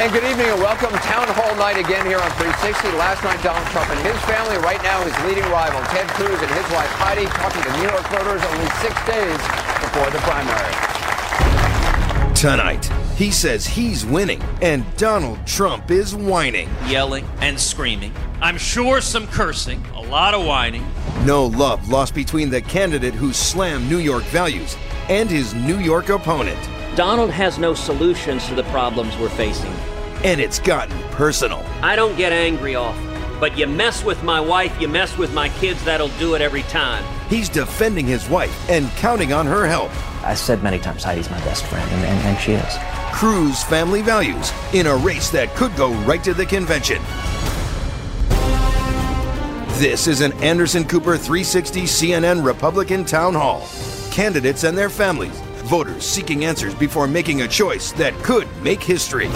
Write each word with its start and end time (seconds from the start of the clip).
And 0.00 0.12
good 0.12 0.22
evening 0.22 0.46
and 0.46 0.60
welcome. 0.60 0.92
Town 1.10 1.26
Hall 1.26 1.56
night 1.56 1.76
again 1.76 2.06
here 2.06 2.20
on 2.20 2.30
360. 2.38 2.86
Last 2.96 3.24
night, 3.24 3.42
Donald 3.42 3.66
Trump 3.74 3.90
and 3.90 3.98
his 4.06 4.16
family. 4.30 4.56
Right 4.58 4.80
now, 4.84 5.02
his 5.02 5.12
leading 5.26 5.42
rival, 5.50 5.80
Ted 5.90 6.06
Cruz, 6.14 6.40
and 6.40 6.50
his 6.54 6.62
wife, 6.70 6.86
Heidi, 7.02 7.26
talking 7.26 7.62
to 7.66 7.72
New 7.78 7.82
York 7.82 8.06
voters 8.06 8.40
only 8.46 8.70
six 8.78 8.94
days 9.10 9.42
before 9.82 10.08
the 10.14 10.22
primary. 10.22 10.72
Tonight, 12.32 12.84
he 13.16 13.32
says 13.32 13.66
he's 13.66 14.06
winning 14.06 14.40
and 14.62 14.86
Donald 14.96 15.44
Trump 15.44 15.90
is 15.90 16.14
whining. 16.14 16.68
Yelling 16.86 17.26
and 17.40 17.58
screaming. 17.58 18.12
I'm 18.40 18.56
sure 18.56 19.00
some 19.00 19.26
cursing, 19.26 19.84
a 19.96 20.00
lot 20.00 20.32
of 20.32 20.46
whining. 20.46 20.86
No 21.24 21.46
love 21.46 21.88
lost 21.88 22.14
between 22.14 22.50
the 22.50 22.62
candidate 22.62 23.14
who 23.14 23.32
slammed 23.32 23.90
New 23.90 23.98
York 23.98 24.22
values 24.26 24.76
and 25.08 25.28
his 25.28 25.54
New 25.54 25.80
York 25.80 26.08
opponent. 26.08 26.77
Donald 26.94 27.30
has 27.30 27.58
no 27.58 27.74
solutions 27.74 28.46
to 28.48 28.54
the 28.54 28.64
problems 28.64 29.16
we're 29.18 29.28
facing. 29.28 29.72
And 30.24 30.40
it's 30.40 30.58
gotten 30.58 30.98
personal. 31.10 31.64
I 31.82 31.94
don't 31.96 32.16
get 32.16 32.32
angry 32.32 32.74
often, 32.74 33.06
but 33.38 33.56
you 33.56 33.66
mess 33.66 34.04
with 34.04 34.22
my 34.22 34.40
wife, 34.40 34.80
you 34.80 34.88
mess 34.88 35.16
with 35.16 35.32
my 35.32 35.48
kids, 35.48 35.84
that'll 35.84 36.08
do 36.18 36.34
it 36.34 36.40
every 36.40 36.62
time. 36.64 37.04
He's 37.28 37.48
defending 37.48 38.06
his 38.06 38.28
wife 38.28 38.68
and 38.68 38.88
counting 38.96 39.32
on 39.32 39.46
her 39.46 39.66
help. 39.66 39.90
I 40.24 40.34
said 40.34 40.62
many 40.62 40.78
times 40.78 41.04
Heidi's 41.04 41.30
my 41.30 41.38
best 41.40 41.64
friend, 41.66 41.88
and, 41.92 42.04
and, 42.04 42.26
and 42.26 42.38
she 42.38 42.52
is. 42.52 42.74
Cruz 43.12 43.62
family 43.62 44.02
values 44.02 44.52
in 44.72 44.86
a 44.86 44.96
race 44.96 45.30
that 45.30 45.54
could 45.54 45.74
go 45.76 45.92
right 46.02 46.22
to 46.24 46.34
the 46.34 46.46
convention. 46.46 47.02
This 49.78 50.08
is 50.08 50.22
an 50.22 50.32
Anderson 50.42 50.82
Cooper 50.82 51.16
360 51.16 51.82
CNN 51.82 52.44
Republican 52.44 53.04
Town 53.04 53.34
Hall. 53.34 53.64
Candidates 54.10 54.64
and 54.64 54.76
their 54.76 54.90
families, 54.90 55.40
voters 55.68 56.02
seeking 56.04 56.46
answers 56.46 56.74
before 56.74 57.06
making 57.06 57.42
a 57.42 57.48
choice 57.48 57.92
that 57.92 58.14
could 58.24 58.48
make 58.62 58.82
history. 58.82 59.28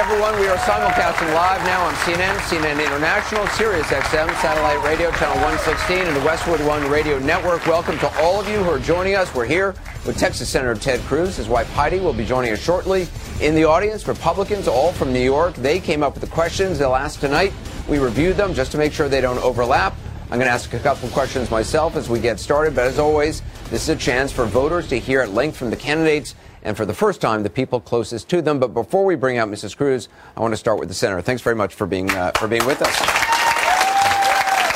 Everyone. 0.00 0.40
We 0.40 0.48
are 0.48 0.56
simulcasting 0.56 1.30
live 1.34 1.62
now 1.66 1.84
on 1.84 1.92
CNN, 1.96 2.34
CNN 2.48 2.82
International, 2.82 3.46
Sirius 3.48 3.86
XM, 3.88 4.34
Satellite 4.40 4.82
Radio, 4.82 5.10
Channel 5.10 5.34
116, 5.42 5.98
and 5.98 6.16
the 6.16 6.24
Westwood 6.24 6.58
One 6.66 6.90
Radio 6.90 7.18
Network. 7.18 7.66
Welcome 7.66 7.98
to 7.98 8.10
all 8.18 8.40
of 8.40 8.48
you 8.48 8.56
who 8.64 8.70
are 8.70 8.78
joining 8.78 9.14
us. 9.14 9.34
We're 9.34 9.44
here 9.44 9.74
with 10.06 10.16
Texas 10.16 10.48
Senator 10.48 10.74
Ted 10.74 11.00
Cruz. 11.00 11.36
His 11.36 11.48
wife 11.48 11.70
Heidi 11.74 12.00
will 12.00 12.14
be 12.14 12.24
joining 12.24 12.50
us 12.50 12.60
shortly. 12.60 13.08
In 13.42 13.54
the 13.54 13.64
audience, 13.64 14.08
Republicans, 14.08 14.68
all 14.68 14.90
from 14.90 15.12
New 15.12 15.20
York. 15.20 15.52
They 15.56 15.78
came 15.78 16.02
up 16.02 16.14
with 16.14 16.22
the 16.22 16.30
questions 16.30 16.78
they'll 16.78 16.96
ask 16.96 17.20
tonight. 17.20 17.52
We 17.86 17.98
reviewed 17.98 18.38
them 18.38 18.54
just 18.54 18.72
to 18.72 18.78
make 18.78 18.94
sure 18.94 19.06
they 19.06 19.20
don't 19.20 19.36
overlap. 19.40 19.94
I'm 20.30 20.38
going 20.38 20.48
to 20.48 20.54
ask 20.54 20.72
a 20.72 20.78
couple 20.78 21.10
questions 21.10 21.50
myself 21.50 21.96
as 21.96 22.08
we 22.08 22.20
get 22.20 22.40
started, 22.40 22.74
but 22.74 22.86
as 22.86 22.98
always, 22.98 23.42
this 23.64 23.82
is 23.82 23.90
a 23.90 23.96
chance 23.96 24.32
for 24.32 24.46
voters 24.46 24.88
to 24.88 24.98
hear 24.98 25.20
at 25.20 25.32
length 25.32 25.58
from 25.58 25.68
the 25.68 25.76
candidates 25.76 26.36
and 26.62 26.76
for 26.76 26.84
the 26.84 26.94
first 26.94 27.20
time, 27.20 27.42
the 27.42 27.50
people 27.50 27.80
closest 27.80 28.28
to 28.30 28.42
them. 28.42 28.58
But 28.58 28.74
before 28.74 29.04
we 29.04 29.14
bring 29.14 29.38
out 29.38 29.48
Mrs. 29.48 29.76
Cruz, 29.76 30.08
I 30.36 30.40
want 30.40 30.52
to 30.52 30.58
start 30.58 30.78
with 30.78 30.88
the 30.88 30.94
senator. 30.94 31.20
Thanks 31.22 31.42
very 31.42 31.56
much 31.56 31.74
for 31.74 31.86
being 31.86 32.10
uh, 32.10 32.32
for 32.32 32.48
being 32.48 32.66
with 32.66 32.82
us. 32.82 32.96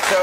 So 0.09 0.21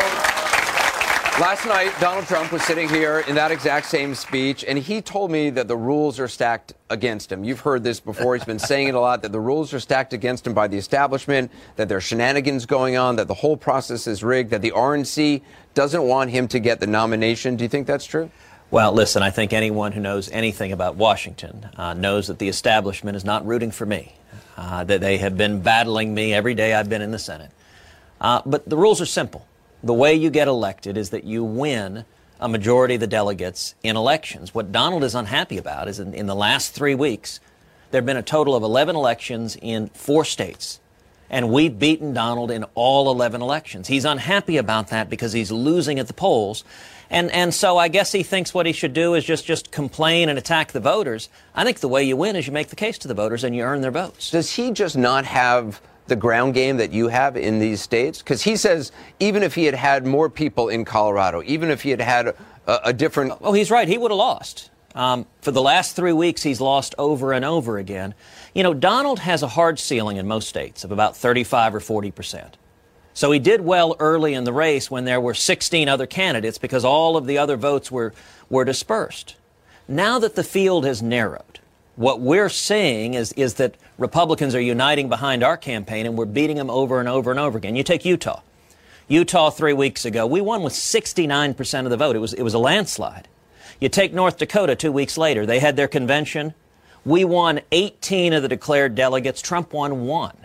last 1.39 1.65
night, 1.65 1.93
Donald 1.99 2.25
Trump 2.25 2.51
was 2.51 2.63
sitting 2.63 2.89
here 2.89 3.19
in 3.27 3.35
that 3.35 3.51
exact 3.51 3.87
same 3.87 4.15
speech, 4.15 4.63
and 4.67 4.77
he 4.77 5.01
told 5.01 5.31
me 5.31 5.49
that 5.51 5.67
the 5.67 5.77
rules 5.77 6.19
are 6.19 6.27
stacked 6.27 6.73
against 6.89 7.31
him. 7.31 7.43
You've 7.43 7.61
heard 7.61 7.83
this 7.83 7.99
before. 7.99 8.35
He's 8.35 8.45
been 8.45 8.59
saying 8.59 8.89
it 8.89 8.95
a 8.95 8.99
lot 8.99 9.21
that 9.21 9.31
the 9.31 9.39
rules 9.39 9.73
are 9.73 9.79
stacked 9.79 10.13
against 10.13 10.45
him 10.45 10.53
by 10.53 10.67
the 10.67 10.77
establishment, 10.77 11.51
that 11.77 11.89
there 11.89 11.97
are 11.97 12.01
shenanigans 12.01 12.65
going 12.65 12.97
on, 12.97 13.15
that 13.15 13.27
the 13.27 13.33
whole 13.33 13.57
process 13.57 14.07
is 14.07 14.23
rigged, 14.23 14.49
that 14.51 14.61
the 14.61 14.71
RNC 14.71 15.41
doesn't 15.73 16.03
want 16.03 16.31
him 16.31 16.47
to 16.49 16.59
get 16.59 16.79
the 16.79 16.87
nomination. 16.87 17.55
Do 17.55 17.63
you 17.63 17.69
think 17.69 17.87
that's 17.87 18.05
true? 18.05 18.29
Well, 18.71 18.93
listen, 18.93 19.21
I 19.21 19.31
think 19.31 19.51
anyone 19.51 19.91
who 19.91 19.99
knows 19.99 20.31
anything 20.31 20.71
about 20.71 20.95
Washington 20.95 21.69
uh, 21.75 21.93
knows 21.93 22.27
that 22.27 22.39
the 22.39 22.47
establishment 22.47 23.17
is 23.17 23.25
not 23.25 23.45
rooting 23.45 23.69
for 23.69 23.85
me, 23.85 24.15
uh, 24.55 24.85
that 24.85 25.01
they 25.01 25.17
have 25.17 25.35
been 25.35 25.61
battling 25.61 26.13
me 26.13 26.33
every 26.33 26.53
day 26.53 26.73
I've 26.73 26.87
been 26.87 27.01
in 27.01 27.11
the 27.11 27.19
Senate. 27.19 27.51
Uh, 28.21 28.41
but 28.45 28.69
the 28.69 28.77
rules 28.77 29.01
are 29.01 29.05
simple. 29.05 29.45
The 29.83 29.93
way 29.93 30.15
you 30.15 30.29
get 30.29 30.47
elected 30.47 30.95
is 30.95 31.09
that 31.09 31.25
you 31.25 31.43
win 31.43 32.05
a 32.39 32.47
majority 32.47 32.93
of 32.93 33.01
the 33.01 33.07
delegates 33.07 33.75
in 33.83 33.97
elections. 33.97 34.55
What 34.55 34.71
Donald 34.71 35.03
is 35.03 35.15
unhappy 35.15 35.57
about 35.57 35.89
is 35.89 35.99
in, 35.99 36.13
in 36.13 36.27
the 36.27 36.35
last 36.35 36.73
three 36.73 36.95
weeks, 36.95 37.41
there 37.91 37.99
have 37.99 38.05
been 38.05 38.15
a 38.15 38.23
total 38.23 38.55
of 38.55 38.63
11 38.63 38.95
elections 38.95 39.57
in 39.61 39.89
four 39.89 40.23
states. 40.23 40.79
And 41.29 41.49
we've 41.49 41.77
beaten 41.77 42.13
Donald 42.13 42.51
in 42.51 42.63
all 42.75 43.11
11 43.11 43.41
elections. 43.41 43.89
He's 43.89 44.05
unhappy 44.05 44.55
about 44.55 44.87
that 44.89 45.09
because 45.09 45.33
he's 45.33 45.51
losing 45.51 45.99
at 45.99 46.07
the 46.07 46.13
polls. 46.13 46.63
And, 47.11 47.29
and 47.31 47.53
so 47.53 47.77
I 47.77 47.89
guess 47.89 48.13
he 48.13 48.23
thinks 48.23 48.53
what 48.53 48.65
he 48.65 48.71
should 48.71 48.93
do 48.93 49.15
is 49.15 49.25
just, 49.25 49.45
just 49.45 49.69
complain 49.69 50.29
and 50.29 50.39
attack 50.39 50.71
the 50.71 50.79
voters. 50.79 51.27
I 51.53 51.65
think 51.65 51.81
the 51.81 51.89
way 51.89 52.03
you 52.05 52.15
win 52.15 52.37
is 52.37 52.47
you 52.47 52.53
make 52.53 52.69
the 52.69 52.75
case 52.77 52.97
to 52.99 53.07
the 53.09 53.13
voters 53.13 53.43
and 53.43 53.53
you 53.53 53.63
earn 53.63 53.81
their 53.81 53.91
votes. 53.91 54.31
Does 54.31 54.55
he 54.55 54.71
just 54.71 54.97
not 54.97 55.25
have 55.25 55.81
the 56.07 56.15
ground 56.15 56.53
game 56.53 56.77
that 56.77 56.93
you 56.93 57.09
have 57.09 57.35
in 57.35 57.59
these 57.59 57.81
states? 57.81 58.19
Because 58.19 58.41
he 58.41 58.55
says 58.55 58.93
even 59.19 59.43
if 59.43 59.55
he 59.55 59.65
had 59.65 59.75
had 59.75 60.05
more 60.05 60.29
people 60.29 60.69
in 60.69 60.85
Colorado, 60.85 61.43
even 61.45 61.69
if 61.69 61.81
he 61.81 61.89
had 61.89 61.99
had 61.99 62.27
a, 62.65 62.79
a 62.85 62.93
different. 62.93 63.33
Oh, 63.41 63.51
he's 63.51 63.69
right. 63.69 63.89
He 63.89 63.97
would 63.97 64.11
have 64.11 64.17
lost. 64.17 64.69
Um, 64.95 65.25
for 65.41 65.51
the 65.51 65.61
last 65.61 65.95
three 65.95 66.13
weeks, 66.13 66.43
he's 66.43 66.59
lost 66.61 66.95
over 66.97 67.33
and 67.33 67.43
over 67.43 67.77
again. 67.77 68.13
You 68.53 68.63
know, 68.63 68.73
Donald 68.73 69.19
has 69.19 69.43
a 69.43 69.47
hard 69.47 69.79
ceiling 69.79 70.17
in 70.17 70.27
most 70.27 70.47
states 70.47 70.83
of 70.83 70.91
about 70.91 71.15
35 71.17 71.75
or 71.75 71.79
40 71.81 72.11
percent. 72.11 72.57
So 73.13 73.31
he 73.31 73.39
did 73.39 73.61
well 73.61 73.95
early 73.99 74.33
in 74.33 74.43
the 74.45 74.53
race 74.53 74.89
when 74.89 75.05
there 75.05 75.19
were 75.19 75.33
16 75.33 75.89
other 75.89 76.05
candidates 76.05 76.57
because 76.57 76.85
all 76.85 77.17
of 77.17 77.27
the 77.27 77.37
other 77.37 77.57
votes 77.57 77.91
were, 77.91 78.13
were 78.49 78.65
dispersed. 78.65 79.35
Now 79.87 80.19
that 80.19 80.35
the 80.35 80.43
field 80.43 80.85
has 80.85 81.01
narrowed, 81.01 81.59
what 81.95 82.21
we're 82.21 82.49
seeing 82.49 83.13
is, 83.13 83.33
is 83.33 83.55
that 83.55 83.75
Republicans 83.97 84.55
are 84.55 84.61
uniting 84.61 85.09
behind 85.09 85.43
our 85.43 85.57
campaign 85.57 86.05
and 86.05 86.17
we're 86.17 86.25
beating 86.25 86.57
them 86.57 86.69
over 86.69 86.99
and 86.99 87.09
over 87.09 87.31
and 87.31 87.39
over 87.39 87.57
again. 87.57 87.75
You 87.75 87.83
take 87.83 88.05
Utah. 88.05 88.41
Utah 89.07 89.49
three 89.49 89.73
weeks 89.73 90.05
ago, 90.05 90.25
we 90.25 90.39
won 90.39 90.63
with 90.63 90.73
69% 90.73 91.83
of 91.83 91.89
the 91.89 91.97
vote. 91.97 92.15
It 92.15 92.19
was, 92.19 92.33
it 92.33 92.43
was 92.43 92.53
a 92.53 92.59
landslide. 92.59 93.27
You 93.81 93.89
take 93.89 94.13
North 94.13 94.37
Dakota 94.37 94.75
two 94.75 94.91
weeks 94.91 95.17
later, 95.17 95.45
they 95.45 95.59
had 95.59 95.75
their 95.75 95.87
convention. 95.87 96.53
We 97.03 97.25
won 97.25 97.61
18 97.71 98.31
of 98.31 98.43
the 98.43 98.47
declared 98.47 98.95
delegates. 98.95 99.41
Trump 99.41 99.73
won 99.73 100.05
one. 100.05 100.40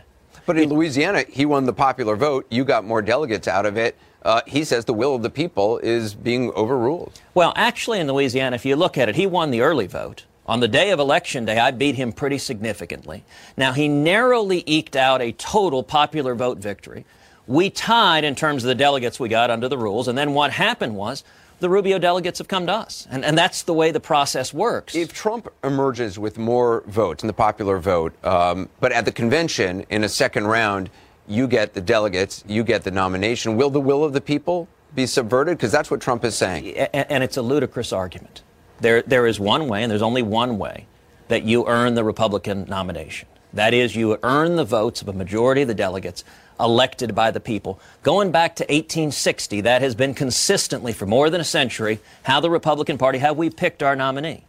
But 0.46 0.58
in 0.58 0.68
Louisiana, 0.70 1.24
he 1.28 1.44
won 1.44 1.66
the 1.66 1.72
popular 1.72 2.14
vote. 2.14 2.46
You 2.50 2.64
got 2.64 2.84
more 2.84 3.02
delegates 3.02 3.48
out 3.48 3.66
of 3.66 3.76
it. 3.76 3.96
Uh, 4.22 4.40
he 4.46 4.64
says 4.64 4.84
the 4.84 4.94
will 4.94 5.14
of 5.14 5.22
the 5.22 5.30
people 5.30 5.78
is 5.78 6.14
being 6.14 6.50
overruled. 6.52 7.20
Well, 7.34 7.52
actually, 7.56 8.00
in 8.00 8.06
Louisiana, 8.06 8.54
if 8.56 8.64
you 8.64 8.76
look 8.76 8.96
at 8.96 9.08
it, 9.08 9.16
he 9.16 9.26
won 9.26 9.50
the 9.50 9.60
early 9.60 9.86
vote. 9.86 10.24
On 10.46 10.60
the 10.60 10.68
day 10.68 10.90
of 10.90 11.00
election 11.00 11.44
day, 11.44 11.58
I 11.58 11.72
beat 11.72 11.96
him 11.96 12.12
pretty 12.12 12.38
significantly. 12.38 13.24
Now, 13.56 13.72
he 13.72 13.88
narrowly 13.88 14.62
eked 14.66 14.94
out 14.94 15.20
a 15.20 15.32
total 15.32 15.82
popular 15.82 16.36
vote 16.36 16.58
victory. 16.58 17.04
We 17.48 17.70
tied 17.70 18.24
in 18.24 18.36
terms 18.36 18.62
of 18.62 18.68
the 18.68 18.74
delegates 18.76 19.18
we 19.18 19.28
got 19.28 19.50
under 19.50 19.68
the 19.68 19.78
rules, 19.78 20.06
and 20.08 20.16
then 20.16 20.34
what 20.34 20.52
happened 20.52 20.96
was 20.96 21.24
the 21.60 21.68
Rubio 21.68 21.98
delegates 21.98 22.38
have 22.38 22.48
come 22.48 22.66
to 22.66 22.72
us. 22.72 23.06
And, 23.10 23.24
and 23.24 23.36
that's 23.36 23.62
the 23.62 23.74
way 23.74 23.90
the 23.90 24.00
process 24.00 24.52
works. 24.52 24.94
If 24.94 25.12
Trump 25.12 25.48
emerges 25.64 26.18
with 26.18 26.38
more 26.38 26.82
votes 26.86 27.22
in 27.22 27.26
the 27.26 27.32
popular 27.32 27.78
vote, 27.78 28.12
um, 28.24 28.68
but 28.80 28.92
at 28.92 29.04
the 29.04 29.12
convention 29.12 29.86
in 29.90 30.04
a 30.04 30.08
second 30.08 30.46
round, 30.46 30.90
you 31.26 31.48
get 31.48 31.74
the 31.74 31.80
delegates, 31.80 32.44
you 32.46 32.62
get 32.62 32.84
the 32.84 32.90
nomination, 32.90 33.56
will 33.56 33.70
the 33.70 33.80
will 33.80 34.04
of 34.04 34.12
the 34.12 34.20
people 34.20 34.68
be 34.94 35.06
subverted? 35.06 35.56
Because 35.56 35.72
that's 35.72 35.90
what 35.90 36.00
Trump 36.00 36.24
is 36.24 36.34
saying. 36.34 36.76
And, 36.76 37.10
and 37.10 37.24
it's 37.24 37.36
a 37.36 37.42
ludicrous 37.42 37.92
argument. 37.92 38.42
There, 38.80 39.02
there 39.02 39.26
is 39.26 39.40
one 39.40 39.68
way, 39.68 39.82
and 39.82 39.90
there's 39.90 40.02
only 40.02 40.22
one 40.22 40.58
way, 40.58 40.86
that 41.28 41.42
you 41.42 41.66
earn 41.66 41.94
the 41.94 42.04
Republican 42.04 42.66
nomination. 42.68 43.28
That 43.52 43.72
is, 43.72 43.96
you 43.96 44.18
earn 44.22 44.56
the 44.56 44.64
votes 44.64 45.00
of 45.00 45.08
a 45.08 45.12
majority 45.12 45.62
of 45.62 45.68
the 45.68 45.74
delegates 45.74 46.24
elected 46.58 47.14
by 47.14 47.30
the 47.30 47.40
people. 47.40 47.80
Going 48.02 48.30
back 48.30 48.56
to 48.56 48.64
1860, 48.64 49.62
that 49.62 49.82
has 49.82 49.94
been 49.94 50.14
consistently 50.14 50.92
for 50.92 51.06
more 51.06 51.30
than 51.30 51.40
a 51.40 51.44
century 51.44 52.00
how 52.22 52.40
the 52.40 52.50
Republican 52.50 52.98
Party, 52.98 53.18
how 53.18 53.32
we 53.32 53.50
picked 53.50 53.82
our 53.82 53.96
nominee. 53.96 54.44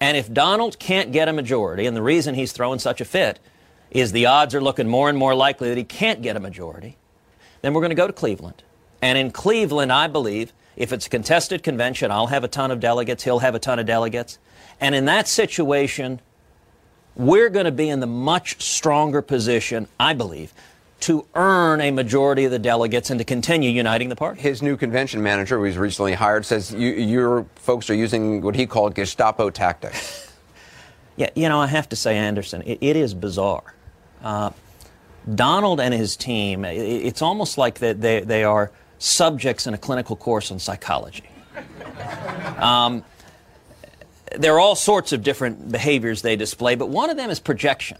And 0.00 0.16
if 0.16 0.32
Donald 0.32 0.78
can't 0.78 1.12
get 1.12 1.28
a 1.28 1.32
majority, 1.32 1.86
and 1.86 1.96
the 1.96 2.02
reason 2.02 2.34
he's 2.34 2.52
throwing 2.52 2.78
such 2.78 3.00
a 3.00 3.04
fit 3.04 3.38
is 3.90 4.12
the 4.12 4.26
odds 4.26 4.54
are 4.54 4.60
looking 4.60 4.88
more 4.88 5.08
and 5.08 5.16
more 5.16 5.34
likely 5.34 5.68
that 5.68 5.78
he 5.78 5.84
can't 5.84 6.22
get 6.22 6.36
a 6.36 6.40
majority, 6.40 6.96
then 7.62 7.72
we're 7.72 7.80
going 7.80 7.90
to 7.90 7.96
go 7.96 8.06
to 8.06 8.12
Cleveland. 8.12 8.62
And 9.00 9.16
in 9.16 9.30
Cleveland, 9.30 9.92
I 9.92 10.06
believe, 10.06 10.52
if 10.76 10.92
it's 10.92 11.06
a 11.06 11.10
contested 11.10 11.62
convention, 11.62 12.10
I'll 12.10 12.26
have 12.26 12.44
a 12.44 12.48
ton 12.48 12.70
of 12.70 12.80
delegates, 12.80 13.24
he'll 13.24 13.38
have 13.38 13.54
a 13.54 13.58
ton 13.58 13.78
of 13.78 13.86
delegates. 13.86 14.38
And 14.80 14.94
in 14.94 15.06
that 15.06 15.28
situation, 15.28 16.20
we're 17.14 17.48
going 17.48 17.64
to 17.64 17.72
be 17.72 17.88
in 17.88 18.00
the 18.00 18.06
much 18.06 18.62
stronger 18.62 19.22
position, 19.22 19.88
I 19.98 20.12
believe, 20.12 20.52
to 21.00 21.26
earn 21.34 21.80
a 21.80 21.90
majority 21.90 22.44
of 22.44 22.50
the 22.50 22.58
delegates 22.58 23.10
and 23.10 23.18
to 23.18 23.24
continue 23.24 23.70
uniting 23.70 24.08
the 24.08 24.16
party. 24.16 24.40
His 24.40 24.62
new 24.62 24.76
convention 24.76 25.22
manager, 25.22 25.58
who 25.58 25.64
he's 25.64 25.76
recently 25.76 26.14
hired, 26.14 26.46
says 26.46 26.72
you, 26.72 26.90
your 26.92 27.46
folks 27.56 27.90
are 27.90 27.94
using 27.94 28.40
what 28.40 28.56
he 28.56 28.66
called 28.66 28.94
Gestapo 28.94 29.50
tactics. 29.50 30.32
yeah, 31.16 31.30
you 31.34 31.48
know, 31.48 31.60
I 31.60 31.66
have 31.66 31.88
to 31.90 31.96
say, 31.96 32.16
Anderson, 32.16 32.62
it, 32.62 32.78
it 32.80 32.96
is 32.96 33.12
bizarre. 33.14 33.74
Uh, 34.22 34.50
Donald 35.32 35.80
and 35.80 35.92
his 35.92 36.16
team, 36.16 36.64
it, 36.64 36.76
it's 36.76 37.20
almost 37.20 37.58
like 37.58 37.80
that 37.80 38.00
they, 38.00 38.20
they 38.20 38.44
are 38.44 38.70
subjects 38.98 39.66
in 39.66 39.74
a 39.74 39.78
clinical 39.78 40.16
course 40.16 40.50
on 40.50 40.58
psychology. 40.58 41.24
Um, 42.58 43.04
there 44.34 44.54
are 44.54 44.60
all 44.60 44.74
sorts 44.74 45.12
of 45.12 45.22
different 45.22 45.70
behaviors 45.70 46.22
they 46.22 46.36
display, 46.36 46.74
but 46.74 46.88
one 46.88 47.10
of 47.10 47.18
them 47.18 47.28
is 47.28 47.38
projection. 47.38 47.98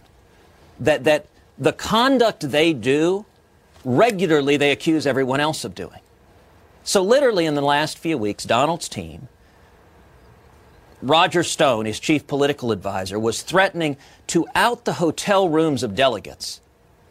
That, 0.79 1.03
that 1.03 1.27
the 1.59 1.73
conduct 1.73 2.51
they 2.51 2.73
do, 2.73 3.25
regularly 3.83 4.57
they 4.57 4.71
accuse 4.71 5.07
everyone 5.07 5.39
else 5.39 5.63
of 5.63 5.75
doing. 5.75 5.99
So, 6.83 7.01
literally, 7.01 7.45
in 7.45 7.55
the 7.55 7.61
last 7.61 7.97
few 7.97 8.17
weeks, 8.17 8.45
Donald's 8.45 8.87
team, 8.87 9.27
Roger 11.01 11.43
Stone, 11.43 11.85
his 11.85 11.99
chief 11.99 12.25
political 12.27 12.71
advisor, 12.71 13.19
was 13.19 13.41
threatening 13.41 13.97
to 14.27 14.47
out 14.55 14.85
the 14.85 14.93
hotel 14.93 15.49
rooms 15.49 15.83
of 15.83 15.95
delegates 15.95 16.61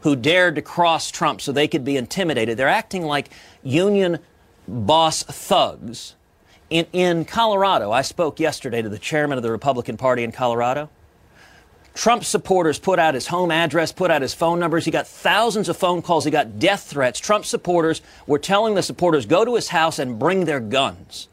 who 0.00 0.16
dared 0.16 0.54
to 0.54 0.62
cross 0.62 1.10
Trump 1.10 1.40
so 1.40 1.52
they 1.52 1.68
could 1.68 1.84
be 1.84 1.96
intimidated. 1.96 2.56
They're 2.56 2.68
acting 2.68 3.02
like 3.02 3.30
union 3.62 4.18
boss 4.66 5.22
thugs. 5.22 6.14
In, 6.70 6.86
in 6.92 7.24
Colorado, 7.24 7.92
I 7.92 8.02
spoke 8.02 8.40
yesterday 8.40 8.82
to 8.82 8.88
the 8.88 8.98
chairman 8.98 9.38
of 9.38 9.42
the 9.42 9.50
Republican 9.50 9.96
Party 9.96 10.24
in 10.24 10.32
Colorado. 10.32 10.90
Trump 11.96 12.24
supporters 12.24 12.78
put 12.78 12.98
out 12.98 13.14
his 13.14 13.26
home 13.26 13.50
address, 13.50 13.90
put 13.90 14.10
out 14.10 14.20
his 14.20 14.34
phone 14.34 14.60
numbers. 14.60 14.84
He 14.84 14.90
got 14.90 15.06
thousands 15.06 15.70
of 15.70 15.78
phone 15.78 16.02
calls. 16.02 16.26
He 16.26 16.30
got 16.30 16.58
death 16.58 16.82
threats. 16.82 17.18
Trump 17.18 17.46
supporters 17.46 18.02
were 18.26 18.38
telling 18.38 18.74
the 18.74 18.82
supporters, 18.82 19.24
go 19.24 19.46
to 19.46 19.54
his 19.54 19.68
house 19.68 19.98
and 19.98 20.18
bring 20.18 20.44
their 20.44 20.60
guns. 20.60 21.28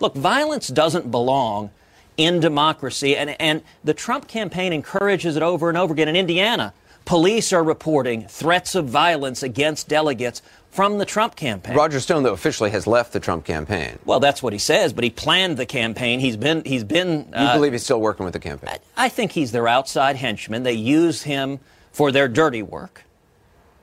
Look, 0.00 0.14
violence 0.14 0.68
doesn't 0.68 1.10
belong 1.10 1.70
in 2.16 2.40
democracy, 2.40 3.14
and, 3.16 3.36
and 3.38 3.62
the 3.84 3.92
Trump 3.92 4.28
campaign 4.28 4.72
encourages 4.72 5.36
it 5.36 5.42
over 5.42 5.68
and 5.68 5.76
over 5.76 5.92
again. 5.92 6.08
In 6.08 6.16
Indiana, 6.16 6.72
police 7.04 7.52
are 7.52 7.62
reporting 7.62 8.26
threats 8.28 8.74
of 8.74 8.86
violence 8.86 9.42
against 9.42 9.88
delegates 9.88 10.42
from 10.70 10.96
the 10.96 11.04
Trump 11.04 11.36
campaign. 11.36 11.76
Roger 11.76 12.00
Stone, 12.00 12.22
though, 12.22 12.32
officially 12.32 12.70
has 12.70 12.86
left 12.86 13.12
the 13.12 13.20
Trump 13.20 13.44
campaign. 13.44 13.98
Well, 14.06 14.20
that's 14.20 14.42
what 14.42 14.54
he 14.54 14.58
says, 14.58 14.92
but 14.94 15.04
he 15.04 15.10
planned 15.10 15.58
the 15.58 15.66
campaign. 15.66 16.18
He's 16.18 16.36
been, 16.36 16.64
he's 16.64 16.82
been. 16.82 17.26
You 17.28 17.34
uh, 17.34 17.54
believe 17.54 17.72
he's 17.72 17.84
still 17.84 18.00
working 18.00 18.24
with 18.24 18.32
the 18.32 18.40
campaign? 18.40 18.70
I, 18.96 19.06
I 19.06 19.08
think 19.10 19.32
he's 19.32 19.52
their 19.52 19.68
outside 19.68 20.16
henchman. 20.16 20.62
They 20.62 20.72
use 20.72 21.22
him 21.22 21.60
for 21.92 22.10
their 22.10 22.26
dirty 22.26 22.62
work, 22.62 23.04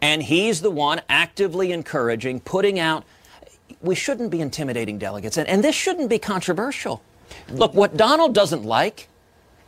and 0.01 0.24
he's 0.24 0.62
the 0.62 0.72
one 0.72 1.01
actively 1.10 1.72
encouraging, 1.72 2.39
putting 2.39 2.80
out. 2.80 3.04
We 3.81 3.94
shouldn't 3.94 4.31
be 4.31 4.42
intimidating 4.42 4.98
delegates, 4.98 5.38
and, 5.38 5.48
and 5.48 5.63
this 5.63 5.75
shouldn't 5.75 6.10
be 6.10 6.18
controversial. 6.18 7.04
Look, 7.51 7.75
what 7.75 7.95
Donald 7.95 8.33
doesn't 8.33 8.63
like 8.63 9.09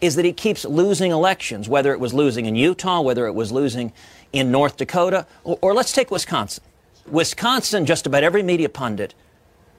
is 0.01 0.15
that 0.15 0.25
he 0.25 0.33
keeps 0.33 0.65
losing 0.65 1.11
elections, 1.11 1.69
whether 1.69 1.93
it 1.93 1.99
was 1.99 2.13
losing 2.13 2.47
in 2.47 2.55
Utah, 2.55 3.01
whether 3.01 3.27
it 3.27 3.33
was 3.33 3.51
losing 3.51 3.93
in 4.33 4.51
North 4.51 4.77
Dakota, 4.77 5.27
or, 5.43 5.59
or 5.61 5.73
let's 5.73 5.93
take 5.93 6.09
Wisconsin. 6.09 6.63
Wisconsin, 7.07 7.85
just 7.85 8.07
about 8.07 8.23
every 8.23 8.43
media 8.43 8.67
pundit 8.67 9.13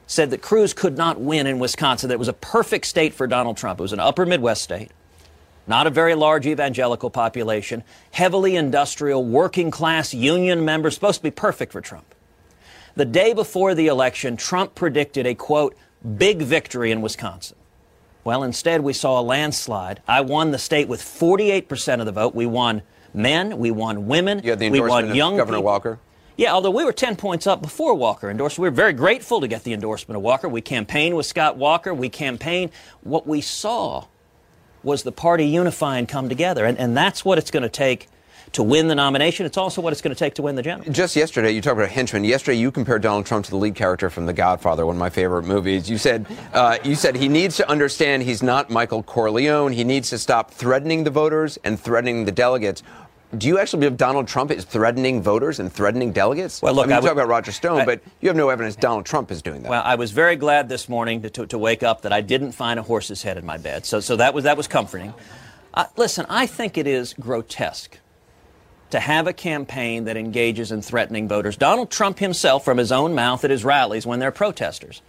said 0.06 0.30
that 0.30 0.42
Cruz 0.42 0.72
could 0.72 0.96
not 0.96 1.20
win 1.20 1.46
in 1.46 1.58
Wisconsin, 1.58 2.08
that 2.08 2.14
it 2.14 2.18
was 2.18 2.28
a 2.28 2.34
perfect 2.34 2.86
state 2.86 3.14
for 3.14 3.26
Donald 3.26 3.56
Trump. 3.56 3.80
It 3.80 3.82
was 3.82 3.92
an 3.92 4.00
upper 4.00 4.26
Midwest 4.26 4.62
state, 4.62 4.90
not 5.66 5.86
a 5.86 5.90
very 5.90 6.14
large 6.14 6.46
evangelical 6.46 7.10
population, 7.10 7.82
heavily 8.10 8.56
industrial, 8.56 9.24
working 9.24 9.70
class 9.70 10.12
union 10.12 10.64
members, 10.64 10.94
supposed 10.94 11.20
to 11.20 11.22
be 11.22 11.30
perfect 11.30 11.72
for 11.72 11.80
Trump. 11.80 12.14
The 12.94 13.04
day 13.06 13.32
before 13.32 13.74
the 13.74 13.86
election, 13.86 14.36
Trump 14.36 14.74
predicted 14.74 15.26
a 15.26 15.34
quote, 15.34 15.74
big 16.16 16.42
victory 16.42 16.90
in 16.90 17.00
Wisconsin. 17.00 17.56
Well, 18.24 18.42
instead, 18.42 18.82
we 18.82 18.92
saw 18.92 19.20
a 19.20 19.22
landslide. 19.22 20.00
I 20.06 20.20
won 20.20 20.52
the 20.52 20.58
state 20.58 20.88
with 20.88 21.02
48% 21.02 22.00
of 22.00 22.06
the 22.06 22.12
vote. 22.12 22.34
We 22.34 22.46
won 22.46 22.82
men, 23.14 23.58
we 23.58 23.70
won 23.70 24.06
women, 24.06 24.40
you 24.42 24.50
had 24.50 24.58
the 24.58 24.70
we 24.70 24.80
won 24.80 25.14
young 25.14 25.34
of 25.34 25.38
Governor 25.38 25.58
people. 25.58 25.64
Walker? 25.64 25.98
Yeah, 26.36 26.54
although 26.54 26.70
we 26.70 26.84
were 26.84 26.92
10 26.92 27.16
points 27.16 27.46
up 27.46 27.60
before 27.60 27.94
Walker 27.94 28.30
endorsed, 28.30 28.58
we 28.58 28.68
were 28.68 28.74
very 28.74 28.94
grateful 28.94 29.40
to 29.40 29.48
get 29.48 29.64
the 29.64 29.74
endorsement 29.74 30.16
of 30.16 30.22
Walker. 30.22 30.48
We 30.48 30.62
campaigned 30.62 31.16
with 31.16 31.26
Scott 31.26 31.56
Walker. 31.56 31.92
We 31.92 32.08
campaigned. 32.08 32.70
What 33.02 33.26
we 33.26 33.42
saw 33.42 34.06
was 34.82 35.02
the 35.02 35.12
party 35.12 35.46
unify 35.46 35.98
and 35.98 36.08
come 36.08 36.28
together. 36.28 36.64
And, 36.64 36.78
and 36.78 36.96
that's 36.96 37.24
what 37.24 37.38
it's 37.38 37.50
going 37.50 37.64
to 37.64 37.68
take 37.68 38.08
to 38.52 38.62
win 38.62 38.88
the 38.88 38.94
nomination. 38.94 39.46
It's 39.46 39.56
also 39.56 39.80
what 39.80 39.92
it's 39.92 40.02
going 40.02 40.14
to 40.14 40.18
take 40.18 40.34
to 40.34 40.42
win 40.42 40.54
the 40.54 40.62
general. 40.62 40.90
Just 40.92 41.16
yesterday, 41.16 41.52
you 41.52 41.60
talked 41.60 41.78
about 41.78 41.90
henchman. 41.90 42.24
Yesterday, 42.24 42.58
you 42.58 42.70
compared 42.70 43.02
Donald 43.02 43.26
Trump 43.26 43.44
to 43.46 43.50
the 43.50 43.56
lead 43.56 43.74
character 43.74 44.10
from 44.10 44.26
The 44.26 44.32
Godfather, 44.32 44.86
one 44.86 44.96
of 44.96 45.00
my 45.00 45.10
favorite 45.10 45.44
movies. 45.44 45.88
You 45.88 45.98
said 45.98 46.26
uh, 46.52 46.78
you 46.84 46.94
said 46.94 47.16
he 47.16 47.28
needs 47.28 47.56
to 47.56 47.68
understand 47.68 48.22
he's 48.22 48.42
not 48.42 48.70
Michael 48.70 49.02
Corleone. 49.02 49.72
He 49.72 49.84
needs 49.84 50.10
to 50.10 50.18
stop 50.18 50.50
threatening 50.50 51.04
the 51.04 51.10
voters 51.10 51.58
and 51.64 51.78
threatening 51.78 52.24
the 52.24 52.32
delegates 52.32 52.82
do 53.36 53.48
you 53.48 53.58
actually 53.58 53.80
believe 53.80 53.96
Donald 53.96 54.28
Trump 54.28 54.50
is 54.50 54.64
threatening 54.64 55.22
voters 55.22 55.58
and 55.58 55.72
threatening 55.72 56.12
delegates? 56.12 56.60
Well, 56.60 56.74
look, 56.74 56.84
I 56.84 56.88
mean, 56.88 56.96
you 56.96 56.98
I 56.98 57.00
talk 57.00 57.12
about 57.12 57.28
Roger 57.28 57.52
Stone, 57.52 57.80
I, 57.80 57.84
but 57.86 58.02
you 58.20 58.28
have 58.28 58.36
no 58.36 58.50
evidence 58.50 58.76
Donald 58.76 59.06
Trump 59.06 59.30
is 59.30 59.40
doing 59.40 59.62
that. 59.62 59.70
Well, 59.70 59.82
I 59.82 59.94
was 59.94 60.10
very 60.10 60.36
glad 60.36 60.68
this 60.68 60.88
morning 60.88 61.22
to, 61.22 61.30
to, 61.30 61.46
to, 61.46 61.58
wake 61.58 61.82
up 61.82 62.02
that 62.02 62.12
I 62.12 62.20
didn't 62.20 62.52
find 62.52 62.78
a 62.78 62.82
horse's 62.82 63.22
head 63.22 63.38
in 63.38 63.46
my 63.46 63.56
bed. 63.56 63.86
So, 63.86 64.00
so 64.00 64.16
that 64.16 64.34
was 64.34 64.44
that 64.44 64.56
was 64.56 64.68
comforting. 64.68 65.14
Uh, 65.72 65.86
listen, 65.96 66.26
I 66.28 66.46
think 66.46 66.76
it 66.76 66.86
is 66.86 67.14
grotesque 67.14 67.98
to 68.92 69.00
have 69.00 69.26
a 69.26 69.32
campaign 69.32 70.04
that 70.04 70.16
engages 70.16 70.70
in 70.70 70.82
threatening 70.82 71.26
voters. 71.26 71.56
Donald 71.56 71.90
Trump 71.90 72.18
himself, 72.18 72.64
from 72.64 72.78
his 72.78 72.92
own 72.92 73.14
mouth 73.14 73.44
at 73.44 73.50
his 73.50 73.64
rallies 73.64 74.06
when 74.06 74.18
they're 74.18 74.30
protesters, 74.30 75.02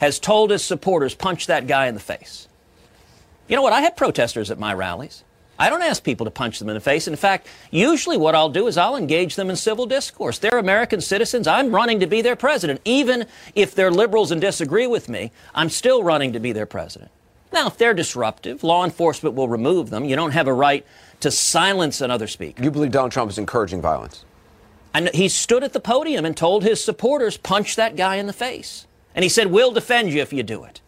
has 0.00 0.18
told 0.18 0.50
his 0.50 0.64
supporters, 0.64 1.14
punch 1.14 1.46
that 1.46 1.66
guy 1.66 1.86
in 1.86 1.94
the 1.94 2.00
face. 2.00 2.48
You 3.48 3.56
know 3.56 3.62
what? 3.62 3.72
I 3.72 3.80
have 3.82 3.96
protesters 3.96 4.50
at 4.50 4.58
my 4.58 4.72
rallies. 4.72 5.24
I 5.58 5.70
don't 5.70 5.82
ask 5.82 6.04
people 6.04 6.24
to 6.26 6.30
punch 6.30 6.60
them 6.60 6.68
in 6.68 6.74
the 6.74 6.80
face. 6.80 7.08
In 7.08 7.16
fact, 7.16 7.48
usually 7.72 8.16
what 8.16 8.36
I'll 8.36 8.48
do 8.48 8.68
is 8.68 8.78
I'll 8.78 8.94
engage 8.94 9.34
them 9.34 9.50
in 9.50 9.56
civil 9.56 9.86
discourse. 9.86 10.38
They're 10.38 10.58
American 10.58 11.00
citizens. 11.00 11.48
I'm 11.48 11.74
running 11.74 11.98
to 12.00 12.06
be 12.06 12.22
their 12.22 12.36
president. 12.36 12.80
Even 12.84 13.26
if 13.56 13.74
they're 13.74 13.90
liberals 13.90 14.30
and 14.30 14.40
disagree 14.40 14.86
with 14.86 15.08
me, 15.08 15.32
I'm 15.56 15.70
still 15.70 16.04
running 16.04 16.34
to 16.34 16.40
be 16.40 16.52
their 16.52 16.66
president. 16.66 17.10
Now, 17.52 17.66
if 17.68 17.78
they're 17.78 17.94
disruptive, 17.94 18.62
law 18.62 18.84
enforcement 18.84 19.34
will 19.34 19.48
remove 19.48 19.90
them. 19.90 20.04
You 20.04 20.16
don't 20.16 20.32
have 20.32 20.46
a 20.46 20.52
right 20.52 20.86
to 21.20 21.30
silence 21.30 22.00
another 22.00 22.26
speaker. 22.26 22.62
You 22.62 22.70
believe 22.70 22.90
Donald 22.90 23.12
Trump 23.12 23.30
is 23.30 23.38
encouraging 23.38 23.80
violence? 23.80 24.24
And 24.94 25.10
he 25.14 25.28
stood 25.28 25.62
at 25.62 25.72
the 25.72 25.80
podium 25.80 26.24
and 26.24 26.36
told 26.36 26.62
his 26.62 26.82
supporters, 26.82 27.36
punch 27.36 27.76
that 27.76 27.96
guy 27.96 28.16
in 28.16 28.26
the 28.26 28.32
face. 28.32 28.86
And 29.14 29.22
he 29.22 29.28
said, 29.28 29.48
we'll 29.48 29.72
defend 29.72 30.12
you 30.12 30.20
if 30.20 30.32
you 30.32 30.42
do 30.42 30.64
it. 30.64 30.80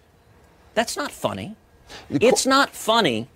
That's 0.74 0.96
not 0.96 1.10
funny. 1.10 1.56
It's 2.08 2.46
not 2.46 2.70
funny 2.70 3.28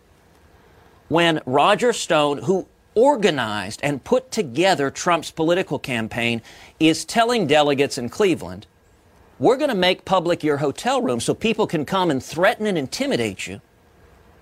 when 1.08 1.40
Roger 1.44 1.92
Stone, 1.92 2.38
who 2.38 2.66
organized 2.94 3.80
and 3.82 4.04
put 4.04 4.30
together 4.30 4.90
Trump's 4.90 5.30
political 5.30 5.78
campaign, 5.78 6.40
is 6.78 7.04
telling 7.04 7.46
delegates 7.46 7.99
in 7.99 8.08
Cleveland, 8.08 8.66
we're 9.38 9.56
going 9.56 9.70
to 9.70 9.74
make 9.74 10.04
public 10.04 10.42
your 10.42 10.58
hotel 10.58 11.02
room 11.02 11.20
so 11.20 11.34
people 11.34 11.66
can 11.66 11.84
come 11.84 12.10
and 12.10 12.22
threaten 12.22 12.66
and 12.66 12.78
intimidate 12.78 13.46
you 13.46 13.60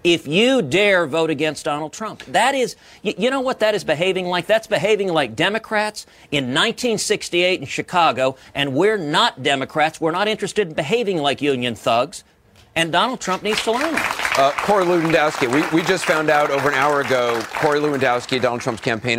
if 0.05 0.27
you 0.27 0.63
dare 0.63 1.07
vote 1.07 1.31
against 1.31 1.65
Donald 1.65 1.93
Trump. 1.93 2.25
That 2.27 2.55
is, 2.55 2.77
you, 3.03 3.15
you, 3.17 3.31
know 3.31 3.41
what 3.41 3.61
that 3.61 3.75
is 3.75 3.85
behaving 3.85 4.27
like? 4.27 4.47
That's 4.47 4.67
behaving 4.67 5.09
like 5.09 5.37
Democrats 5.37 6.07
in 6.31 6.47
1968 6.47 7.61
in 7.61 7.67
Chicago, 7.67 8.37
and 8.55 8.75
we're 8.75 8.99
not 8.99 9.43
Democrats. 9.43 10.01
We're 10.01 10.11
not 10.11 10.29
interested 10.29 10.69
in 10.69 10.75
behaving 10.75 11.19
like 11.19 11.41
union 11.41 11.75
thugs 11.75 12.25
and 12.75 12.91
Donald 12.91 13.21
Trump 13.21 13.43
needs 13.43 13.63
to 13.65 13.73
learn 13.73 13.93
that. 13.93 14.35
Uh, 14.39 14.51
Corey 14.63 14.85
Lewandowski, 14.85 15.53
we, 15.53 15.77
we 15.77 15.87
just 15.87 16.05
found 16.07 16.31
out 16.31 16.51
over 16.51 16.69
an 16.69 16.75
hour 16.75 17.03
ago, 17.03 17.41
Corey 17.53 17.81
Lewandowski, 17.81 18.41
Donald 18.41 18.63
Trump's 18.63 18.81
campaign, 18.81 19.19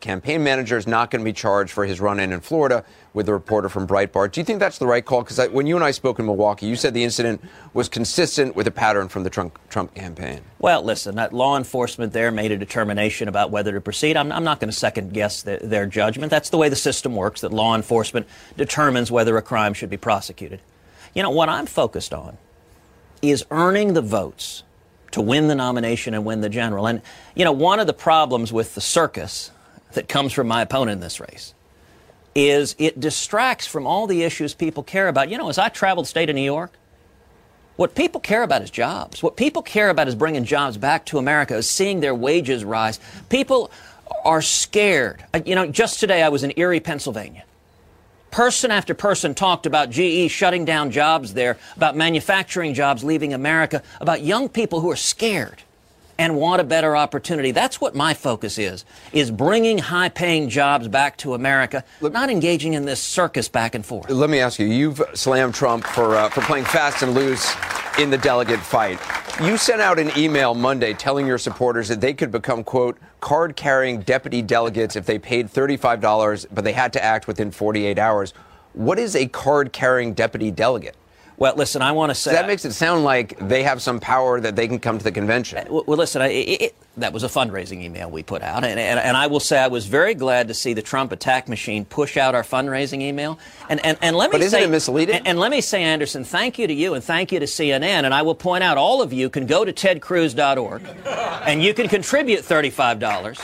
campaign 0.00 0.42
manager, 0.42 0.78
is 0.78 0.86
not 0.86 1.10
going 1.10 1.20
to 1.20 1.24
be 1.24 1.32
charged 1.32 1.72
for 1.72 1.84
his 1.84 2.00
run-in 2.00 2.32
in 2.32 2.40
Florida 2.40 2.84
with 3.14 3.28
a 3.28 3.32
reporter 3.32 3.68
from 3.68 3.86
Breitbart. 3.86 4.32
Do 4.32 4.40
you 4.40 4.44
think 4.44 4.58
that's 4.58 4.78
the 4.78 4.86
right 4.86 5.04
call? 5.04 5.22
Because 5.22 5.48
when 5.50 5.66
you 5.66 5.76
and 5.76 5.84
I 5.84 5.92
spoke 5.92 6.18
in 6.18 6.26
Milwaukee, 6.26 6.66
you 6.66 6.74
said 6.74 6.92
the 6.94 7.04
incident 7.04 7.40
was 7.72 7.88
consistent 7.88 8.56
with 8.56 8.66
a 8.66 8.72
pattern 8.72 9.08
from 9.08 9.22
the 9.22 9.30
Trump, 9.30 9.56
Trump 9.70 9.94
campaign. 9.94 10.40
Well, 10.58 10.82
listen, 10.82 11.14
that 11.14 11.32
law 11.32 11.56
enforcement 11.56 12.12
there 12.12 12.32
made 12.32 12.50
a 12.50 12.56
determination 12.56 13.28
about 13.28 13.52
whether 13.52 13.72
to 13.72 13.80
proceed. 13.80 14.16
I'm, 14.16 14.32
I'm 14.32 14.42
not 14.42 14.58
going 14.58 14.70
to 14.70 14.76
second 14.76 15.14
guess 15.14 15.42
the, 15.42 15.60
their 15.62 15.86
judgment. 15.86 16.30
That's 16.30 16.50
the 16.50 16.58
way 16.58 16.68
the 16.68 16.76
system 16.76 17.14
works, 17.14 17.40
that 17.42 17.52
law 17.52 17.76
enforcement 17.76 18.26
determines 18.56 19.12
whether 19.12 19.36
a 19.36 19.42
crime 19.42 19.74
should 19.74 19.90
be 19.90 19.96
prosecuted. 19.96 20.60
You 21.14 21.22
know, 21.22 21.30
what 21.30 21.48
I'm 21.48 21.66
focused 21.66 22.12
on 22.12 22.36
is 23.22 23.44
earning 23.52 23.94
the 23.94 24.02
votes 24.02 24.64
to 25.12 25.20
win 25.20 25.46
the 25.46 25.54
nomination 25.54 26.14
and 26.14 26.24
win 26.24 26.40
the 26.40 26.48
general. 26.48 26.88
And, 26.88 27.00
you 27.36 27.44
know, 27.44 27.52
one 27.52 27.78
of 27.78 27.86
the 27.86 27.92
problems 27.92 28.52
with 28.52 28.74
the 28.74 28.80
circus 28.80 29.52
that 29.92 30.08
comes 30.08 30.32
from 30.32 30.48
my 30.48 30.62
opponent 30.62 30.96
in 30.96 31.00
this 31.00 31.20
race 31.20 31.54
is 32.34 32.74
it 32.78 32.98
distracts 32.98 33.66
from 33.66 33.86
all 33.86 34.06
the 34.06 34.22
issues 34.22 34.54
people 34.54 34.82
care 34.82 35.08
about. 35.08 35.30
You 35.30 35.38
know, 35.38 35.48
as 35.48 35.58
I 35.58 35.68
traveled 35.68 36.06
the 36.06 36.10
state 36.10 36.28
of 36.28 36.36
New 36.36 36.42
York, 36.42 36.72
what 37.76 37.94
people 37.94 38.20
care 38.20 38.42
about 38.42 38.62
is 38.62 38.70
jobs. 38.70 39.22
What 39.22 39.36
people 39.36 39.62
care 39.62 39.90
about 39.90 40.08
is 40.08 40.14
bringing 40.14 40.44
jobs 40.44 40.76
back 40.76 41.06
to 41.06 41.18
America, 41.18 41.56
is 41.56 41.68
seeing 41.68 42.00
their 42.00 42.14
wages 42.14 42.64
rise. 42.64 43.00
People 43.28 43.70
are 44.24 44.42
scared. 44.42 45.24
Uh, 45.32 45.40
You 45.44 45.54
know, 45.54 45.66
just 45.66 46.00
today 46.00 46.22
I 46.22 46.28
was 46.28 46.44
in 46.44 46.52
Erie, 46.56 46.80
Pennsylvania. 46.80 47.44
Person 48.30 48.70
after 48.70 48.94
person 48.94 49.34
talked 49.34 49.64
about 49.64 49.90
GE 49.90 50.28
shutting 50.28 50.64
down 50.64 50.90
jobs 50.90 51.34
there, 51.34 51.56
about 51.76 51.96
manufacturing 51.96 52.74
jobs 52.74 53.04
leaving 53.04 53.32
America, 53.32 53.82
about 54.00 54.22
young 54.22 54.48
people 54.48 54.80
who 54.80 54.90
are 54.90 54.96
scared 54.96 55.62
and 56.18 56.36
want 56.36 56.60
a 56.60 56.64
better 56.64 56.96
opportunity. 56.96 57.50
That's 57.50 57.80
what 57.80 57.94
my 57.94 58.14
focus 58.14 58.58
is, 58.58 58.84
is 59.12 59.30
bringing 59.30 59.78
high-paying 59.78 60.48
jobs 60.48 60.88
back 60.88 61.16
to 61.18 61.34
America, 61.34 61.84
not 62.00 62.30
engaging 62.30 62.74
in 62.74 62.84
this 62.84 63.00
circus 63.00 63.48
back 63.48 63.74
and 63.74 63.84
forth. 63.84 64.10
Let 64.10 64.30
me 64.30 64.40
ask 64.40 64.58
you: 64.58 64.66
You've 64.66 65.02
slammed 65.14 65.54
Trump 65.54 65.84
for 65.84 66.16
uh, 66.16 66.28
for 66.28 66.40
playing 66.42 66.64
fast 66.64 67.02
and 67.02 67.14
loose 67.14 67.54
in 67.98 68.10
the 68.10 68.18
delegate 68.18 68.60
fight. 68.60 68.98
You 69.42 69.56
sent 69.56 69.80
out 69.80 69.98
an 69.98 70.12
email 70.16 70.54
Monday 70.54 70.94
telling 70.94 71.26
your 71.26 71.38
supporters 71.38 71.88
that 71.88 72.00
they 72.00 72.14
could 72.14 72.30
become 72.30 72.62
quote 72.62 72.98
card-carrying 73.20 74.00
deputy 74.00 74.42
delegates 74.42 74.96
if 74.96 75.06
they 75.06 75.18
paid 75.18 75.50
thirty-five 75.50 76.00
dollars, 76.00 76.46
but 76.52 76.64
they 76.64 76.72
had 76.72 76.92
to 76.92 77.02
act 77.02 77.26
within 77.26 77.50
forty-eight 77.50 77.98
hours. 77.98 78.32
What 78.74 78.98
is 78.98 79.14
a 79.16 79.26
card-carrying 79.26 80.14
deputy 80.14 80.50
delegate? 80.50 80.96
Well, 81.36 81.54
listen, 81.56 81.82
I 81.82 81.92
want 81.92 82.10
to 82.10 82.14
say 82.14 82.32
That 82.32 82.46
makes 82.46 82.64
it 82.64 82.72
sound 82.72 83.04
like 83.04 83.36
they 83.48 83.64
have 83.64 83.82
some 83.82 83.98
power 83.98 84.40
that 84.40 84.54
they 84.54 84.68
can 84.68 84.78
come 84.78 84.98
to 84.98 85.04
the 85.04 85.10
convention. 85.12 85.58
Uh, 85.58 85.64
well, 85.68 85.84
well, 85.86 85.98
listen, 85.98 86.22
I, 86.22 86.28
it, 86.28 86.62
it, 86.62 86.76
that 86.96 87.12
was 87.12 87.24
a 87.24 87.28
fundraising 87.28 87.82
email 87.82 88.08
we 88.08 88.22
put 88.22 88.40
out. 88.40 88.62
And, 88.64 88.78
and, 88.78 89.00
and 89.00 89.16
I 89.16 89.26
will 89.26 89.40
say 89.40 89.58
I 89.58 89.66
was 89.66 89.86
very 89.86 90.14
glad 90.14 90.46
to 90.48 90.54
see 90.54 90.74
the 90.74 90.82
Trump 90.82 91.10
attack 91.10 91.48
machine 91.48 91.84
push 91.84 92.16
out 92.16 92.36
our 92.36 92.44
fundraising 92.44 93.00
email. 93.00 93.38
And, 93.68 93.84
and, 93.84 93.98
and 94.00 94.14
let 94.16 94.30
me 94.30 94.38
But 94.38 94.42
isn't 94.42 94.58
say, 94.58 94.64
it 94.64 94.70
misleading? 94.70 95.16
And, 95.16 95.26
and 95.26 95.38
let 95.40 95.50
me 95.50 95.60
say, 95.60 95.82
Anderson, 95.82 96.22
thank 96.22 96.58
you 96.58 96.68
to 96.68 96.74
you 96.74 96.94
and 96.94 97.02
thank 97.02 97.32
you 97.32 97.40
to 97.40 97.46
CNN. 97.46 98.04
And 98.04 98.14
I 98.14 98.22
will 98.22 98.36
point 98.36 98.62
out 98.62 98.78
all 98.78 99.02
of 99.02 99.12
you 99.12 99.28
can 99.28 99.46
go 99.46 99.64
to 99.64 99.72
tedcruz.org 99.72 100.82
and 101.46 101.62
you 101.62 101.74
can 101.74 101.88
contribute 101.88 102.42
$35. 102.42 103.40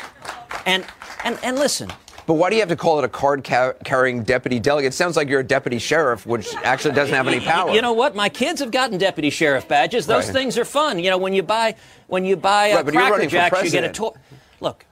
And, 0.66 0.86
and, 1.24 1.38
and 1.42 1.56
listen, 1.58 1.90
But 2.30 2.34
why 2.34 2.48
do 2.48 2.54
you 2.54 2.62
have 2.62 2.68
to 2.68 2.76
call 2.76 3.00
it 3.00 3.04
a 3.04 3.08
card-carrying 3.08 4.22
deputy 4.22 4.60
delegate? 4.60 4.92
It 4.92 4.94
sounds 4.94 5.16
like 5.16 5.28
you're 5.28 5.40
a 5.40 5.44
deputy 5.44 5.80
sheriff, 5.80 6.26
which 6.26 6.54
actually 6.62 6.94
doesn't 6.94 7.12
have 7.12 7.26
any 7.26 7.40
power. 7.40 7.72
You 7.74 7.82
know 7.82 7.92
what? 7.92 8.14
My 8.14 8.28
kids 8.28 8.60
have 8.60 8.70
gotten 8.70 8.98
deputy 8.98 9.30
sheriff 9.30 9.66
badges. 9.66 10.06
Those 10.06 10.26
Right. 10.26 10.34
things 10.34 10.56
are 10.56 10.64
fun. 10.64 11.00
You 11.00 11.10
know, 11.10 11.18
when 11.18 11.32
you 11.32 11.42
buy 11.42 11.74
when 12.06 12.24
you 12.24 12.36
buy 12.36 12.68
a 12.68 12.84
Right, 12.84 12.84
you're 12.84 13.02
Cracker 13.02 13.26
Jacks, 13.26 13.64
you 13.64 13.70
get 13.72 13.82
a 13.82 13.88
toy. 13.88 14.12
Look, 14.60 14.86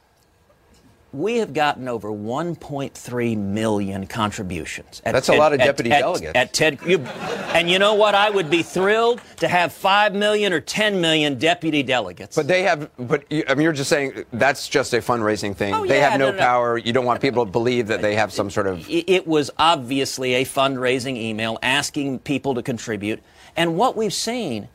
we 1.12 1.38
have 1.38 1.54
gotten 1.54 1.88
over 1.88 2.10
1.3 2.10 3.36
million 3.36 4.06
contributions. 4.06 5.00
At 5.04 5.12
That's 5.12 5.28
a 5.28 5.34
lot 5.34 5.52
of 5.52 5.58
deputy 5.58 5.90
at, 5.90 6.00
delegates. 6.00 6.32
At 6.34 6.52
Ted, 6.52 6.78
you, 6.86 6.98
and 6.98 7.70
you 7.70 7.78
know 7.78 7.94
what? 7.94 8.14
I 8.14 8.28
would 8.28 8.50
be 8.50 8.62
thrilled 8.62 9.22
to 9.36 9.48
have 9.48 9.72
5 9.72 10.14
million 10.14 10.52
or 10.52 10.60
10 10.60 11.00
million 11.00 11.38
deputy 11.38 11.82
delegates. 11.82 12.36
But 12.36 12.46
they 12.46 12.62
have, 12.62 12.90
but 12.98 13.30
you, 13.32 13.44
I 13.48 13.54
mean, 13.54 13.64
you're 13.64 13.72
just 13.72 13.88
saying 13.88 14.24
that's 14.32 14.68
just 14.68 14.92
a 14.92 14.98
fundraising 14.98 15.56
thing. 15.56 15.72
Oh, 15.74 15.86
they 15.86 15.98
yeah, 15.98 16.10
have 16.10 16.20
no, 16.20 16.26
no, 16.26 16.32
no. 16.32 16.38
power. 16.38 16.76
You 16.76 16.92
don't 16.92 17.06
want 17.06 17.22
people 17.22 17.44
to 17.44 17.50
believe 17.50 17.86
that 17.86 18.02
they 18.02 18.14
have 18.14 18.32
some 18.32 18.50
sort 18.50 18.66
of. 18.66 18.86
it 18.88 19.26
was 19.26 19.50
obviously 19.58 20.34
a 20.34 20.44
fundraising 20.44 21.16
email 21.16 21.58
asking 21.62 22.18
people 22.20 22.54
to 22.54 22.62
contribute. 22.62 23.22
And 23.56 23.76
what 23.76 23.96
we've 23.96 24.12
seen, 24.12 24.68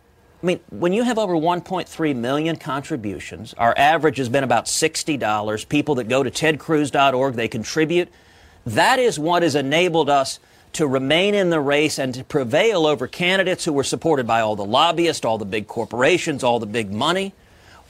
I 0.43 0.45
mean, 0.45 0.59
when 0.71 0.91
you 0.91 1.03
have 1.03 1.17
over 1.17 1.35
1.3 1.35 2.15
million 2.17 2.57
contributions, 2.57 3.53
our 3.53 3.73
average 3.77 4.17
has 4.17 4.27
been 4.27 4.43
about 4.43 4.65
$60. 4.65 5.69
People 5.69 5.95
that 5.95 6.09
go 6.09 6.21
to 6.21 6.29
tedcruz.org, 6.29 7.35
they 7.35 7.47
contribute. 7.47 8.09
That 8.65 8.99
is 8.99 9.17
what 9.17 9.41
has 9.43 9.55
enabled 9.55 10.09
us 10.09 10.39
to 10.73 10.85
remain 10.85 11.33
in 11.33 11.49
the 11.49 11.61
race 11.61 11.97
and 11.97 12.13
to 12.15 12.25
prevail 12.25 12.85
over 12.85 13.07
candidates 13.07 13.63
who 13.63 13.71
were 13.71 13.85
supported 13.85 14.27
by 14.27 14.41
all 14.41 14.57
the 14.57 14.65
lobbyists, 14.65 15.23
all 15.23 15.37
the 15.37 15.45
big 15.45 15.67
corporations, 15.67 16.43
all 16.43 16.59
the 16.59 16.65
big 16.65 16.91
money. 16.91 17.33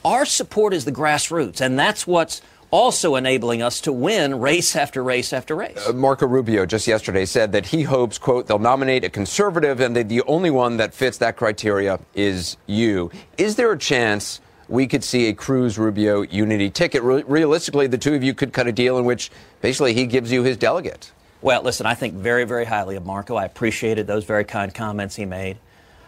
Our 0.04 0.24
support 0.24 0.74
is 0.74 0.84
the 0.84 0.92
grassroots, 0.92 1.60
and 1.60 1.76
that's 1.76 2.06
what's 2.06 2.40
also 2.74 3.14
enabling 3.14 3.62
us 3.62 3.80
to 3.82 3.92
win 3.92 4.40
race 4.40 4.74
after 4.74 5.00
race 5.00 5.32
after 5.32 5.54
race. 5.54 5.78
Uh, 5.86 5.92
Marco 5.92 6.26
Rubio 6.26 6.66
just 6.66 6.88
yesterday 6.88 7.24
said 7.24 7.52
that 7.52 7.66
he 7.66 7.82
hopes, 7.82 8.18
quote, 8.18 8.48
they'll 8.48 8.58
nominate 8.58 9.04
a 9.04 9.08
conservative 9.08 9.78
and 9.78 9.94
that 9.94 10.08
the 10.08 10.22
only 10.22 10.50
one 10.50 10.76
that 10.78 10.92
fits 10.92 11.18
that 11.18 11.36
criteria 11.36 12.00
is 12.16 12.56
you. 12.66 13.12
Is 13.38 13.54
there 13.54 13.70
a 13.70 13.78
chance 13.78 14.40
we 14.68 14.88
could 14.88 15.04
see 15.04 15.28
a 15.28 15.34
Cruz 15.34 15.78
Rubio 15.78 16.22
unity 16.22 16.68
ticket? 16.68 17.04
Re- 17.04 17.22
realistically, 17.28 17.86
the 17.86 17.96
two 17.96 18.14
of 18.14 18.24
you 18.24 18.34
could 18.34 18.52
cut 18.52 18.66
a 18.66 18.72
deal 18.72 18.98
in 18.98 19.04
which 19.04 19.30
basically 19.60 19.94
he 19.94 20.04
gives 20.06 20.32
you 20.32 20.42
his 20.42 20.56
delegate. 20.56 21.12
Well, 21.42 21.62
listen, 21.62 21.86
I 21.86 21.94
think 21.94 22.14
very, 22.14 22.42
very 22.42 22.64
highly 22.64 22.96
of 22.96 23.06
Marco. 23.06 23.36
I 23.36 23.44
appreciated 23.44 24.08
those 24.08 24.24
very 24.24 24.44
kind 24.44 24.74
comments 24.74 25.14
he 25.14 25.26
made. 25.26 25.58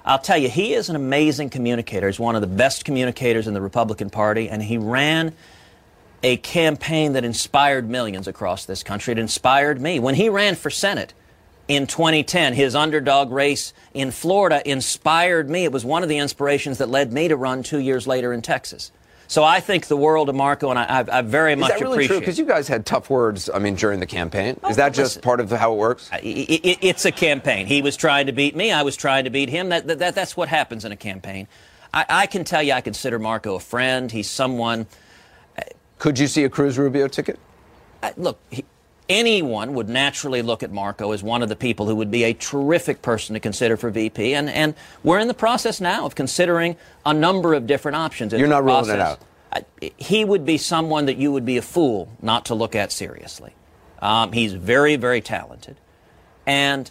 I'll 0.04 0.18
tell 0.18 0.38
you, 0.38 0.48
he 0.48 0.74
is 0.74 0.88
an 0.88 0.96
amazing 0.96 1.50
communicator. 1.50 2.08
He's 2.08 2.18
one 2.18 2.34
of 2.34 2.40
the 2.40 2.48
best 2.48 2.84
communicators 2.84 3.46
in 3.46 3.54
the 3.54 3.60
Republican 3.60 4.10
Party, 4.10 4.48
and 4.48 4.60
he 4.60 4.78
ran 4.78 5.32
a 6.22 6.36
campaign 6.38 7.12
that 7.12 7.24
inspired 7.24 7.88
millions 7.88 8.26
across 8.26 8.64
this 8.64 8.82
country. 8.82 9.12
It 9.12 9.18
inspired 9.18 9.80
me. 9.80 9.98
When 9.98 10.14
he 10.14 10.28
ran 10.28 10.54
for 10.54 10.70
Senate 10.70 11.14
in 11.68 11.86
2010, 11.86 12.54
his 12.54 12.74
underdog 12.74 13.30
race 13.30 13.72
in 13.94 14.10
Florida 14.10 14.62
inspired 14.68 15.50
me. 15.50 15.64
It 15.64 15.72
was 15.72 15.84
one 15.84 16.02
of 16.02 16.08
the 16.08 16.18
inspirations 16.18 16.78
that 16.78 16.88
led 16.88 17.12
me 17.12 17.28
to 17.28 17.36
run 17.36 17.62
two 17.62 17.78
years 17.78 18.06
later 18.06 18.32
in 18.32 18.42
Texas. 18.42 18.90
So 19.28 19.42
I 19.42 19.58
think 19.58 19.88
the 19.88 19.96
world 19.96 20.28
of 20.28 20.36
Marco, 20.36 20.70
and 20.70 20.78
I, 20.78 20.84
I, 21.00 21.18
I 21.18 21.22
very 21.22 21.54
Is 21.54 21.58
much 21.58 21.70
that 21.70 21.80
really 21.80 21.94
appreciate 21.94 22.08
true? 22.08 22.20
Because 22.20 22.38
you 22.38 22.44
guys 22.44 22.68
had 22.68 22.86
tough 22.86 23.10
words, 23.10 23.50
I 23.52 23.58
mean, 23.58 23.74
during 23.74 23.98
the 23.98 24.06
campaign. 24.06 24.58
Oh, 24.62 24.68
Is 24.70 24.76
that 24.76 24.90
just 24.94 25.16
listen. 25.16 25.22
part 25.22 25.40
of 25.40 25.50
how 25.50 25.72
it 25.72 25.76
works? 25.78 26.08
I- 26.12 26.16
I- 26.18 26.20
I- 26.20 26.78
it's 26.80 27.04
a 27.04 27.10
campaign. 27.10 27.66
He 27.66 27.82
was 27.82 27.96
trying 27.96 28.26
to 28.26 28.32
beat 28.32 28.54
me. 28.54 28.70
I 28.70 28.82
was 28.82 28.96
trying 28.96 29.24
to 29.24 29.30
beat 29.30 29.48
him. 29.48 29.70
That, 29.70 29.88
that, 29.88 30.14
that's 30.14 30.36
what 30.36 30.48
happens 30.48 30.84
in 30.84 30.92
a 30.92 30.96
campaign. 30.96 31.48
I, 31.92 32.06
I 32.08 32.26
can 32.26 32.44
tell 32.44 32.62
you, 32.62 32.72
I 32.74 32.80
consider 32.80 33.18
Marco 33.18 33.56
a 33.56 33.60
friend. 33.60 34.12
He's 34.12 34.30
someone. 34.30 34.86
Could 35.98 36.18
you 36.18 36.26
see 36.26 36.44
a 36.44 36.48
Cruz 36.48 36.78
Rubio 36.78 37.08
ticket? 37.08 37.38
I, 38.02 38.12
look, 38.16 38.38
he, 38.50 38.64
anyone 39.08 39.74
would 39.74 39.88
naturally 39.88 40.42
look 40.42 40.62
at 40.62 40.70
Marco 40.70 41.12
as 41.12 41.22
one 41.22 41.42
of 41.42 41.48
the 41.48 41.56
people 41.56 41.86
who 41.86 41.94
would 41.96 42.10
be 42.10 42.24
a 42.24 42.34
terrific 42.34 43.02
person 43.02 43.34
to 43.34 43.40
consider 43.40 43.76
for 43.76 43.90
VP. 43.90 44.34
And, 44.34 44.48
and 44.50 44.74
we're 45.02 45.18
in 45.18 45.28
the 45.28 45.34
process 45.34 45.80
now 45.80 46.06
of 46.06 46.14
considering 46.14 46.76
a 47.04 47.14
number 47.14 47.54
of 47.54 47.66
different 47.66 47.96
options. 47.96 48.32
You're 48.32 48.48
not 48.48 48.64
ruling 48.64 48.90
it 48.90 48.96
process. 48.96 49.18
I, 49.52 49.64
he 49.96 50.24
would 50.24 50.44
be 50.44 50.58
someone 50.58 51.06
that 51.06 51.16
you 51.16 51.32
would 51.32 51.44
be 51.44 51.56
a 51.56 51.62
fool 51.62 52.08
not 52.20 52.46
to 52.46 52.54
look 52.54 52.74
at 52.74 52.92
seriously. 52.92 53.54
Um, 54.00 54.32
he's 54.32 54.52
very, 54.52 54.96
very 54.96 55.20
talented. 55.20 55.76
And, 56.46 56.90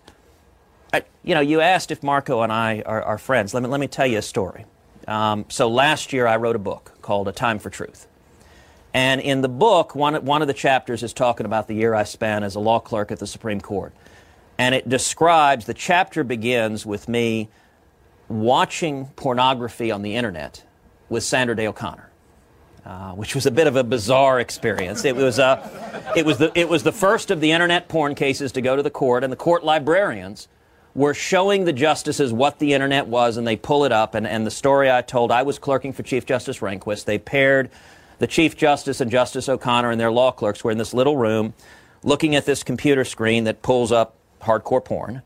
I, 0.93 1.03
you 1.23 1.35
know, 1.35 1.41
you 1.41 1.61
asked 1.61 1.91
if 1.91 2.01
Marco 2.01 2.41
and 2.41 2.51
I 2.51 2.81
are, 2.85 3.03
are 3.03 3.17
friends. 3.17 3.53
Let 3.53 3.63
me, 3.63 3.69
let 3.69 3.79
me 3.79 3.87
tell 3.87 4.07
you 4.07 4.17
a 4.17 4.23
story. 4.23 4.65
Um, 5.07 5.45
so 5.49 5.69
last 5.69 6.13
year 6.13 6.25
I 6.25 6.37
wrote 6.37 6.55
a 6.55 6.59
book 6.59 6.97
called 7.01 7.27
A 7.27 7.31
Time 7.31 7.59
for 7.59 7.69
Truth. 7.69 8.07
And 8.95 9.19
in 9.19 9.41
the 9.41 9.49
book, 9.49 9.93
one, 9.93 10.15
one 10.23 10.41
of 10.41 10.47
the 10.47 10.53
chapters 10.53 11.03
is 11.03 11.11
talking 11.11 11.45
about 11.45 11.67
the 11.67 11.73
year 11.73 11.93
I 11.93 12.05
spent 12.05 12.45
as 12.45 12.55
a 12.55 12.61
law 12.61 12.79
clerk 12.79 13.11
at 13.11 13.19
the 13.19 13.27
Supreme 13.27 13.59
Court. 13.59 13.93
And 14.57 14.73
it 14.73 14.87
describes, 14.87 15.65
the 15.65 15.73
chapter 15.73 16.23
begins 16.23 16.85
with 16.85 17.09
me 17.09 17.49
watching 18.29 19.07
pornography 19.17 19.91
on 19.91 20.01
the 20.01 20.15
internet 20.15 20.63
with 21.09 21.25
Sandra 21.25 21.57
Day 21.57 21.67
O'Connor. 21.67 22.09
Uh, 22.85 23.11
which 23.13 23.35
was 23.35 23.45
a 23.45 23.51
bit 23.51 23.67
of 23.67 23.75
a 23.75 23.83
bizarre 23.83 24.39
experience. 24.39 25.03
It 25.03 25.15
was, 25.15 25.39
uh, 25.39 26.13
it, 26.15 26.25
was 26.25 26.37
the, 26.37 26.51
it 26.57 26.69
was 26.69 26.83
the 26.83 26.91
first 26.91 27.31
of 27.31 27.41
the 27.41 27.51
internet 27.51 27.89
porn 27.89 28.15
cases 28.15 28.53
to 28.53 28.61
go 28.61 28.75
to 28.75 28.83
the 28.83 28.91
court, 28.91 29.23
and 29.23 29.33
the 29.33 29.37
court 29.37 29.65
librarians 29.65 30.47
were 30.93 31.15
showing 31.15 31.65
the 31.65 31.73
justices 31.73 32.31
what 32.31 32.59
the 32.59 32.73
internet 32.73 33.07
was, 33.07 33.37
and 33.37 33.47
they 33.47 33.55
pull 33.55 33.85
it 33.85 33.91
up. 33.91 34.13
And, 34.13 34.27
and 34.27 34.45
the 34.45 34.51
story 34.51 34.89
I 34.89 35.01
told, 35.01 35.31
I 35.31 35.41
was 35.41 35.57
clerking 35.57 35.93
for 35.93 36.03
Chief 36.03 36.27
Justice 36.27 36.59
Rehnquist. 36.59 37.05
They 37.05 37.17
paired 37.17 37.71
the 38.19 38.27
Chief 38.27 38.55
Justice 38.55 39.01
and 39.01 39.11
Justice 39.11 39.49
O'Connor 39.49 39.91
and 39.91 39.99
their 39.99 40.11
law 40.11 40.31
clerks 40.31 40.63
were 40.63 40.71
in 40.71 40.77
this 40.77 40.93
little 40.93 41.17
room 41.17 41.53
looking 42.03 42.35
at 42.35 42.45
this 42.45 42.63
computer 42.63 43.03
screen 43.03 43.43
that 43.45 43.61
pulls 43.61 43.91
up 43.91 44.15
hardcore 44.41 44.83
porn. 44.83 45.21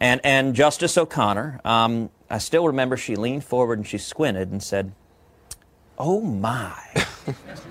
And, 0.00 0.20
and 0.22 0.54
Justice 0.54 0.96
O'Connor, 0.96 1.60
um, 1.64 2.10
I 2.30 2.38
still 2.38 2.66
remember 2.66 2.96
she 2.96 3.16
leaned 3.16 3.44
forward 3.44 3.78
and 3.78 3.86
she 3.86 3.98
squinted 3.98 4.50
and 4.50 4.62
said, 4.62 4.92
Oh 6.00 6.20
my. 6.20 6.80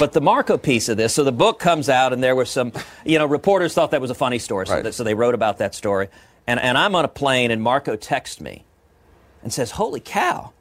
but 0.00 0.12
the 0.12 0.20
Marco 0.20 0.58
piece 0.58 0.88
of 0.88 0.96
this, 0.96 1.14
so 1.14 1.22
the 1.22 1.30
book 1.30 1.60
comes 1.60 1.88
out, 1.88 2.12
and 2.12 2.20
there 2.20 2.34
were 2.34 2.44
some, 2.44 2.72
you 3.04 3.16
know, 3.16 3.26
reporters 3.26 3.74
thought 3.74 3.92
that 3.92 4.00
was 4.00 4.10
a 4.10 4.14
funny 4.14 4.40
story, 4.40 4.66
so, 4.66 4.74
Right. 4.74 4.82
that, 4.82 4.94
so 4.94 5.04
they 5.04 5.14
wrote 5.14 5.34
about 5.34 5.58
that 5.58 5.72
story. 5.74 6.08
And, 6.48 6.58
and 6.58 6.76
I'm 6.76 6.96
on 6.96 7.04
a 7.04 7.08
plane, 7.08 7.52
and 7.52 7.62
Marco 7.62 7.94
texts 7.94 8.40
me 8.40 8.64
and 9.40 9.52
says, 9.52 9.72
Holy 9.72 10.00
cow, 10.00 10.52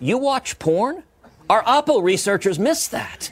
you 0.00 0.18
watch 0.18 0.58
porn? 0.58 1.04
Our 1.50 1.62
Oppo 1.64 2.02
researchers 2.02 2.58
missed 2.58 2.90
that. 2.92 3.30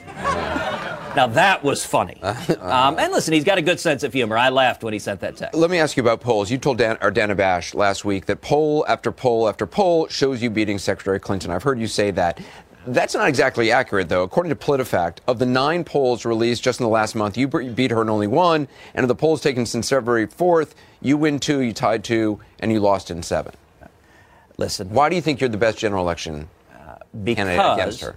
now 1.15 1.27
that 1.27 1.63
was 1.63 1.85
funny. 1.85 2.21
Um, 2.21 2.99
and 2.99 3.11
listen, 3.11 3.33
he's 3.33 3.43
got 3.43 3.57
a 3.57 3.61
good 3.61 3.79
sense 3.79 4.03
of 4.03 4.13
humor. 4.13 4.37
I 4.37 4.49
laughed 4.49 4.83
when 4.83 4.93
he 4.93 4.99
sent 4.99 5.19
that 5.21 5.37
text. 5.37 5.55
Let 5.57 5.69
me 5.71 5.77
ask 5.79 5.97
you 5.97 6.01
about 6.03 6.21
polls. 6.21 6.51
You 6.51 6.57
told 6.57 6.77
Dan, 6.77 6.97
or 7.01 7.11
Dana 7.11 7.35
Bash 7.35 7.73
last 7.73 8.05
week 8.05 8.25
that 8.27 8.41
poll 8.41 8.85
after 8.87 9.11
poll 9.11 9.49
after 9.49 9.65
poll 9.65 10.07
shows 10.07 10.41
you 10.41 10.49
beating 10.49 10.77
Secretary 10.77 11.19
Clinton. 11.19 11.51
I've 11.51 11.63
heard 11.63 11.79
you 11.79 11.87
say 11.87 12.11
that. 12.11 12.39
That's 12.87 13.13
not 13.13 13.27
exactly 13.27 13.71
accurate, 13.71 14.09
though. 14.09 14.23
According 14.23 14.49
to 14.49 14.55
PolitiFact, 14.55 15.17
of 15.27 15.37
the 15.37 15.45
nine 15.45 15.83
polls 15.83 16.25
released 16.25 16.63
just 16.63 16.79
in 16.79 16.83
the 16.83 16.89
last 16.89 17.13
month, 17.13 17.37
you 17.37 17.47
beat 17.47 17.91
her 17.91 18.01
in 18.01 18.09
only 18.09 18.25
one. 18.27 18.67
And 18.95 19.03
of 19.03 19.07
the 19.07 19.15
polls 19.15 19.39
taken 19.41 19.67
since 19.67 19.89
February 19.89 20.25
4th, 20.27 20.71
you 20.99 21.15
win 21.15 21.39
two, 21.39 21.59
you 21.59 21.73
tied 21.73 22.03
two, 22.03 22.39
and 22.59 22.71
you 22.71 22.79
lost 22.79 23.11
in 23.11 23.21
seven. 23.21 23.53
Listen, 24.57 24.89
Why 24.89 25.09
do 25.09 25.15
you 25.15 25.21
think 25.21 25.39
you're 25.41 25.49
the 25.49 25.57
best 25.57 25.77
general 25.77 26.03
election 26.03 26.47
because 27.23 28.01
her? 28.01 28.15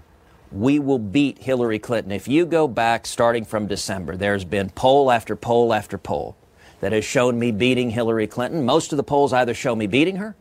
we 0.53 0.79
will 0.79 0.99
beat 0.99 1.39
Hillary 1.39 1.79
Clinton. 1.79 2.13
If 2.13 2.29
you 2.29 2.47
go 2.47 2.69
back 2.69 3.07
starting 3.07 3.45
from 3.45 3.67
December, 3.67 4.17
there's 4.17 4.45
been 4.45 4.71
poll 4.71 5.11
after 5.11 5.37
poll 5.37 5.75
after 5.75 5.99
poll 5.99 6.37
that 6.81 6.93
has 6.93 7.05
shown 7.05 7.39
me 7.39 7.51
beating 7.51 7.91
Hillary 7.91 8.27
Clinton. 8.27 8.65
Most 8.65 8.93
of 8.93 8.97
the 8.97 9.03
polls 9.03 9.33
either 9.33 9.55
show 9.55 9.75
me 9.75 9.87
beating 9.87 10.17
her 10.17 10.37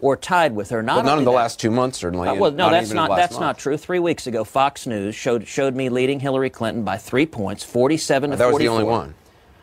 or 0.00 0.16
tied 0.16 0.54
with 0.54 0.70
her. 0.70 0.82
Not 0.82 0.96
well, 0.96 1.04
none 1.04 1.18
in 1.18 1.24
the 1.24 1.30
that, 1.30 1.36
last 1.36 1.60
two 1.60 1.70
months, 1.70 1.98
certainly. 1.98 2.28
Uh, 2.28 2.34
well, 2.34 2.50
no, 2.50 2.64
not 2.64 2.70
that's 2.72 2.92
not 2.92 3.16
that's 3.16 3.34
month. 3.34 3.40
not 3.40 3.58
true. 3.58 3.76
Three 3.76 3.98
weeks 3.98 4.26
ago, 4.26 4.44
Fox 4.44 4.86
News 4.86 5.14
showed 5.14 5.46
showed 5.46 5.74
me 5.74 5.88
leading 5.88 6.20
Hillary 6.20 6.50
Clinton 6.50 6.82
by 6.82 6.98
three 6.98 7.26
points, 7.26 7.62
forty-seven 7.64 8.30
to 8.30 8.36
that 8.36 8.50
forty-four. 8.50 8.58
That 8.58 8.72
was 8.72 8.80
the 8.80 8.86
only 8.86 9.04
one. 9.06 9.14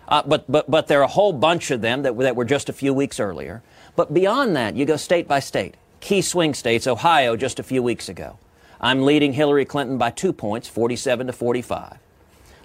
Uh, 0.07 0.23
but 0.25 0.49
but 0.51 0.69
but 0.69 0.87
there 0.87 0.99
are 0.99 1.03
a 1.03 1.07
whole 1.07 1.33
bunch 1.33 1.71
of 1.71 1.81
them 1.81 2.03
that 2.03 2.17
that 2.17 2.35
were 2.35 2.45
just 2.45 2.69
a 2.69 2.73
few 2.73 2.93
weeks 2.93 3.19
earlier. 3.19 3.61
But 3.95 4.13
beyond 4.13 4.55
that, 4.55 4.75
you 4.75 4.85
go 4.85 4.95
state 4.95 5.27
by 5.27 5.39
state. 5.39 5.75
Key 5.99 6.21
swing 6.21 6.53
states, 6.53 6.87
Ohio, 6.87 7.35
just 7.35 7.59
a 7.59 7.63
few 7.63 7.83
weeks 7.83 8.09
ago. 8.09 8.37
I'm 8.81 9.03
leading 9.03 9.33
Hillary 9.33 9.65
Clinton 9.65 9.97
by 9.97 10.11
two 10.11 10.31
points, 10.31 10.67
47 10.67 11.27
to 11.27 11.33
45. 11.33 11.97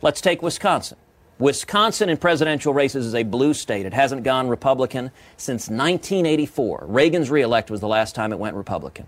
Let's 0.02 0.20
take 0.20 0.42
Wisconsin. 0.42 0.98
Wisconsin 1.40 2.08
in 2.08 2.16
presidential 2.16 2.72
races 2.72 3.06
is 3.06 3.14
a 3.14 3.24
blue 3.24 3.54
state. 3.54 3.86
It 3.86 3.92
hasn't 3.92 4.22
gone 4.22 4.48
Republican 4.48 5.10
since 5.36 5.68
1984. 5.68 6.84
Reagan's 6.86 7.28
reelect 7.28 7.70
was 7.70 7.80
the 7.80 7.88
last 7.88 8.14
time 8.14 8.32
it 8.32 8.38
went 8.38 8.54
Republican. 8.54 9.06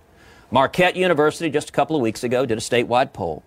Marquette 0.50 0.96
University, 0.96 1.48
just 1.50 1.68
a 1.68 1.72
couple 1.72 1.94
of 1.94 2.02
weeks 2.02 2.24
ago, 2.24 2.44
did 2.44 2.58
a 2.58 2.60
statewide 2.60 3.12
poll. 3.12 3.44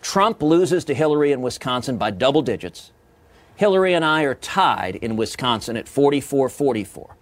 Trump 0.00 0.42
loses 0.42 0.84
to 0.86 0.94
Hillary 0.94 1.32
in 1.32 1.42
Wisconsin 1.42 1.98
by 1.98 2.10
double 2.10 2.42
digits. 2.42 2.92
Hillary 3.56 3.92
and 3.92 4.04
I 4.04 4.22
are 4.22 4.34
tied 4.34 4.96
in 4.96 5.16
Wisconsin 5.16 5.76
at 5.76 5.88
44 5.88 6.48
44. 6.48 7.16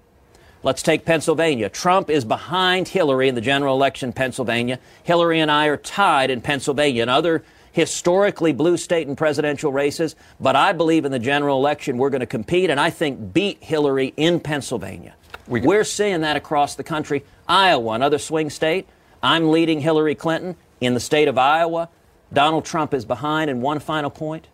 Let's 0.65 0.83
take 0.83 1.05
Pennsylvania. 1.05 1.69
Trump 1.69 2.09
is 2.09 2.25
behind 2.25 2.87
Hillary 2.87 3.29
in 3.29 3.35
the 3.35 3.41
general 3.41 3.75
election 3.75 4.11
in 4.11 4.13
Pennsylvania. 4.13 4.79
Hillary 5.03 5.41
and 5.41 5.51
I 5.51 5.67
are 5.67 5.77
tied 5.77 6.31
in 6.31 6.41
Pennsylvania. 6.41 7.03
and 7.03 7.11
other 7.11 7.43
historically 7.73 8.53
blue 8.53 8.77
state 8.77 9.09
and 9.09 9.17
presidential 9.17 9.73
races, 9.73 10.15
but 10.39 10.55
I 10.55 10.73
believe 10.73 11.05
in 11.05 11.11
the 11.11 11.19
general 11.19 11.59
election 11.59 11.97
we're 11.97 12.11
going 12.11 12.21
to 12.21 12.27
compete 12.27 12.71
and 12.71 12.79
I 12.79 12.91
think 12.91 13.33
beat 13.33 13.65
Hillary 13.65 14.13
in 14.17 14.41
Pennsylvania. 14.41 15.15
We 15.49 15.77
are 15.77 15.85
seeing 15.85 16.21
that 16.21 16.37
across 16.37 16.77
the 16.77 16.85
country. 16.85 17.25
Iowa, 17.49 17.95
another 17.95 18.19
swing 18.19 18.51
state. 18.51 18.87
I'm 19.23 19.51
leading 19.51 19.81
Hillary 19.81 20.15
Clinton 20.15 20.57
in 20.81 20.95
the 20.95 21.01
state 21.01 21.29
of 21.29 21.39
Iowa. 21.39 21.89
Donald 22.33 22.65
Trump 22.65 22.95
is 22.95 23.05
behind. 23.05 23.51
And 23.51 23.63
one 23.63 23.81
final 23.81 24.11
point 24.11 24.47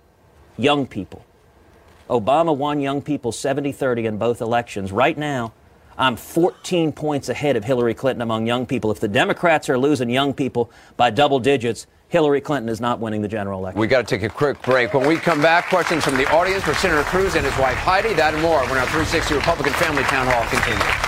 young 0.57 0.87
people. 0.87 1.25
Obama 2.09 2.57
won 2.57 2.81
young 2.81 3.03
people 3.03 3.33
70 3.33 3.73
30 3.73 4.07
in 4.07 4.17
both 4.17 4.41
elections. 4.41 4.91
Right 4.91 5.17
now, 5.17 5.53
I'm 5.99 6.15
14 6.15 6.93
points 6.93 7.29
ahead 7.29 7.57
of 7.57 7.65
Hillary 7.65 7.93
Clinton 7.93 8.23
among 8.23 8.47
young 8.47 8.67
people. 8.67 8.93
If 8.93 9.01
the 9.01 9.09
Democrats 9.09 9.69
are 9.69 9.77
losing 9.77 10.09
young 10.09 10.33
people 10.33 10.71
by 10.97 11.11
double 11.11 11.41
digits, 11.41 11.89
Hillary 12.09 12.41
Clinton 12.41 12.69
is 12.69 12.81
not 12.81 13.01
winning 13.01 13.21
the 13.21 13.29
general 13.29 13.59
election. 13.59 13.81
We 13.81 13.89
got 13.89 14.07
to 14.07 14.17
take 14.17 14.23
a 14.23 14.33
quick 14.33 14.63
break. 14.63 14.95
When 14.95 15.07
we 15.09 15.17
come 15.17 15.43
back, 15.43 15.69
questions 15.69 16.05
from 16.05 16.17
the 16.17 16.31
audience 16.33 16.63
for 16.63 16.75
Senator 16.75 17.03
Cruz 17.03 17.35
and 17.35 17.45
his 17.45 17.57
wife 17.59 17.77
Heidi. 17.79 18.15
That 18.15 18.33
and 18.33 18.43
more 18.43 18.61
when 18.61 18.79
our 18.79 18.87
360 18.87 19.35
Republican 19.35 19.73
Family 19.75 20.05
Town 20.05 20.27
Hall 20.29 20.47
continues. 20.49 21.08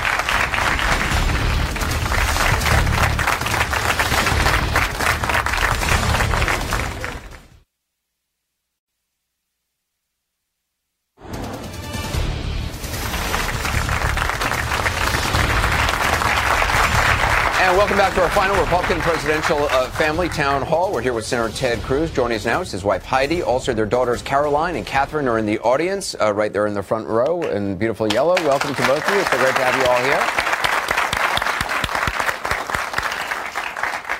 To 18.21 18.25
our 18.25 18.33
final 18.33 18.61
Republican 18.61 19.01
presidential 19.01 19.57
uh, 19.71 19.89
family 19.93 20.29
town 20.29 20.61
hall. 20.61 20.93
We're 20.93 21.01
here 21.01 21.15
with 21.15 21.25
Senator 21.25 21.57
Ted 21.57 21.81
Cruz. 21.81 22.11
Joining 22.11 22.37
us 22.37 22.45
now 22.45 22.61
is 22.61 22.71
his 22.71 22.85
wife 22.85 23.03
Heidi. 23.03 23.41
Also, 23.41 23.73
their 23.73 23.87
daughters 23.87 24.21
Caroline 24.21 24.77
and 24.77 24.85
Catherine 24.85 25.27
are 25.27 25.39
in 25.39 25.47
the 25.47 25.59
audience, 25.61 26.15
uh, 26.21 26.31
right 26.35 26.53
there 26.53 26.67
in 26.67 26.75
the 26.75 26.83
front 26.83 27.07
row 27.07 27.41
in 27.45 27.79
beautiful 27.79 28.13
yellow. 28.13 28.35
Welcome 28.45 28.75
to 28.75 28.83
both 28.83 29.09
of 29.09 29.15
you. 29.15 29.21
It's 29.21 29.31
so 29.31 29.39
great 29.39 29.57
to 29.57 29.65
have 29.65 29.75
you 29.75 29.87
all 29.89 30.03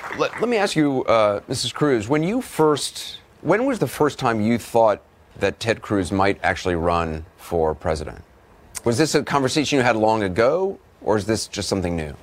here. 0.09 0.19
Let, 0.19 0.41
let 0.41 0.49
me 0.49 0.57
ask 0.57 0.75
you, 0.75 1.03
uh, 1.03 1.41
Mrs. 1.41 1.71
Cruz, 1.71 2.09
when 2.09 2.23
you 2.23 2.41
first, 2.41 3.19
when 3.41 3.67
was 3.67 3.77
the 3.77 3.87
first 3.87 4.17
time 4.17 4.41
you 4.41 4.57
thought 4.57 5.03
that 5.37 5.59
Ted 5.59 5.83
Cruz 5.83 6.11
might 6.11 6.39
actually 6.41 6.73
run 6.75 7.23
for 7.37 7.75
president? 7.75 8.23
Was 8.83 8.97
this 8.97 9.13
a 9.13 9.23
conversation 9.23 9.77
you 9.77 9.83
had 9.83 9.95
long 9.95 10.23
ago, 10.23 10.79
or 11.03 11.17
is 11.17 11.27
this 11.27 11.45
just 11.47 11.69
something 11.69 11.95
new? 11.95 12.15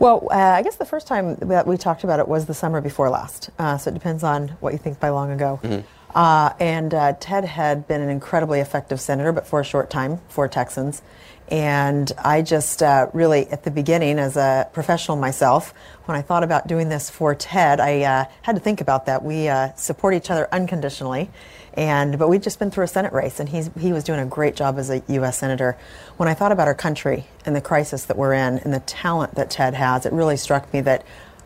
Well, 0.00 0.28
uh, 0.30 0.34
I 0.34 0.62
guess 0.62 0.76
the 0.76 0.86
first 0.86 1.06
time 1.06 1.36
that 1.36 1.66
we 1.66 1.76
talked 1.76 2.04
about 2.04 2.20
it 2.20 2.26
was 2.26 2.46
the 2.46 2.54
summer 2.54 2.80
before 2.80 3.10
last. 3.10 3.50
Uh, 3.58 3.76
so 3.76 3.90
it 3.90 3.94
depends 3.94 4.24
on 4.24 4.48
what 4.60 4.72
you 4.72 4.78
think 4.78 4.98
by 4.98 5.10
long 5.10 5.30
ago. 5.30 5.60
Mm-hmm. 5.62 5.86
Uh, 6.14 6.54
and 6.58 6.94
uh, 6.94 7.12
Ted 7.20 7.44
had 7.44 7.86
been 7.86 8.00
an 8.00 8.08
incredibly 8.08 8.60
effective 8.60 8.98
senator, 8.98 9.30
but 9.30 9.46
for 9.46 9.60
a 9.60 9.64
short 9.64 9.90
time 9.90 10.18
for 10.28 10.48
Texans. 10.48 11.02
And 11.48 12.10
I 12.16 12.40
just 12.40 12.82
uh, 12.82 13.08
really, 13.12 13.46
at 13.48 13.64
the 13.64 13.70
beginning, 13.70 14.18
as 14.18 14.38
a 14.38 14.70
professional 14.72 15.18
myself, 15.18 15.74
when 16.06 16.16
I 16.16 16.22
thought 16.22 16.44
about 16.44 16.66
doing 16.66 16.88
this 16.88 17.10
for 17.10 17.34
Ted, 17.34 17.78
I 17.78 18.00
uh, 18.00 18.24
had 18.40 18.56
to 18.56 18.60
think 18.60 18.80
about 18.80 19.04
that. 19.04 19.22
We 19.22 19.50
support 19.76 20.14
each 20.14 20.30
other 20.30 20.48
unconditionally. 20.50 21.28
And 21.74 22.18
but 22.18 22.28
we'd 22.28 22.42
just 22.42 22.58
been 22.58 22.70
through 22.70 22.84
a 22.84 22.88
Senate 22.88 23.12
race, 23.12 23.40
and 23.40 23.48
he's 23.48 23.70
he 23.78 23.92
was 23.92 24.04
doing 24.04 24.20
a 24.20 24.26
great 24.26 24.56
job 24.56 24.78
as 24.78 24.90
a 24.90 25.02
U.S. 25.08 25.38
senator. 25.38 25.76
When 26.16 26.28
I 26.28 26.34
thought 26.34 26.52
about 26.52 26.68
our 26.68 26.74
country 26.74 27.26
and 27.46 27.54
the 27.54 27.60
crisis 27.60 28.04
that 28.06 28.16
we're 28.16 28.34
in, 28.34 28.58
and 28.58 28.72
the 28.74 28.80
talent 28.80 29.34
that 29.36 29.50
Ted 29.50 29.74
has, 29.74 30.06
it 30.06 30.12
really 30.12 30.36
struck 30.36 30.72
me 30.72 30.80
that 30.82 31.04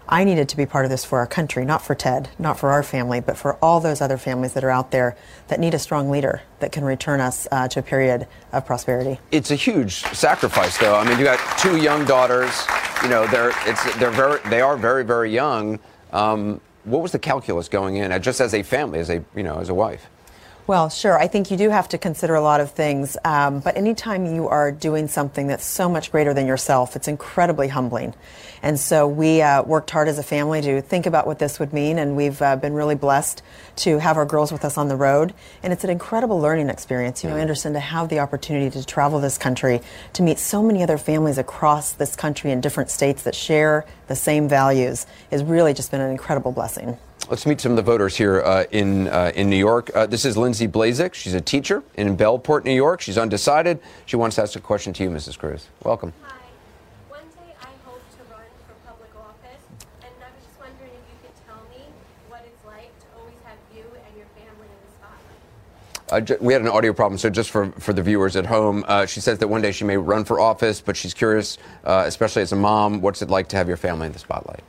I 0.09 0.25
needed 0.25 0.51
to 0.51 0.57
be 0.57 0.67
part 0.67 0.85
of 0.85 0.91
this 0.91 1.05
for 1.05 1.19
our 1.19 1.27
country, 1.27 1.65
not 1.65 1.81
for 1.81 1.95
Ted, 1.95 2.29
not 2.39 2.59
for 2.59 2.71
our 2.71 2.83
family, 2.83 3.21
but 3.21 3.39
for 3.39 3.55
all 3.57 3.81
those 3.81 4.01
other 4.03 4.19
families 4.19 4.53
that 4.53 4.63
are 4.63 4.71
out 4.71 4.91
there 4.91 5.17
that 5.49 5.59
need 5.59 5.73
a 5.73 5.79
strong 5.79 6.11
leader 6.11 6.43
that 6.61 6.73
can 6.73 6.85
return 6.85 7.21
us 7.21 7.49
uh, 7.51 7.69
to 7.69 7.81
a 7.81 7.83
period 7.83 8.27
of 8.53 8.67
prosperity. 8.67 9.19
It's 9.31 9.51
a 9.51 9.55
huge 9.55 10.03
sacrifice, 10.13 10.77
though. 10.77 10.95
I 10.95 11.09
mean, 11.09 11.19
you 11.19 11.25
got 11.25 11.41
two 11.59 11.79
young 11.79 12.05
daughters. 12.05 12.67
You 13.03 13.09
know, 13.09 13.27
they're 13.27 13.53
it's 13.67 13.97
they're 13.97 14.11
very 14.11 14.41
they 14.51 14.61
are 14.61 14.77
very 14.77 15.05
very 15.05 15.33
young. 15.33 15.79
Um, 16.13 16.61
what 16.85 17.01
was 17.01 17.13
the 17.13 17.19
calculus 17.19 17.69
going 17.69 17.97
in, 17.97 18.23
just 18.23 18.41
as 18.41 18.53
a 18.53 18.63
family, 18.63 18.99
as 18.99 19.09
a 19.09 19.25
you 19.35 19.43
know, 19.43 19.59
as 19.59 19.71
a 19.71 19.75
wife? 19.75 20.11
Well, 20.67 20.89
sure. 20.89 21.19
I 21.19 21.27
think 21.27 21.51
you 21.51 21.59
do 21.59 21.69
have 21.69 21.91
to 21.91 21.99
consider 21.99 22.35
a 22.35 22.41
lot 22.41 22.63
of 22.63 22.71
things. 22.71 23.19
Um, 23.23 23.61
but 23.61 23.77
anytime 23.77 24.35
you 24.35 24.49
are 24.49 24.73
doing 24.73 25.09
something 25.09 25.47
that's 25.47 25.67
so 25.67 25.91
much 25.91 26.11
greater 26.11 26.33
than 26.33 26.47
yourself, 26.47 26.97
it's 26.97 27.07
incredibly 27.07 27.69
humbling. 27.69 28.15
And 28.63 28.81
so 28.81 29.07
we 29.07 29.43
uh, 29.43 29.63
worked 29.63 29.91
hard 29.91 30.09
as 30.09 30.19
a 30.19 30.23
family 30.23 30.63
to 30.63 30.81
think 30.81 31.05
about 31.05 31.27
what 31.27 31.39
this 31.39 31.61
would 31.61 31.75
mean. 31.75 31.99
And 31.99 32.17
we've 32.17 32.41
uh, 32.41 32.57
been 32.57 32.73
really 32.73 32.95
blessed 32.95 33.43
to 33.77 33.99
have 33.99 34.17
our 34.17 34.25
girls 34.25 34.53
with 34.53 34.65
us 34.65 34.79
on 34.79 34.89
the 34.89 34.97
road. 34.97 35.35
And 35.63 35.71
it's 35.71 35.85
an 35.85 35.91
incredible 35.91 36.41
learning 36.41 36.71
experience, 36.71 37.23
you 37.23 37.29
know, 37.29 37.37
Anderson, 37.37 37.75
to 37.75 37.81
have 37.81 38.09
the 38.09 38.21
opportunity 38.21 38.71
to 38.71 38.87
travel 38.87 39.21
this 39.21 39.37
country, 39.37 39.83
to 40.15 40.23
meet 40.23 40.39
so 40.39 40.63
many 40.63 40.83
other 40.83 40.97
families 40.97 41.37
across 41.37 41.93
this 41.93 42.17
country 42.17 42.53
in 42.53 42.63
different 42.63 42.89
states 42.89 43.25
that 43.25 43.35
share 43.35 43.85
the 44.07 44.17
same 44.17 44.49
values, 44.49 45.07
has 45.31 45.45
really 45.45 45.75
just 45.75 45.91
been 45.91 46.01
an 46.01 46.11
incredible 46.11 46.53
blessing. 46.53 46.97
Let's 47.31 47.47
meet 47.47 47.59
some 47.59 47.73
of 47.73 47.77
the 47.77 47.83
voters 47.83 48.17
here 48.17 48.43
uh, 48.43 48.65
in 48.71 49.09
uh, 49.09 49.33
in 49.35 49.49
New 49.49 49.57
York. 49.57 49.91
Uh, 49.95 50.05
this 50.05 50.27
is 50.27 50.37
Lindsay 50.37 50.69
Blazek. 50.69 51.15
She's 51.15 51.33
a 51.33 51.41
teacher 51.41 51.83
in 51.95 52.19
Bellport, 52.19 52.65
New 52.65 52.75
York. 52.75 53.01
She's 53.01 53.17
undecided. 53.17 53.81
She 54.05 54.17
wants 54.17 54.37
to 54.37 54.43
ask 54.43 54.57
a 54.57 54.61
question 54.61 54.93
to 54.93 55.03
you, 55.03 55.09
Mrs. 55.09 55.39
Cruz. 55.39 55.69
Welcome. 55.83 56.13
Hi. 56.23 56.35
One 57.09 57.23
day 57.23 57.55
I 57.63 57.69
hope 57.87 58.03
to 58.13 58.31
run 58.31 58.43
for 58.67 58.75
public 58.87 59.09
office, 59.17 59.65
and 60.03 60.13
I 60.21 60.29
was 60.37 60.45
just 60.45 60.61
wondering 60.61 60.91
if 60.91 61.05
you 61.09 61.17
could 61.23 61.47
tell 61.47 61.63
me 61.71 61.87
what 62.29 62.45
it's 62.45 62.63
like 62.67 62.93
to 63.01 63.07
always 63.19 63.41
have 63.45 63.57
you 63.75 63.85
and 64.07 64.17
your 64.19 64.27
family 64.37 64.69
in 64.69 64.79
the 64.85 64.93
spotlight. 66.13 66.31
Uh, 66.31 66.45
we 66.45 66.53
had 66.53 66.61
an 66.61 66.69
audio 66.69 66.93
problem, 66.93 67.17
so 67.17 67.31
just 67.31 67.51
for, 67.51 67.73
for 67.73 67.95
the 67.95 68.03
viewers 68.03 68.37
at 68.37 68.45
home, 68.45 68.85
uh, 68.87 69.07
she 69.07 69.21
says 69.21 69.39
that 69.39 69.49
one 69.49 69.63
day 69.63 69.73
she 69.73 69.85
may 69.85 69.97
run 69.97 70.27
for 70.27 70.41
office, 70.41 70.83
but 70.83 70.95
she's 70.95 71.15
curious, 71.15 71.57
uh, 71.85 72.05
especially 72.07 72.43
as 72.43 72.53
a 72.53 72.57
mom, 72.57 73.01
what's 73.01 73.23
it 73.23 73.31
like 73.31 73.49
to 73.49 73.57
have 73.57 73.67
your 73.67 73.79
family 73.79 74.09
in 74.09 74.13
the 74.13 74.19
spotlight? 74.19 74.63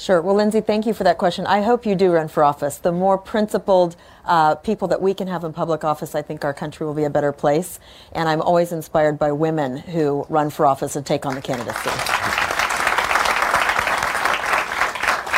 Sure. 0.00 0.22
Well, 0.22 0.34
Lindsay, 0.34 0.62
thank 0.62 0.86
you 0.86 0.94
for 0.94 1.04
that 1.04 1.18
question. 1.18 1.44
I 1.46 1.60
hope 1.60 1.84
you 1.84 1.94
do 1.94 2.10
run 2.12 2.28
for 2.28 2.42
office. 2.42 2.78
The 2.78 2.90
more 2.90 3.18
principled 3.18 3.96
uh, 4.24 4.54
people 4.54 4.88
that 4.88 5.02
we 5.02 5.12
can 5.12 5.28
have 5.28 5.44
in 5.44 5.52
public 5.52 5.84
office, 5.84 6.14
I 6.14 6.22
think 6.22 6.42
our 6.42 6.54
country 6.54 6.86
will 6.86 6.94
be 6.94 7.04
a 7.04 7.10
better 7.10 7.32
place. 7.32 7.78
And 8.12 8.26
I'm 8.26 8.40
always 8.40 8.72
inspired 8.72 9.18
by 9.18 9.32
women 9.32 9.76
who 9.76 10.24
run 10.30 10.48
for 10.48 10.64
office 10.64 10.96
and 10.96 11.04
take 11.04 11.26
on 11.26 11.34
the 11.34 11.42
candidacy. 11.42 11.90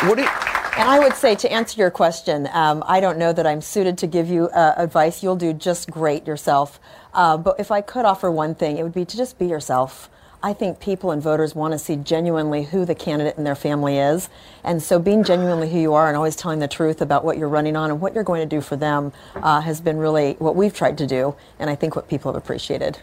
What 0.07 0.15
do 0.15 0.21
you- 0.21 0.29
and 0.77 0.89
I 0.89 0.97
would 0.97 1.15
say 1.15 1.35
to 1.35 1.51
answer 1.51 1.77
your 1.77 1.91
question, 1.91 2.47
um, 2.53 2.85
I 2.87 3.01
don't 3.01 3.17
know 3.17 3.33
that 3.33 3.45
I'm 3.45 3.59
suited 3.59 3.97
to 3.97 4.07
give 4.07 4.29
you 4.29 4.47
uh, 4.47 4.75
advice. 4.77 5.21
You'll 5.21 5.35
do 5.35 5.51
just 5.51 5.91
great 5.91 6.25
yourself. 6.25 6.79
Uh, 7.13 7.35
but 7.35 7.59
if 7.59 7.69
I 7.69 7.81
could 7.81 8.05
offer 8.05 8.31
one 8.31 8.55
thing, 8.55 8.77
it 8.77 8.83
would 8.83 8.93
be 8.93 9.03
to 9.03 9.17
just 9.17 9.37
be 9.37 9.45
yourself. 9.45 10.09
I 10.45 10.51
think 10.51 10.81
people 10.81 11.11
and 11.11 11.21
voters 11.21 11.55
want 11.55 11.71
to 11.71 11.79
see 11.79 11.95
genuinely 11.95 12.63
who 12.63 12.83
the 12.83 12.93
candidate 12.93 13.37
and 13.37 13.47
their 13.47 13.55
family 13.55 13.97
is. 13.97 14.27
And 14.65 14.83
so 14.83 14.99
being 14.99 15.23
genuinely 15.23 15.71
who 15.71 15.79
you 15.79 15.93
are 15.93 16.09
and 16.09 16.17
always 16.17 16.35
telling 16.35 16.59
the 16.59 16.67
truth 16.67 17.01
about 17.01 17.23
what 17.23 17.37
you're 17.37 17.47
running 17.47 17.77
on 17.77 17.89
and 17.89 18.01
what 18.01 18.13
you're 18.13 18.25
going 18.25 18.41
to 18.47 18.55
do 18.55 18.59
for 18.59 18.75
them 18.75 19.13
uh, 19.37 19.61
has 19.61 19.79
been 19.79 19.95
really 19.97 20.33
what 20.39 20.57
we've 20.57 20.73
tried 20.73 20.97
to 20.97 21.07
do, 21.07 21.33
and 21.59 21.69
I 21.69 21.75
think 21.75 21.95
what 21.95 22.09
people 22.09 22.33
have 22.33 22.43
appreciated. 22.43 22.99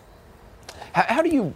How, 0.93 1.15
how 1.15 1.23
do 1.23 1.31
you 1.31 1.55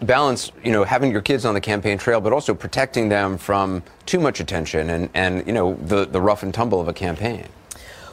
balance, 0.00 0.50
you 0.64 0.72
know, 0.72 0.84
having 0.84 1.12
your 1.12 1.20
kids 1.20 1.44
on 1.44 1.52
the 1.52 1.60
campaign 1.60 1.98
trail, 1.98 2.22
but 2.22 2.32
also 2.32 2.54
protecting 2.54 3.10
them 3.10 3.36
from 3.36 3.82
too 4.06 4.20
much 4.20 4.40
attention 4.40 4.88
and, 4.88 5.10
and 5.12 5.46
you 5.46 5.52
know, 5.52 5.74
the, 5.74 6.06
the 6.06 6.22
rough 6.22 6.42
and 6.42 6.54
tumble 6.54 6.80
of 6.80 6.88
a 6.88 6.94
campaign? 6.94 7.48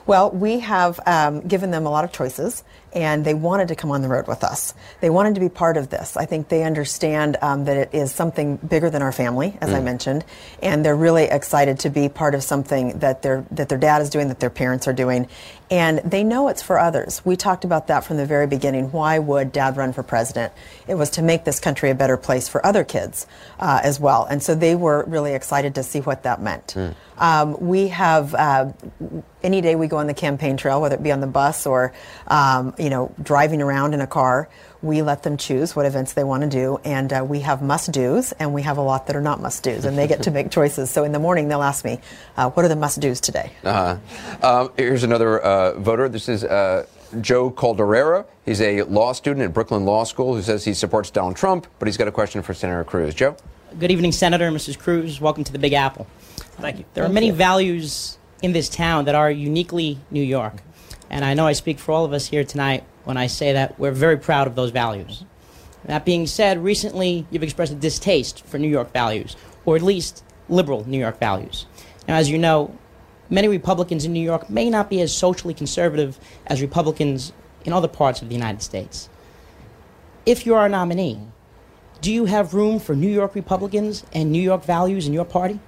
Well, 0.05 0.31
we 0.31 0.59
have 0.59 0.99
um, 1.07 1.41
given 1.47 1.71
them 1.71 1.85
a 1.85 1.89
lot 1.89 2.03
of 2.03 2.11
choices, 2.11 2.63
and 2.95 3.25
they 3.25 3.33
wanted 3.33 3.67
to 3.67 3.75
come 3.75 3.91
on 3.91 4.01
the 4.01 4.07
road 4.07 4.27
with 4.27 4.43
us. 4.43 4.73
They 5.01 5.09
wanted 5.09 5.35
to 5.35 5.41
be 5.41 5.49
part 5.49 5.75
of 5.75 5.89
this. 5.89 6.15
I 6.15 6.25
think 6.25 6.47
they 6.47 6.63
understand 6.63 7.37
um, 7.41 7.65
that 7.65 7.75
it 7.77 7.89
is 7.93 8.13
something 8.13 8.55
bigger 8.55 8.89
than 8.89 9.01
our 9.01 9.11
family, 9.11 9.57
as 9.59 9.73
I 9.73 9.81
mentioned, 9.81 10.23
and 10.63 10.83
they're 10.83 10.95
really 10.95 11.25
excited 11.25 11.79
to 11.79 11.89
be 11.89 12.07
part 12.07 12.33
of 12.33 12.41
something 12.41 12.99
that 12.99 13.21
their 13.21 13.45
that 13.51 13.67
their 13.69 13.77
dad 13.77 14.01
is 14.01 14.09
doing, 14.09 14.29
that 14.29 14.39
their 14.39 14.49
parents 14.49 14.87
are 14.87 14.93
doing, 14.93 15.27
and 15.69 15.99
they 15.99 16.23
know 16.23 16.47
it's 16.47 16.61
for 16.61 16.79
others. 16.79 17.21
We 17.25 17.35
talked 17.35 17.65
about 17.65 17.87
that 17.87 18.05
from 18.05 18.17
the 18.17 18.25
very 18.25 18.47
beginning. 18.47 18.91
Why 18.91 19.19
would 19.19 19.51
dad 19.51 19.75
run 19.75 19.91
for 19.91 20.01
president? 20.01 20.53
It 20.87 20.95
was 20.95 21.09
to 21.11 21.21
make 21.21 21.43
this 21.43 21.59
country 21.59 21.89
a 21.89 21.95
better 21.95 22.17
place 22.17 22.47
for 22.47 22.65
other 22.65 22.85
kids 22.85 23.27
uh, 23.59 23.81
as 23.83 23.99
well, 23.99 24.25
and 24.25 24.41
so 24.41 24.55
they 24.55 24.75
were 24.75 25.03
really 25.05 25.33
excited 25.33 25.75
to 25.75 25.83
see 25.83 25.99
what 25.99 26.23
that 26.23 26.41
meant. 26.41 26.75
Um, 27.17 27.57
we 27.59 27.89
have 27.89 28.33
uh, 28.35 28.71
any 29.41 29.61
day 29.61 29.75
we 29.75 29.87
go 29.87 29.97
on 29.97 30.07
the 30.07 30.13
campaign 30.13 30.57
trail, 30.57 30.81
whether 30.81 30.95
it 30.95 31.03
be 31.03 31.11
on 31.11 31.21
the 31.21 31.27
bus 31.27 31.65
or 31.65 31.93
um, 32.27 32.73
you 32.85 32.91
know 32.91 33.11
driving 33.19 33.63
around 33.63 33.95
in 33.95 34.01
a 34.01 34.05
car, 34.05 34.47
we 34.83 35.01
let 35.01 35.23
them 35.23 35.37
choose 35.37 35.75
what 35.75 35.87
events 35.87 36.13
they 36.13 36.23
want 36.23 36.43
to 36.43 36.49
do, 36.49 36.79
and 36.85 37.11
uh, 37.11 37.25
we 37.27 37.39
have 37.39 37.63
must 37.63 37.91
dos, 37.91 38.31
and 38.33 38.53
we 38.53 38.61
have 38.61 38.77
a 38.77 38.81
lot 38.81 39.07
that 39.07 39.15
are 39.15 39.21
not 39.21 39.41
must 39.41 39.63
dos, 39.63 39.85
and 39.85 39.97
they 39.97 40.05
get 40.07 40.21
to 40.21 40.31
make 40.31 40.51
choices. 40.51 40.91
So 40.91 41.03
in 41.03 41.11
the 41.11 41.17
morning 41.17 41.47
they'll 41.47 41.63
ask 41.63 41.83
me, 41.83 41.99
uh, 42.37 42.51
"What 42.51 42.63
are 42.63 42.67
the 42.67 42.75
must 42.75 43.01
dos 43.01 43.19
today?" 43.19 43.51
Uh, 43.63 43.97
um, 44.43 44.71
here's 44.77 45.03
another 45.03 45.39
uh, 45.39 45.79
voter. 45.79 46.07
This 46.07 46.29
is 46.29 46.43
uh, 46.43 46.85
Joe 47.21 47.49
Calderera. 47.49 48.27
He's 48.45 48.61
a 48.61 48.83
law 48.83 49.13
student 49.13 49.43
at 49.43 49.51
Brooklyn 49.51 49.83
Law 49.83 50.03
School 50.03 50.35
who 50.35 50.43
says 50.43 50.63
he 50.63 50.75
supports 50.75 51.09
Donald 51.09 51.37
Trump, 51.37 51.65
but 51.79 51.87
he's 51.87 51.97
got 51.97 52.07
a 52.07 52.11
question 52.11 52.43
for 52.43 52.53
Senator 52.53 52.83
Cruz. 52.83 53.15
Joe? 53.15 53.35
Good 53.79 53.89
evening, 53.89 54.11
Senator 54.11 54.45
and 54.45 54.55
Mrs. 54.55 54.77
Cruz. 54.77 55.19
Welcome 55.19 55.43
to 55.43 55.51
the 55.51 55.59
Big 55.59 55.73
Apple. 55.73 56.05
Thank 56.61 56.77
you. 56.77 56.85
There 56.93 57.03
are 57.03 57.09
many 57.09 57.31
values 57.31 58.19
in 58.43 58.53
this 58.53 58.69
town 58.69 59.05
that 59.05 59.15
are 59.15 59.31
uniquely 59.31 59.97
New 60.11 60.21
York. 60.21 60.61
And 61.09 61.23
I 61.23 61.33
know 61.33 61.47
I 61.47 61.53
speak 61.53 61.79
for 61.79 61.91
all 61.91 62.05
of 62.05 62.13
us 62.13 62.27
here 62.27 62.43
tonight 62.43 62.83
when 63.03 63.17
I 63.17 63.27
say 63.27 63.53
that 63.53 63.79
we're 63.79 63.91
very 63.91 64.17
proud 64.17 64.47
of 64.47 64.55
those 64.55 64.71
values. 64.71 65.23
That 65.85 66.05
being 66.05 66.25
said, 66.25 66.63
recently 66.63 67.25
you've 67.29 67.43
expressed 67.43 67.71
a 67.71 67.75
distaste 67.75 68.45
for 68.45 68.57
New 68.57 68.67
York 68.67 68.91
values, 68.91 69.35
or 69.65 69.75
at 69.75 69.81
least 69.81 70.23
liberal 70.49 70.87
New 70.87 70.97
York 70.97 71.19
values. 71.19 71.67
Now, 72.07 72.15
as 72.15 72.29
you 72.29 72.37
know, 72.37 72.75
many 73.29 73.47
Republicans 73.47 74.05
in 74.05 74.13
New 74.13 74.23
York 74.23 74.49
may 74.49 74.69
not 74.69 74.89
be 74.89 75.01
as 75.01 75.15
socially 75.15 75.53
conservative 75.53 76.19
as 76.47 76.61
Republicans 76.61 77.33
in 77.65 77.73
other 77.73 77.87
parts 77.87 78.21
of 78.21 78.29
the 78.29 78.35
United 78.35 78.61
States. 78.61 79.09
If 80.25 80.45
you're 80.45 80.65
a 80.65 80.69
nominee, 80.69 81.19
do 82.01 82.11
you 82.11 82.25
have 82.25 82.53
room 82.53 82.79
for 82.79 82.95
New 82.95 83.09
York 83.09 83.35
Republicans 83.35 84.03
and 84.13 84.31
New 84.31 84.41
York 84.41 84.63
values 84.63 85.07
in 85.07 85.13
your 85.13 85.25
party? 85.25 85.59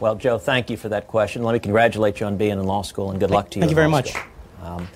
Well, 0.00 0.14
Joe, 0.14 0.38
thank 0.38 0.68
you 0.70 0.76
for 0.76 0.90
that 0.90 1.06
question. 1.08 1.42
Let 1.42 1.52
me 1.54 1.58
congratulate 1.58 2.20
you 2.20 2.26
on 2.26 2.36
being 2.36 2.52
in 2.52 2.64
law 2.64 2.82
school 2.82 3.10
and 3.10 3.18
good 3.20 3.30
luck 3.30 3.50
to 3.50 3.58
you. 3.58 3.62
Thank 3.62 3.70
you 3.70 3.76
very 3.76 3.88
much. 3.88 4.10
school. 4.10 4.22
Um, 4.66 4.88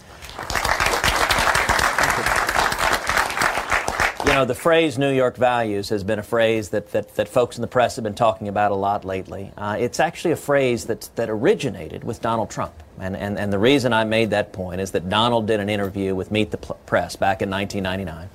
you 4.27 4.33
know, 4.35 4.45
the 4.45 4.55
phrase 4.55 4.99
New 4.99 5.13
York 5.13 5.37
values 5.37 5.89
has 5.91 6.03
been 6.03 6.19
a 6.19 6.25
phrase 6.25 6.71
that, 6.71 6.91
that, 6.93 7.15
that 7.15 7.29
folks 7.29 7.57
in 7.57 7.63
the 7.63 7.69
press 7.69 7.97
have 7.97 8.03
been 8.03 8.15
talking 8.15 8.49
about 8.49 8.73
a 8.73 8.75
lot 8.75 9.05
lately. 9.05 9.53
Uh, 9.57 9.77
it's 9.79 10.01
actually 10.01 10.33
a 10.33 10.37
phrase 10.37 10.87
that, 10.87 11.09
that 11.15 11.31
originated 11.31 12.05
with 12.05 12.21
Donald 12.21 12.51
Trump. 12.51 12.75
And, 12.99 13.17
and, 13.17 13.39
and 13.39 13.53
the 13.53 13.59
reason 13.59 13.93
I 13.93 14.05
made 14.05 14.31
that 14.31 14.53
point 14.53 14.81
is 14.81 14.91
that 14.91 15.09
Donald 15.09 15.47
did 15.47 15.61
an 15.61 15.69
interview 15.69 16.15
with 16.15 16.31
Meet 16.31 16.51
the 16.51 16.59
Pl- 16.59 16.79
Press 16.87 17.17
back 17.17 17.43
in 17.43 17.49
1999, 17.49 18.29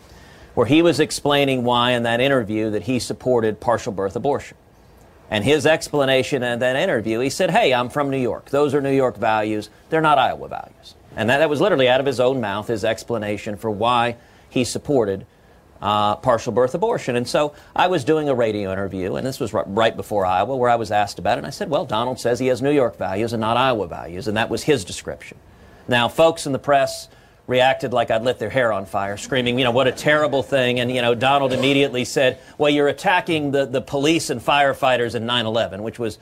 where 0.53 0.65
he 0.65 0.81
was 0.81 0.99
explaining 0.99 1.63
why 1.63 1.91
in 1.91 2.03
that 2.03 2.19
interview 2.19 2.71
that 2.71 2.83
he 2.83 2.97
supported 2.97 3.59
partial 3.59 3.91
birth 3.91 4.15
abortion. 4.15 4.57
And 5.29 5.43
his 5.43 5.65
explanation 5.65 6.43
in 6.43 6.59
that 6.59 6.75
interview, 6.75 7.19
he 7.19 7.29
said, 7.29 7.51
Hey, 7.51 7.73
I'm 7.73 7.89
from 7.89 8.09
New 8.09 8.17
York. 8.17 8.49
Those 8.49 8.73
are 8.73 8.81
New 8.81 8.91
York 8.91 9.17
values. 9.17 9.69
They're 9.89 10.01
not 10.01 10.17
Iowa 10.17 10.47
values. 10.47 10.94
And 11.15 11.29
that, 11.29 11.39
that 11.39 11.49
was 11.49 11.61
literally 11.61 11.87
out 11.87 11.99
of 11.99 12.05
his 12.05 12.19
own 12.19 12.41
mouth, 12.41 12.67
his 12.67 12.83
explanation 12.83 13.57
for 13.57 13.71
why 13.71 14.17
he 14.49 14.63
supported 14.63 15.25
uh, 15.81 16.15
partial 16.15 16.51
birth 16.51 16.73
abortion. 16.73 17.15
And 17.15 17.27
so 17.27 17.53
I 17.75 17.87
was 17.87 18.03
doing 18.03 18.29
a 18.29 18.35
radio 18.35 18.71
interview, 18.71 19.15
and 19.15 19.25
this 19.25 19.39
was 19.39 19.53
right, 19.53 19.65
right 19.67 19.95
before 19.95 20.25
Iowa, 20.25 20.55
where 20.55 20.69
I 20.69 20.75
was 20.75 20.91
asked 20.91 21.19
about 21.19 21.37
it. 21.37 21.39
And 21.39 21.47
I 21.47 21.51
said, 21.51 21.69
Well, 21.69 21.85
Donald 21.85 22.19
says 22.19 22.39
he 22.39 22.47
has 22.47 22.61
New 22.61 22.71
York 22.71 22.97
values 22.97 23.33
and 23.33 23.41
not 23.41 23.57
Iowa 23.57 23.87
values. 23.87 24.27
And 24.27 24.37
that 24.37 24.49
was 24.49 24.63
his 24.63 24.83
description. 24.85 25.37
Now, 25.87 26.07
folks 26.07 26.45
in 26.45 26.53
the 26.53 26.59
press 26.59 27.07
reacted 27.47 27.93
like 27.93 28.09
I'd 28.09 28.23
lit 28.23 28.39
their 28.39 28.49
hair 28.49 28.73
on 28.73 28.85
fire, 28.85 29.17
screaming, 29.17 29.59
you 29.59 29.65
know, 29.65 29.71
what 29.71 29.87
a 29.87 29.91
terrible 29.91 30.41
thing. 30.41 30.79
And, 30.79 30.91
you 30.91 31.01
know, 31.01 31.13
Donald 31.13 31.53
immediately 31.53 32.05
said, 32.05 32.39
well, 32.57 32.71
you're 32.71 32.87
attacking 32.87 33.51
the, 33.51 33.65
the 33.65 33.81
police 33.81 34.31
and 34.31 34.41
firefighters 34.41 35.13
in 35.13 35.27
9 35.27 35.45
11, 35.45 35.83
which 35.83 35.99
was 35.99 36.17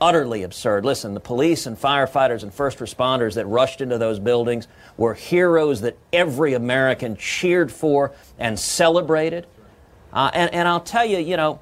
utterly 0.00 0.42
absurd. 0.42 0.84
Listen, 0.84 1.14
the 1.14 1.20
police 1.20 1.66
and 1.66 1.76
firefighters 1.76 2.42
and 2.42 2.52
first 2.52 2.78
responders 2.78 3.34
that 3.34 3.46
rushed 3.46 3.80
into 3.80 3.98
those 3.98 4.18
buildings 4.18 4.68
were 4.96 5.14
heroes 5.14 5.80
that 5.80 5.96
every 6.12 6.54
American 6.54 7.16
cheered 7.16 7.72
for 7.72 8.12
and 8.38 8.58
celebrated. 8.58 9.46
Uh, 10.12 10.30
and, 10.34 10.52
and 10.52 10.68
I'll 10.68 10.80
tell 10.80 11.04
you, 11.04 11.18
you 11.18 11.36
know, 11.36 11.60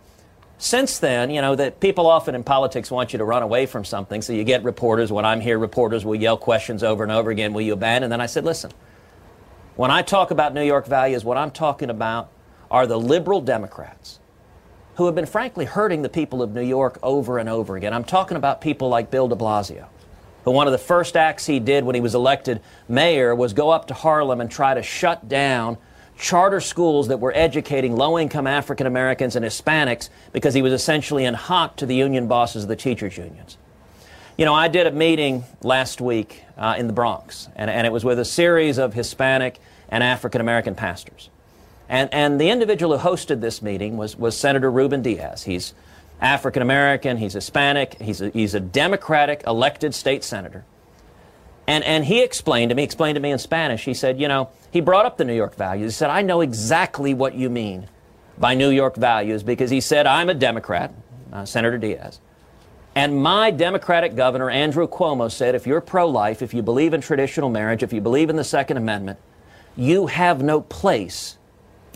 since 0.58 0.98
then, 0.98 1.30
you 1.30 1.40
know, 1.40 1.56
that 1.56 1.80
people 1.80 2.06
often 2.06 2.34
in 2.34 2.44
politics 2.44 2.90
want 2.90 3.12
you 3.12 3.18
to 3.18 3.24
run 3.24 3.42
away 3.42 3.66
from 3.66 3.84
something. 3.84 4.22
So 4.22 4.32
you 4.32 4.44
get 4.44 4.64
reporters, 4.64 5.10
when 5.12 5.24
I'm 5.24 5.40
here, 5.40 5.58
reporters 5.58 6.04
will 6.04 6.14
yell 6.14 6.36
questions 6.36 6.82
over 6.82 7.02
and 7.02 7.12
over 7.12 7.30
again, 7.30 7.52
will 7.52 7.62
you 7.62 7.72
abandon? 7.72 8.04
And 8.04 8.12
then 8.12 8.20
I 8.20 8.26
said, 8.26 8.44
listen, 8.44 8.70
when 9.76 9.90
I 9.90 10.02
talk 10.02 10.30
about 10.30 10.54
New 10.54 10.62
York 10.62 10.86
values, 10.86 11.24
what 11.24 11.36
I'm 11.36 11.50
talking 11.50 11.90
about 11.90 12.30
are 12.70 12.86
the 12.86 12.98
liberal 12.98 13.40
Democrats 13.40 14.20
who 14.96 15.06
have 15.06 15.14
been 15.14 15.26
frankly 15.26 15.64
hurting 15.64 16.02
the 16.02 16.08
people 16.08 16.42
of 16.42 16.54
New 16.54 16.62
York 16.62 16.98
over 17.02 17.38
and 17.38 17.48
over 17.48 17.76
again. 17.76 17.92
I'm 17.92 18.04
talking 18.04 18.36
about 18.36 18.60
people 18.60 18.88
like 18.88 19.10
Bill 19.10 19.28
de 19.28 19.34
Blasio, 19.34 19.86
who 20.44 20.50
one 20.50 20.66
of 20.66 20.72
the 20.72 20.78
first 20.78 21.16
acts 21.16 21.46
he 21.46 21.58
did 21.58 21.84
when 21.84 21.94
he 21.94 22.00
was 22.00 22.14
elected 22.14 22.60
mayor 22.88 23.34
was 23.34 23.52
go 23.52 23.70
up 23.70 23.88
to 23.88 23.94
Harlem 23.94 24.40
and 24.40 24.50
try 24.50 24.74
to 24.74 24.82
shut 24.82 25.28
down 25.28 25.78
charter 26.16 26.60
schools 26.60 27.08
that 27.08 27.18
were 27.18 27.32
educating 27.34 27.96
low 27.96 28.18
income 28.18 28.46
African 28.46 28.86
Americans 28.86 29.34
and 29.34 29.44
Hispanics 29.44 30.10
because 30.32 30.54
he 30.54 30.62
was 30.62 30.72
essentially 30.72 31.24
in 31.24 31.34
hot 31.34 31.76
to 31.78 31.86
the 31.86 31.94
union 31.94 32.28
bosses 32.28 32.62
of 32.62 32.68
the 32.68 32.76
teachers' 32.76 33.16
unions. 33.16 33.58
You 34.38 34.44
know, 34.44 34.54
I 34.54 34.68
did 34.68 34.86
a 34.86 34.90
meeting 34.92 35.44
last 35.62 36.00
week 36.00 36.42
uh, 36.56 36.74
in 36.78 36.86
the 36.86 36.92
Bronx, 36.92 37.48
and, 37.56 37.70
and 37.70 37.86
it 37.86 37.92
was 37.92 38.04
with 38.04 38.18
a 38.18 38.24
series 38.24 38.78
of 38.78 38.94
Hispanic 38.94 39.60
and 39.88 40.02
African 40.02 40.40
American 40.40 40.74
pastors. 40.74 41.30
And, 41.94 42.12
and 42.12 42.40
the 42.40 42.50
individual 42.50 42.98
who 42.98 43.08
hosted 43.08 43.40
this 43.40 43.62
meeting 43.62 43.96
was, 43.96 44.16
was 44.16 44.36
Senator 44.36 44.68
Ruben 44.68 45.00
Diaz. 45.00 45.44
He's 45.44 45.74
African 46.20 46.60
American, 46.60 47.18
he's 47.18 47.34
Hispanic, 47.34 48.02
he's 48.02 48.20
a, 48.20 48.30
he's 48.30 48.52
a 48.52 48.58
Democratic 48.58 49.44
elected 49.46 49.94
state 49.94 50.24
senator. 50.24 50.64
And, 51.68 51.84
and 51.84 52.04
he 52.04 52.20
explained 52.24 52.70
to 52.70 52.74
me, 52.74 52.82
explained 52.82 53.14
to 53.14 53.20
me 53.20 53.30
in 53.30 53.38
Spanish, 53.38 53.84
he 53.84 53.94
said, 53.94 54.18
you 54.18 54.26
know, 54.26 54.50
he 54.72 54.80
brought 54.80 55.06
up 55.06 55.18
the 55.18 55.24
New 55.24 55.36
York 55.36 55.54
values. 55.54 55.92
He 55.92 55.96
said, 55.96 56.10
I 56.10 56.22
know 56.22 56.40
exactly 56.40 57.14
what 57.14 57.36
you 57.36 57.48
mean 57.48 57.86
by 58.38 58.54
New 58.54 58.70
York 58.70 58.96
values 58.96 59.44
because 59.44 59.70
he 59.70 59.80
said, 59.80 60.08
I'm 60.08 60.28
a 60.28 60.34
Democrat, 60.34 60.92
uh, 61.32 61.44
Senator 61.44 61.78
Diaz. 61.78 62.18
And 62.96 63.22
my 63.22 63.52
Democratic 63.52 64.16
governor, 64.16 64.50
Andrew 64.50 64.88
Cuomo, 64.88 65.30
said 65.30 65.54
if 65.54 65.64
you're 65.64 65.80
pro 65.80 66.08
life, 66.08 66.42
if 66.42 66.54
you 66.54 66.62
believe 66.62 66.92
in 66.92 67.00
traditional 67.00 67.50
marriage, 67.50 67.84
if 67.84 67.92
you 67.92 68.00
believe 68.00 68.30
in 68.30 68.36
the 68.36 68.42
Second 68.42 68.78
Amendment, 68.78 69.20
you 69.76 70.08
have 70.08 70.42
no 70.42 70.60
place 70.60 71.38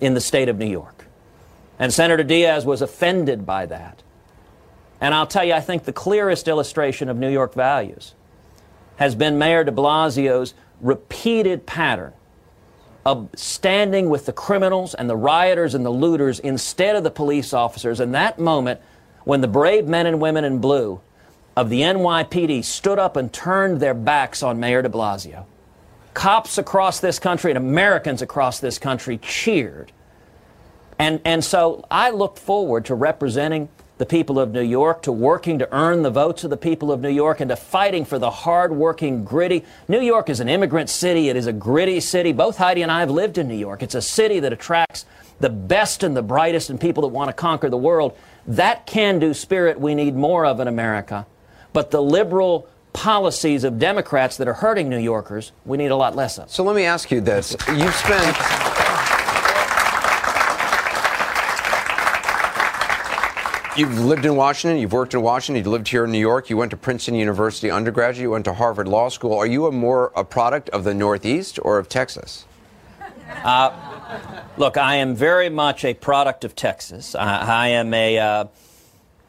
in 0.01 0.15
the 0.15 0.21
state 0.21 0.49
of 0.49 0.59
New 0.59 0.67
York. 0.67 1.07
And 1.79 1.93
Senator 1.93 2.25
Diaz 2.25 2.65
was 2.65 2.83
offended 2.83 3.47
by 3.47 3.67
that. 3.67 4.03
And 5.01 5.15
I'll 5.15 5.27
tell 5.27 5.45
you, 5.45 5.55
I 5.55 5.61
think 5.61 5.85
the 5.85 5.93
clearest 5.93 6.49
illustration 6.49 7.09
of 7.09 7.17
New 7.17 7.31
York 7.31 7.55
values 7.55 8.15
has 8.97 9.15
been 9.15 9.39
Mayor 9.39 9.63
de 9.63 9.71
Blasio's 9.71 10.55
repeated 10.81 11.67
pattern 11.67 12.13
of 13.07 13.29
standing 13.35 14.11
with 14.11 14.27
the 14.27 14.33
criminals 14.33 14.95
and 14.95 15.09
the 15.09 15.17
rioters 15.17 15.75
and 15.75 15.87
the 15.87 15.91
looters 15.91 16.41
instead 16.41 16.97
of 16.97 17.05
the 17.05 17.11
police 17.11 17.53
officers. 17.53 18.01
And 18.01 18.15
that 18.15 18.39
moment, 18.39 18.81
when 19.25 19.41
the 19.41 19.49
brave 19.49 19.87
men 19.87 20.07
and 20.07 20.21
women 20.21 20.45
in 20.45 20.59
blue 20.59 21.01
of 21.57 21.71
the 21.71 21.81
NYPD 21.83 22.65
stood 22.65 22.99
up 22.99 23.17
and 23.17 23.33
turned 23.33 23.81
their 23.81 23.95
backs 23.95 24.43
on 24.43 24.59
Mayor 24.61 24.83
de 24.83 24.89
Blasio, 24.89 25.47
cops 26.15 26.59
across 26.59 27.01
this 27.01 27.19
country 27.19 27.51
and 27.51 27.59
Americans 27.59 28.23
across 28.23 28.61
this 28.61 28.79
country 28.79 29.19
cheered. 29.19 29.93
And, 30.99 31.21
and 31.25 31.45
so 31.45 31.87
I 31.91 32.11
look 32.11 32.37
forward 32.37 32.85
to 32.87 32.95
representing 32.95 33.69
the 33.99 34.07
people 34.07 34.39
of 34.39 34.53
New 34.53 34.63
York, 34.63 35.03
to 35.03 35.13
working 35.13 35.59
to 35.59 35.69
earn 35.75 36.03
the 36.03 36.11
votes 36.11 36.45
of 36.45 36.51
the 36.51 36.57
people 36.57 36.93
of 36.93 37.01
New 37.01 37.11
York, 37.11 37.41
and 37.41 37.49
to 37.49 37.57
fighting 37.57 38.05
for 38.05 38.19
the 38.19 38.31
hard-working, 38.31 39.25
gritty. 39.25 39.65
New 39.89 40.01
York 40.01 40.29
is 40.29 40.39
an 40.39 40.49
immigrant 40.49 40.89
city. 40.89 41.29
It 41.29 41.37
is 41.37 41.49
a 41.49 41.53
gritty 41.53 41.99
city. 41.99 42.33
Both 42.33 42.59
Heidi 42.59 42.83
and 42.83 42.93
I 42.93 43.01
have 43.01 43.11
lived 43.11 43.39
in 43.39 43.49
New 43.49 43.57
York. 43.57 43.83
It's 43.83 43.97
a 43.97 44.03
city 44.03 44.39
that 44.41 44.53
attracts 44.53 45.05
the 45.41 45.51
best 45.51 46.05
and 46.05 46.17
the 46.17 46.23
brightest 46.23 46.71
and 46.71 46.81
people 46.81 47.03
that 47.03 47.09
want 47.09 47.29
to 47.29 47.33
conquer 47.33 47.69
the 47.69 47.77
world. 47.77 48.17
That 48.47 48.87
can-do 48.87 49.35
spirit 49.35 49.81
we 49.81 49.97
need 49.97 50.15
more 50.15 50.47
of 50.47 50.61
in 50.61 50.69
America. 50.69 51.27
But 51.73 51.91
the 51.91 52.03
liberal 52.03 52.69
policies 52.99 53.63
of 53.63 53.79
Democrats 53.79 54.37
that 54.39 54.49
are 54.49 54.55
hurting 54.55 54.89
New 54.89 54.99
Yorkers, 54.99 55.53
we 55.65 55.77
need 55.77 55.93
a 55.93 55.97
lot 55.97 56.17
less 56.17 56.37
of. 56.37 56.51
So 56.51 56.65
let 56.65 56.75
me 56.75 56.83
ask 56.83 57.13
you 57.13 57.21
this. 57.21 57.57
You've 57.69 57.95
spent 57.95 58.37
You've 63.77 64.01
lived 64.01 64.27
in 64.27 64.35
Washington, 64.35 64.81
you've 64.81 64.93
worked 64.93 65.15
in 65.15 65.23
Washington, 65.23 65.65
you 65.65 65.71
lived 65.71 65.87
here 65.87 66.07
in 66.07 66.11
New 66.11 66.19
York, 66.19 66.51
you 66.51 66.57
went 66.57 66.73
to 66.73 66.77
Princeton 66.77 67.15
University 67.15 67.71
undergraduate, 67.71 68.23
you 68.23 68.33
went 68.33 68.45
to 68.47 68.55
Harvard 68.55 68.89
Law 68.89 69.09
School. 69.09 69.35
Are 69.35 69.47
you 69.47 69.67
a 69.67 69.71
more 69.71 70.11
a 70.17 70.25
product 70.25 70.69
of 70.71 70.83
the 70.83 70.93
Northeast 70.93 71.61
or 71.63 71.79
of 71.79 71.89
Texas? 71.89 72.47
Uh, 73.45 73.71
look, 74.57 74.77
I 74.77 74.97
am 74.97 75.15
very 75.15 75.49
much 75.49 75.85
a 75.85 75.95
product 75.95 76.45
of 76.45 76.57
Texas. 76.57 77.15
I, 77.15 77.67
I 77.67 77.69
am 77.69 77.95
a 77.95 78.19
uh, 78.19 78.45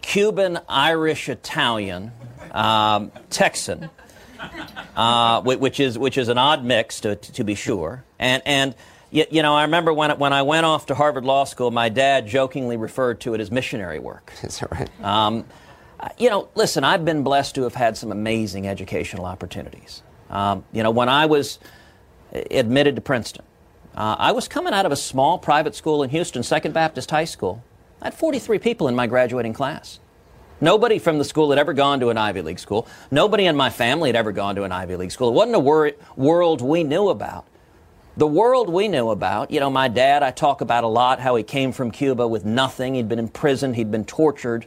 Cuban, 0.01 0.58
Irish, 0.67 1.29
Italian, 1.29 2.12
um, 2.51 3.12
Texan, 3.29 3.89
uh, 4.95 5.41
which 5.41 5.79
is 5.79 5.97
which 5.97 6.17
is 6.17 6.27
an 6.29 6.38
odd 6.38 6.63
mix 6.63 7.01
to, 7.01 7.15
to 7.15 7.43
be 7.43 7.55
sure. 7.55 8.03
And 8.17 8.41
and 8.45 8.75
you, 9.12 9.41
know, 9.41 9.55
I 9.55 9.63
remember 9.63 9.91
when 9.91 10.12
when 10.19 10.33
I 10.33 10.43
went 10.43 10.65
off 10.65 10.85
to 10.88 10.95
Harvard 10.95 11.25
Law 11.25 11.43
School, 11.43 11.71
my 11.71 11.89
dad 11.89 12.27
jokingly 12.27 12.77
referred 12.77 13.21
to 13.21 13.33
it 13.33 13.41
as 13.41 13.49
missionary 13.49 13.99
work. 13.99 14.33
Is 14.43 14.59
that 14.59 14.71
right? 14.71 15.03
Um, 15.03 15.45
you 16.17 16.29
know, 16.29 16.49
listen, 16.55 16.83
I've 16.83 17.03
been 17.03 17.23
blessed 17.23 17.55
to 17.55 17.63
have 17.63 17.75
had 17.75 17.97
some 17.97 18.12
amazing 18.12 18.67
educational 18.67 19.25
opportunities. 19.25 20.01
Um, 20.29 20.63
you 20.71 20.83
know, 20.83 20.91
when 20.91 21.09
I 21.09 21.25
was 21.25 21.59
admitted 22.31 22.95
to 22.95 23.01
Princeton, 23.01 23.43
uh, 23.95 24.15
I 24.17 24.31
was 24.31 24.47
coming 24.47 24.73
out 24.73 24.85
of 24.85 24.91
a 24.91 24.95
small 24.95 25.39
private 25.39 25.75
school 25.75 26.03
in 26.03 26.09
Houston, 26.12 26.43
Second 26.43 26.73
Baptist 26.73 27.12
High 27.12 27.25
School. 27.25 27.63
I 28.01 28.05
had 28.05 28.13
43 28.13 28.59
people 28.59 28.88
in 28.88 28.95
my 28.95 29.07
graduating 29.07 29.53
class. 29.53 29.99
Nobody 30.62 31.00
from 31.00 31.17
the 31.17 31.24
school 31.24 31.52
had 31.52 31.60
ever 31.60 31.74
gone 31.74 32.00
to 32.02 32.10
an 32.10 32.17
Ivy 32.17 32.41
League 32.41 32.60
school. 32.60 32.88
Nobody 33.12 33.45
in 33.45 33.56
my 33.56 33.69
family 33.69 34.10
had 34.10 34.15
ever 34.15 34.32
gone 34.32 34.56
to 34.56 34.63
an 34.63 34.72
Ivy 34.72 34.98
League 34.98 35.12
school. 35.12 35.30
It 35.30 35.34
wasn't 35.34 35.56
a 35.56 35.60
wor- 35.60 35.93
world 36.17 36.62
we 36.62 36.84
knew 36.84 37.10
about. 37.10 37.45
The 38.17 38.28
world 38.28 38.69
we 38.69 38.89
knew 38.89 39.10
about, 39.10 39.52
you 39.52 39.62
know, 39.62 39.69
my 39.69 39.88
dad, 39.88 40.24
I 40.24 40.32
talk 40.32 40.60
about 40.60 40.84
a 40.84 40.88
lot 40.88 41.22
how 41.22 41.36
he 41.36 41.43
came 41.43 41.72
from 41.72 41.91
Cuba 41.91 42.28
with 42.28 42.43
nothing. 42.43 42.95
He'd 42.95 43.08
been 43.08 43.19
imprisoned, 43.19 43.78
he'd 43.78 43.91
been 43.91 44.04
tortured, 44.04 44.65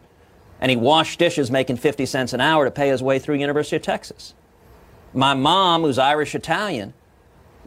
and 0.59 0.70
he 0.70 0.76
washed 0.76 1.18
dishes 1.18 1.50
making 1.50 1.76
50 1.76 2.07
cents 2.07 2.33
an 2.33 2.40
hour 2.40 2.64
to 2.64 2.70
pay 2.70 2.88
his 2.88 3.02
way 3.02 3.18
through 3.18 3.35
University 3.35 3.76
of 3.76 3.83
Texas. 3.83 4.33
My 5.12 5.35
mom, 5.35 5.83
who's 5.83 5.98
Irish 5.98 6.35
Italian, 6.35 6.94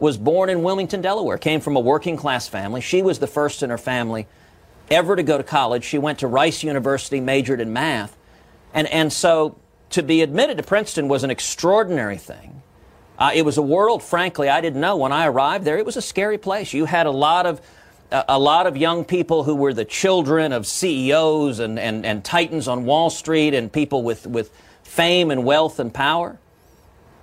was 0.00 0.16
born 0.16 0.50
in 0.50 0.64
Wilmington, 0.64 1.00
Delaware, 1.00 1.38
came 1.38 1.60
from 1.60 1.76
a 1.76 1.80
working 1.80 2.16
class 2.16 2.48
family. 2.48 2.80
She 2.80 3.02
was 3.02 3.20
the 3.20 3.28
first 3.28 3.62
in 3.62 3.70
her 3.70 3.78
family 3.78 4.26
ever 4.90 5.16
to 5.16 5.22
go 5.22 5.36
to 5.36 5.44
college. 5.44 5.84
She 5.84 5.98
went 5.98 6.18
to 6.20 6.26
Rice 6.26 6.62
University, 6.62 7.20
majored 7.20 7.60
in 7.60 7.72
math. 7.72 8.16
And, 8.72 8.86
and 8.88 9.12
so 9.12 9.58
to 9.90 10.02
be 10.02 10.22
admitted 10.22 10.56
to 10.58 10.62
Princeton 10.62 11.08
was 11.08 11.24
an 11.24 11.30
extraordinary 11.30 12.16
thing. 12.16 12.62
Uh, 13.18 13.30
it 13.34 13.42
was 13.42 13.56
a 13.56 13.62
world, 13.62 14.02
frankly, 14.02 14.48
I 14.48 14.60
didn't 14.60 14.80
know 14.80 14.96
when 14.96 15.12
I 15.12 15.26
arrived 15.26 15.64
there. 15.64 15.78
It 15.78 15.86
was 15.86 15.96
a 15.96 16.02
scary 16.02 16.36
place. 16.36 16.74
You 16.74 16.84
had 16.84 17.06
a 17.06 17.10
lot 17.10 17.46
of 17.46 17.60
a 18.12 18.38
lot 18.38 18.68
of 18.68 18.76
young 18.76 19.04
people 19.04 19.42
who 19.42 19.54
were 19.54 19.74
the 19.74 19.84
children 19.84 20.52
of 20.52 20.64
CEOs 20.64 21.58
and, 21.58 21.76
and, 21.76 22.06
and 22.06 22.24
titans 22.24 22.68
on 22.68 22.84
Wall 22.84 23.10
Street 23.10 23.52
and 23.52 23.72
people 23.72 24.04
with, 24.04 24.28
with 24.28 24.52
fame 24.84 25.32
and 25.32 25.44
wealth 25.44 25.80
and 25.80 25.92
power. 25.92 26.38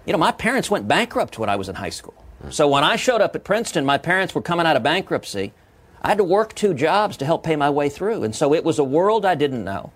You 0.06 0.12
know, 0.12 0.20
my 0.20 0.34
parents 0.34 0.70
went 0.70 0.88
bankrupt 0.88 1.40
when 1.40 1.48
I 1.48 1.56
was 1.56 1.70
in 1.70 1.76
high 1.76 1.90
school. 1.90 2.14
So 2.50 2.68
when 2.68 2.84
I 2.84 2.98
showed 2.98 3.22
up 3.22 3.36
at 3.36 3.46
Princeton, 3.46 3.86
my 3.86 3.98
parents 3.98 4.36
were 4.36 4.42
coming 4.42 4.66
out 4.66 4.76
of 4.76 4.84
bankruptcy. 4.84 5.54
I 6.04 6.10
had 6.10 6.18
to 6.18 6.24
work 6.24 6.54
two 6.54 6.74
jobs 6.74 7.18
to 7.18 7.26
help 7.26 7.44
pay 7.44 7.56
my 7.56 7.70
way 7.70 7.90
through. 7.90 8.24
And 8.24 8.36
so 8.36 8.54
it 8.54 8.64
was 8.64 8.78
a 8.78 8.84
world 8.84 9.26
I 9.26 9.36
didn't 9.36 9.64
know. 9.64 9.92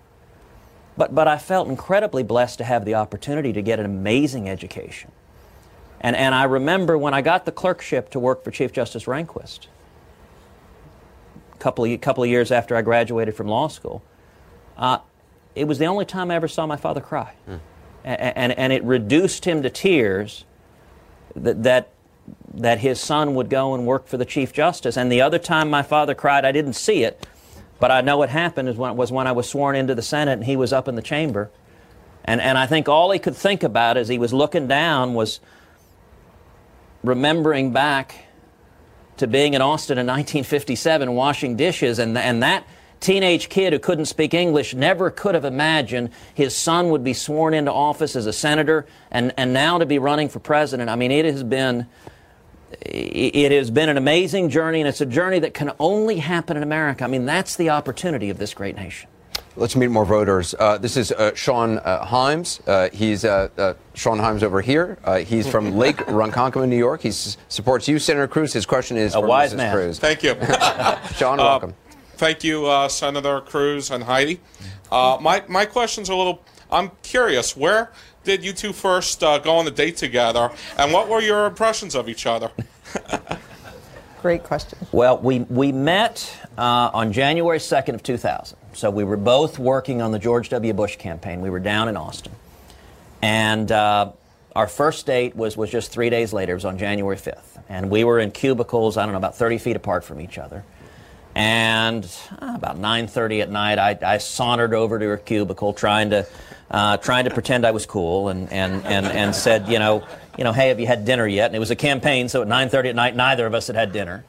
But, 0.96 1.14
but 1.14 1.28
I 1.28 1.38
felt 1.38 1.68
incredibly 1.68 2.22
blessed 2.22 2.58
to 2.58 2.64
have 2.64 2.84
the 2.84 2.94
opportunity 2.94 3.52
to 3.52 3.62
get 3.62 3.78
an 3.78 3.84
amazing 3.84 4.48
education. 4.48 5.12
And, 6.00 6.16
and 6.16 6.34
I 6.34 6.44
remember 6.44 6.96
when 6.96 7.14
I 7.14 7.22
got 7.22 7.44
the 7.44 7.52
clerkship 7.52 8.10
to 8.10 8.20
work 8.20 8.42
for 8.42 8.50
Chief 8.50 8.72
Justice 8.72 9.04
Rehnquist, 9.04 9.66
a 11.52 11.58
couple 11.58 11.84
of, 11.84 12.00
couple 12.00 12.24
of 12.24 12.30
years 12.30 12.50
after 12.50 12.74
I 12.74 12.82
graduated 12.82 13.36
from 13.36 13.48
law 13.48 13.68
school, 13.68 14.02
uh, 14.76 14.98
it 15.54 15.64
was 15.64 15.78
the 15.78 15.86
only 15.86 16.04
time 16.04 16.30
I 16.30 16.36
ever 16.36 16.48
saw 16.48 16.66
my 16.66 16.76
father 16.76 17.00
cry. 17.00 17.34
Mm. 17.48 17.60
And, 18.04 18.20
and, 18.20 18.52
and, 18.52 18.72
it 18.72 18.84
reduced 18.84 19.44
him 19.44 19.62
to 19.62 19.70
tears 19.70 20.44
that, 21.34 21.64
that 21.64 21.90
that 22.54 22.78
his 22.78 23.00
son 23.00 23.34
would 23.34 23.50
go 23.50 23.74
and 23.74 23.86
work 23.86 24.06
for 24.06 24.16
the 24.16 24.24
Chief 24.24 24.52
Justice. 24.52 24.96
And 24.96 25.12
the 25.12 25.20
other 25.20 25.38
time 25.38 25.70
my 25.70 25.82
father 25.82 26.14
cried, 26.14 26.44
I 26.44 26.52
didn't 26.52 26.74
see 26.74 27.04
it, 27.04 27.26
but 27.78 27.90
I 27.90 28.00
know 28.00 28.18
what 28.18 28.30
happened 28.30 28.76
when, 28.76 28.96
was 28.96 29.12
when 29.12 29.26
I 29.26 29.32
was 29.32 29.48
sworn 29.48 29.76
into 29.76 29.94
the 29.94 30.02
Senate 30.02 30.32
and 30.32 30.44
he 30.44 30.56
was 30.56 30.72
up 30.72 30.88
in 30.88 30.94
the 30.94 31.02
chamber. 31.02 31.50
And, 32.24 32.40
and 32.40 32.58
I 32.58 32.66
think 32.66 32.88
all 32.88 33.10
he 33.10 33.18
could 33.18 33.36
think 33.36 33.62
about 33.62 33.96
as 33.96 34.08
he 34.08 34.18
was 34.18 34.32
looking 34.32 34.66
down 34.66 35.14
was 35.14 35.40
remembering 37.02 37.72
back 37.72 38.26
to 39.18 39.26
being 39.26 39.54
in 39.54 39.62
Austin 39.62 39.98
in 39.98 40.06
1957 40.06 41.14
washing 41.14 41.56
dishes 41.56 41.98
and, 41.98 42.16
and 42.16 42.42
that 42.42 42.66
teenage 43.00 43.48
kid 43.48 43.72
who 43.72 43.78
couldn't 43.78 44.06
speak 44.06 44.34
English 44.34 44.74
never 44.74 45.10
could 45.10 45.34
have 45.34 45.44
imagined 45.44 46.10
his 46.34 46.56
son 46.56 46.90
would 46.90 47.04
be 47.04 47.12
sworn 47.12 47.54
into 47.54 47.72
office 47.72 48.16
as 48.16 48.26
a 48.26 48.32
senator 48.32 48.86
and, 49.10 49.32
and 49.36 49.52
now 49.52 49.78
to 49.78 49.86
be 49.86 49.98
running 49.98 50.28
for 50.28 50.40
president. 50.40 50.90
I 50.90 50.96
mean, 50.96 51.10
it 51.10 51.24
has 51.24 51.42
been 51.42 51.86
it 52.80 53.52
has 53.52 53.70
been 53.70 53.88
an 53.88 53.96
amazing 53.96 54.50
journey, 54.50 54.80
and 54.80 54.88
it's 54.88 55.00
a 55.00 55.06
journey 55.06 55.38
that 55.40 55.54
can 55.54 55.72
only 55.80 56.18
happen 56.18 56.56
in 56.56 56.62
America. 56.62 57.04
I 57.04 57.08
mean, 57.08 57.26
that's 57.26 57.56
the 57.56 57.70
opportunity 57.70 58.30
of 58.30 58.38
this 58.38 58.54
great 58.54 58.76
nation. 58.76 59.08
Let's 59.56 59.74
meet 59.74 59.88
more 59.90 60.04
voters. 60.04 60.54
Uh, 60.56 60.78
this 60.78 60.96
is 60.96 61.10
uh, 61.10 61.34
Sean 61.34 61.78
uh, 61.78 62.04
Himes. 62.06 62.60
Uh, 62.68 62.90
he's 62.94 63.24
uh, 63.24 63.48
uh, 63.58 63.74
Sean 63.94 64.18
Himes 64.18 64.44
over 64.44 64.60
here. 64.60 64.98
he's 65.26 65.48
from 65.48 65.72
Lake 65.76 65.96
Ronkonkoma, 65.96 66.68
New 66.68 66.76
York. 66.76 67.00
He 67.02 67.08
s- 67.08 67.36
supports 67.48 67.88
you, 67.88 67.98
Senator 67.98 68.28
Cruz. 68.28 68.52
His 68.52 68.66
question 68.66 68.96
is 68.96 69.16
a 69.16 69.20
wise 69.20 69.52
Mrs. 69.52 69.56
man. 69.56 69.74
Cruz. 69.74 69.98
Thank 69.98 70.22
you, 70.22 70.34
Sean. 71.16 71.38
welcome. 71.38 71.74
Thank 72.16 72.44
you, 72.44 72.86
Senator 72.88 73.40
Cruz 73.40 73.90
and 73.90 74.04
Heidi. 74.04 74.40
my 74.92 75.42
my 75.48 75.64
question's 75.64 76.08
a 76.08 76.14
little. 76.14 76.44
I'm 76.70 76.90
curious. 77.02 77.56
Where 77.56 77.90
did 78.28 78.44
you 78.44 78.52
two 78.52 78.74
first 78.74 79.24
uh, 79.24 79.38
go 79.38 79.56
on 79.56 79.66
a 79.66 79.70
date 79.70 79.96
together, 79.96 80.50
and 80.76 80.92
what 80.92 81.08
were 81.08 81.22
your 81.22 81.46
impressions 81.46 81.94
of 81.94 82.10
each 82.10 82.26
other? 82.26 82.50
Great 84.22 84.42
question. 84.42 84.78
Well, 84.92 85.16
we, 85.16 85.40
we 85.40 85.72
met 85.72 86.30
uh, 86.58 86.90
on 86.92 87.10
January 87.10 87.58
2nd 87.58 87.94
of 87.94 88.02
2000. 88.02 88.58
So 88.74 88.90
we 88.90 89.02
were 89.02 89.16
both 89.16 89.58
working 89.58 90.02
on 90.02 90.12
the 90.12 90.18
George 90.18 90.50
W. 90.50 90.74
Bush 90.74 90.96
campaign. 90.96 91.40
We 91.40 91.48
were 91.48 91.58
down 91.58 91.88
in 91.88 91.96
Austin. 91.96 92.32
And 93.22 93.72
uh, 93.72 94.12
our 94.54 94.66
first 94.68 95.06
date 95.06 95.34
was, 95.34 95.56
was 95.56 95.70
just 95.70 95.90
three 95.90 96.10
days 96.10 96.34
later. 96.34 96.52
It 96.52 96.56
was 96.56 96.64
on 96.66 96.76
January 96.76 97.16
5th. 97.16 97.62
And 97.70 97.88
we 97.88 98.04
were 98.04 98.18
in 98.18 98.30
cubicles, 98.30 98.98
I 98.98 99.04
don't 99.04 99.12
know, 99.12 99.18
about 99.18 99.36
30 99.36 99.56
feet 99.56 99.76
apart 99.76 100.04
from 100.04 100.20
each 100.20 100.36
other. 100.36 100.64
And 101.34 102.04
uh, 102.42 102.52
about 102.56 102.76
9.30 102.76 103.42
at 103.42 103.50
night, 103.50 103.78
I, 103.78 103.98
I 104.02 104.18
sauntered 104.18 104.74
over 104.74 104.98
to 104.98 105.06
her 105.06 105.16
cubicle 105.16 105.72
trying 105.72 106.10
to 106.10 106.26
uh, 106.70 106.96
trying 106.98 107.24
to 107.24 107.30
pretend 107.30 107.64
I 107.64 107.70
was 107.70 107.86
cool 107.86 108.28
and, 108.28 108.52
and, 108.52 108.84
and, 108.84 109.06
and 109.06 109.34
said, 109.34 109.68
you 109.68 109.78
know, 109.78 110.06
you 110.36 110.44
know, 110.44 110.52
hey, 110.52 110.68
have 110.68 110.78
you 110.78 110.86
had 110.86 111.04
dinner 111.04 111.26
yet? 111.26 111.46
And 111.46 111.56
it 111.56 111.60
was 111.60 111.70
a 111.70 111.76
campaign, 111.76 112.28
so 112.28 112.42
at 112.42 112.48
9.30 112.48 112.90
at 112.90 112.94
night, 112.94 113.16
neither 113.16 113.46
of 113.46 113.54
us 113.54 113.66
had 113.66 113.76
had 113.76 113.92
dinner. 113.92 114.24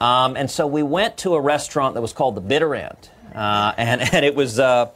Um, 0.00 0.36
and 0.36 0.50
so 0.50 0.66
we 0.66 0.82
went 0.82 1.16
to 1.18 1.34
a 1.34 1.40
restaurant 1.40 1.94
that 1.94 2.02
was 2.02 2.12
called 2.12 2.34
The 2.34 2.40
Bitter 2.40 2.74
End. 2.74 3.08
Uh, 3.34 3.72
and, 3.76 4.00
and 4.12 4.24
it 4.24 4.34
was, 4.34 4.58
uh, 4.58 4.90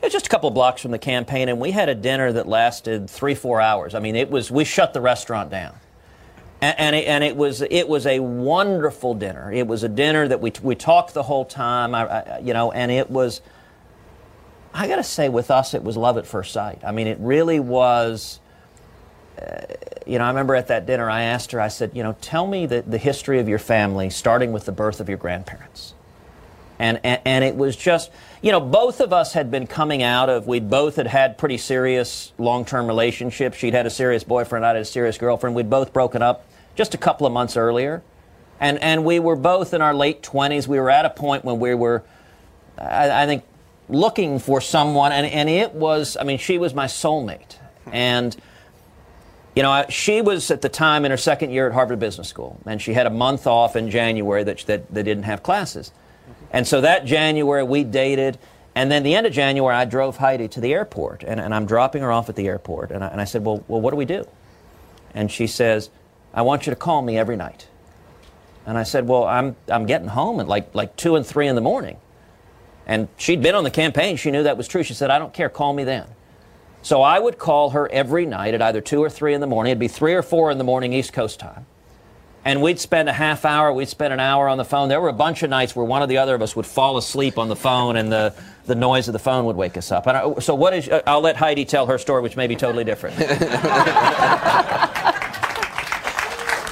it 0.00 0.06
was 0.06 0.12
just 0.12 0.26
a 0.26 0.30
couple 0.30 0.50
blocks 0.50 0.80
from 0.82 0.92
the 0.92 0.98
campaign, 0.98 1.48
and 1.48 1.60
we 1.60 1.72
had 1.72 1.88
a 1.88 1.94
dinner 1.94 2.32
that 2.32 2.46
lasted 2.46 3.10
three, 3.10 3.34
four 3.34 3.60
hours. 3.60 3.94
I 3.94 4.00
mean, 4.00 4.14
it 4.14 4.30
was, 4.30 4.50
we 4.50 4.64
shut 4.64 4.94
the 4.94 5.00
restaurant 5.00 5.50
down. 5.50 5.74
And, 6.60 6.78
and, 6.78 6.96
it, 6.96 7.06
and 7.06 7.24
it, 7.24 7.36
was, 7.36 7.62
it 7.62 7.88
was 7.88 8.06
a 8.06 8.20
wonderful 8.20 9.14
dinner. 9.14 9.52
It 9.52 9.66
was 9.66 9.84
a 9.84 9.88
dinner 9.88 10.26
that 10.26 10.40
we, 10.40 10.52
we 10.62 10.74
talked 10.74 11.14
the 11.14 11.22
whole 11.22 11.44
time, 11.44 11.94
I, 11.94 12.06
I, 12.06 12.38
you 12.38 12.52
know, 12.52 12.72
and 12.72 12.90
it 12.90 13.10
was, 13.10 13.40
I 14.74 14.88
got 14.88 14.96
to 14.96 15.04
say, 15.04 15.28
with 15.28 15.50
us, 15.50 15.74
it 15.74 15.82
was 15.82 15.96
love 15.96 16.18
at 16.18 16.26
first 16.26 16.52
sight. 16.52 16.80
I 16.84 16.92
mean, 16.92 17.06
it 17.06 17.18
really 17.20 17.60
was. 17.60 18.40
Uh, 19.40 19.60
you 20.06 20.18
know, 20.18 20.24
I 20.24 20.28
remember 20.28 20.54
at 20.54 20.68
that 20.68 20.86
dinner, 20.86 21.08
I 21.08 21.22
asked 21.22 21.52
her, 21.52 21.60
I 21.60 21.68
said, 21.68 21.92
you 21.94 22.02
know, 22.02 22.16
tell 22.20 22.46
me 22.46 22.66
the, 22.66 22.82
the 22.82 22.98
history 22.98 23.38
of 23.40 23.48
your 23.48 23.58
family, 23.58 24.10
starting 24.10 24.52
with 24.52 24.64
the 24.64 24.72
birth 24.72 25.00
of 25.00 25.08
your 25.08 25.18
grandparents. 25.18 25.94
And, 26.78 27.00
and, 27.04 27.20
and 27.24 27.44
it 27.44 27.56
was 27.56 27.76
just, 27.76 28.10
you 28.40 28.52
know, 28.52 28.60
both 28.60 29.00
of 29.00 29.12
us 29.12 29.32
had 29.32 29.50
been 29.50 29.66
coming 29.66 30.02
out 30.02 30.28
of, 30.28 30.46
we 30.46 30.60
both 30.60 30.96
had 30.96 31.08
had 31.08 31.36
pretty 31.36 31.58
serious 31.58 32.32
long 32.38 32.64
term 32.64 32.86
relationships. 32.86 33.58
She'd 33.58 33.74
had 33.74 33.86
a 33.86 33.90
serious 33.90 34.24
boyfriend, 34.24 34.64
I 34.64 34.68
had 34.68 34.76
a 34.76 34.84
serious 34.84 35.18
girlfriend. 35.18 35.54
We'd 35.56 35.70
both 35.70 35.92
broken 35.92 36.22
up 36.22 36.46
just 36.74 36.94
a 36.94 36.98
couple 36.98 37.26
of 37.26 37.32
months 37.32 37.56
earlier. 37.56 38.02
And, 38.60 38.78
and 38.78 39.04
we 39.04 39.18
were 39.18 39.36
both 39.36 39.74
in 39.74 39.82
our 39.82 39.94
late 39.94 40.22
20s. 40.22 40.66
We 40.66 40.80
were 40.80 40.90
at 40.90 41.04
a 41.04 41.10
point 41.10 41.44
when 41.44 41.60
we 41.60 41.74
were, 41.74 42.02
I, 42.76 43.22
I 43.22 43.26
think, 43.26 43.44
looking 43.88 44.38
for 44.38 44.60
someone, 44.60 45.12
and, 45.12 45.26
and 45.26 45.48
it 45.48 45.72
was, 45.74 46.16
I 46.18 46.24
mean, 46.24 46.38
she 46.38 46.58
was 46.58 46.74
my 46.74 46.86
soulmate. 46.86 47.54
Hmm. 47.84 47.90
And, 47.92 48.36
you 49.56 49.62
know, 49.62 49.86
she 49.88 50.22
was 50.22 50.50
at 50.50 50.62
the 50.62 50.68
time 50.68 51.04
in 51.04 51.10
her 51.10 51.16
second 51.16 51.50
year 51.50 51.66
at 51.66 51.72
Harvard 51.72 51.98
Business 51.98 52.28
School, 52.28 52.60
and 52.66 52.80
she 52.80 52.92
had 52.92 53.06
a 53.06 53.10
month 53.10 53.46
off 53.46 53.76
in 53.76 53.90
January 53.90 54.44
that, 54.44 54.58
that 54.66 54.92
they 54.92 55.02
didn't 55.02 55.24
have 55.24 55.42
classes. 55.42 55.92
And 56.50 56.66
so 56.66 56.80
that 56.80 57.04
January 57.04 57.62
we 57.62 57.84
dated, 57.84 58.38
and 58.74 58.90
then 58.90 59.02
the 59.02 59.14
end 59.14 59.26
of 59.26 59.32
January 59.32 59.74
I 59.74 59.84
drove 59.84 60.16
Heidi 60.16 60.48
to 60.48 60.60
the 60.60 60.72
airport, 60.72 61.22
and, 61.24 61.40
and 61.40 61.54
I'm 61.54 61.66
dropping 61.66 62.02
her 62.02 62.12
off 62.12 62.28
at 62.28 62.36
the 62.36 62.46
airport. 62.46 62.90
And 62.90 63.02
I, 63.02 63.08
and 63.08 63.20
I 63.20 63.24
said, 63.24 63.44
well, 63.44 63.64
well, 63.68 63.80
what 63.80 63.90
do 63.90 63.96
we 63.96 64.04
do? 64.04 64.26
And 65.14 65.30
she 65.30 65.46
says, 65.46 65.90
I 66.32 66.42
want 66.42 66.66
you 66.66 66.70
to 66.70 66.76
call 66.76 67.02
me 67.02 67.18
every 67.18 67.36
night. 67.36 67.66
And 68.66 68.76
I 68.76 68.82
said, 68.82 69.08
well, 69.08 69.24
I'm, 69.24 69.56
I'm 69.68 69.86
getting 69.86 70.08
home 70.08 70.40
at 70.40 70.46
like, 70.46 70.74
like 70.74 70.94
2 70.96 71.16
and 71.16 71.26
3 71.26 71.48
in 71.48 71.54
the 71.54 71.60
morning. 71.60 71.96
And 72.88 73.08
she'd 73.18 73.42
been 73.42 73.54
on 73.54 73.64
the 73.64 73.70
campaign. 73.70 74.16
She 74.16 74.30
knew 74.30 74.42
that 74.42 74.56
was 74.56 74.66
true. 74.66 74.82
She 74.82 74.94
said, 74.94 75.10
I 75.10 75.18
don't 75.18 75.34
care. 75.34 75.50
Call 75.50 75.74
me 75.74 75.84
then. 75.84 76.06
So 76.80 77.02
I 77.02 77.18
would 77.18 77.38
call 77.38 77.70
her 77.70 77.86
every 77.92 78.24
night 78.24 78.54
at 78.54 78.62
either 78.62 78.80
2 78.80 79.02
or 79.02 79.10
3 79.10 79.34
in 79.34 79.42
the 79.42 79.46
morning. 79.46 79.72
It'd 79.72 79.78
be 79.78 79.88
3 79.88 80.14
or 80.14 80.22
4 80.22 80.50
in 80.50 80.58
the 80.58 80.64
morning 80.64 80.94
East 80.94 81.12
Coast 81.12 81.38
time. 81.38 81.66
And 82.44 82.62
we'd 82.62 82.78
spend 82.78 83.10
a 83.10 83.12
half 83.12 83.44
hour, 83.44 83.72
we'd 83.72 83.88
spend 83.88 84.14
an 84.14 84.20
hour 84.20 84.48
on 84.48 84.56
the 84.56 84.64
phone. 84.64 84.88
There 84.88 85.00
were 85.00 85.10
a 85.10 85.12
bunch 85.12 85.42
of 85.42 85.50
nights 85.50 85.76
where 85.76 85.84
one 85.84 86.02
or 86.02 86.06
the 86.06 86.18
other 86.18 86.34
of 86.34 86.40
us 86.40 86.56
would 86.56 86.64
fall 86.64 86.96
asleep 86.96 87.36
on 87.36 87.48
the 87.48 87.56
phone 87.56 87.96
and 87.96 88.10
the, 88.10 88.32
the 88.64 88.74
noise 88.74 89.06
of 89.06 89.12
the 89.12 89.18
phone 89.18 89.44
would 89.44 89.56
wake 89.56 89.76
us 89.76 89.92
up. 89.92 90.06
I, 90.06 90.38
so, 90.38 90.54
what 90.54 90.72
is, 90.72 90.88
uh, 90.88 91.02
I'll 91.06 91.20
let 91.20 91.36
Heidi 91.36 91.66
tell 91.66 91.86
her 91.86 91.98
story, 91.98 92.22
which 92.22 92.36
may 92.36 92.46
be 92.46 92.56
totally 92.56 92.84
different. 92.84 93.18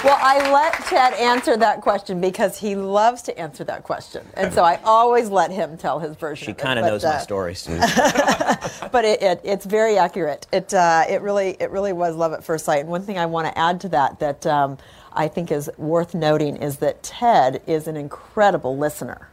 Well, 0.07 0.19
I 0.21 0.53
let 0.53 0.73
Ted 0.85 1.15
answer 1.15 1.57
that 1.57 1.81
question 1.81 2.21
because 2.21 2.57
he 2.57 2.77
loves 2.77 3.23
to 3.23 3.37
answer 3.37 3.65
that 3.65 3.83
question, 3.83 4.25
and 4.35 4.55
so 4.55 4.63
I 4.63 4.79
always 4.85 5.31
let 5.31 5.51
him 5.51 5.77
tell 5.77 5.99
his 5.99 6.15
version. 6.15 6.47
She 6.47 6.55
kind 6.55 6.79
of 6.79 6.85
knows 6.85 7.03
uh, 7.03 7.15
my 7.15 7.19
stories. 7.19 7.67
but 8.93 9.05
it, 9.05 9.21
it, 9.21 9.41
it's 9.43 9.67
very 9.67 9.99
accurate. 9.99 10.47
It, 10.53 10.73
uh, 10.73 11.07
it, 11.09 11.23
really, 11.23 11.57
it 11.59 11.73
really 11.73 11.93
was 11.93 12.15
love 12.15 12.33
at 12.33 12.45
first 12.45 12.65
sight. 12.65 12.83
And 12.83 12.89
one 12.89 13.03
thing 13.03 13.19
I 13.19 13.27
want 13.27 13.49
to 13.49 13.59
add 13.59 13.81
to 13.81 13.89
that 13.89 14.21
that 14.21 14.47
um, 14.47 14.79
I 15.13 15.27
think 15.27 15.51
is 15.51 15.69
worth 15.77 16.15
noting 16.15 16.57
is 16.59 16.77
that 16.77 17.03
Ted 17.03 17.61
is 17.67 17.89
an 17.89 17.97
incredible 17.97 18.79
listener. 18.79 19.29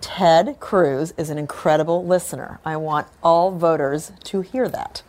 Ted 0.00 0.58
Cruz 0.58 1.14
is 1.16 1.30
an 1.30 1.38
incredible 1.38 2.04
listener. 2.04 2.58
I 2.64 2.76
want 2.78 3.06
all 3.22 3.52
voters 3.52 4.10
to 4.24 4.40
hear 4.40 4.68
that. 4.68 5.02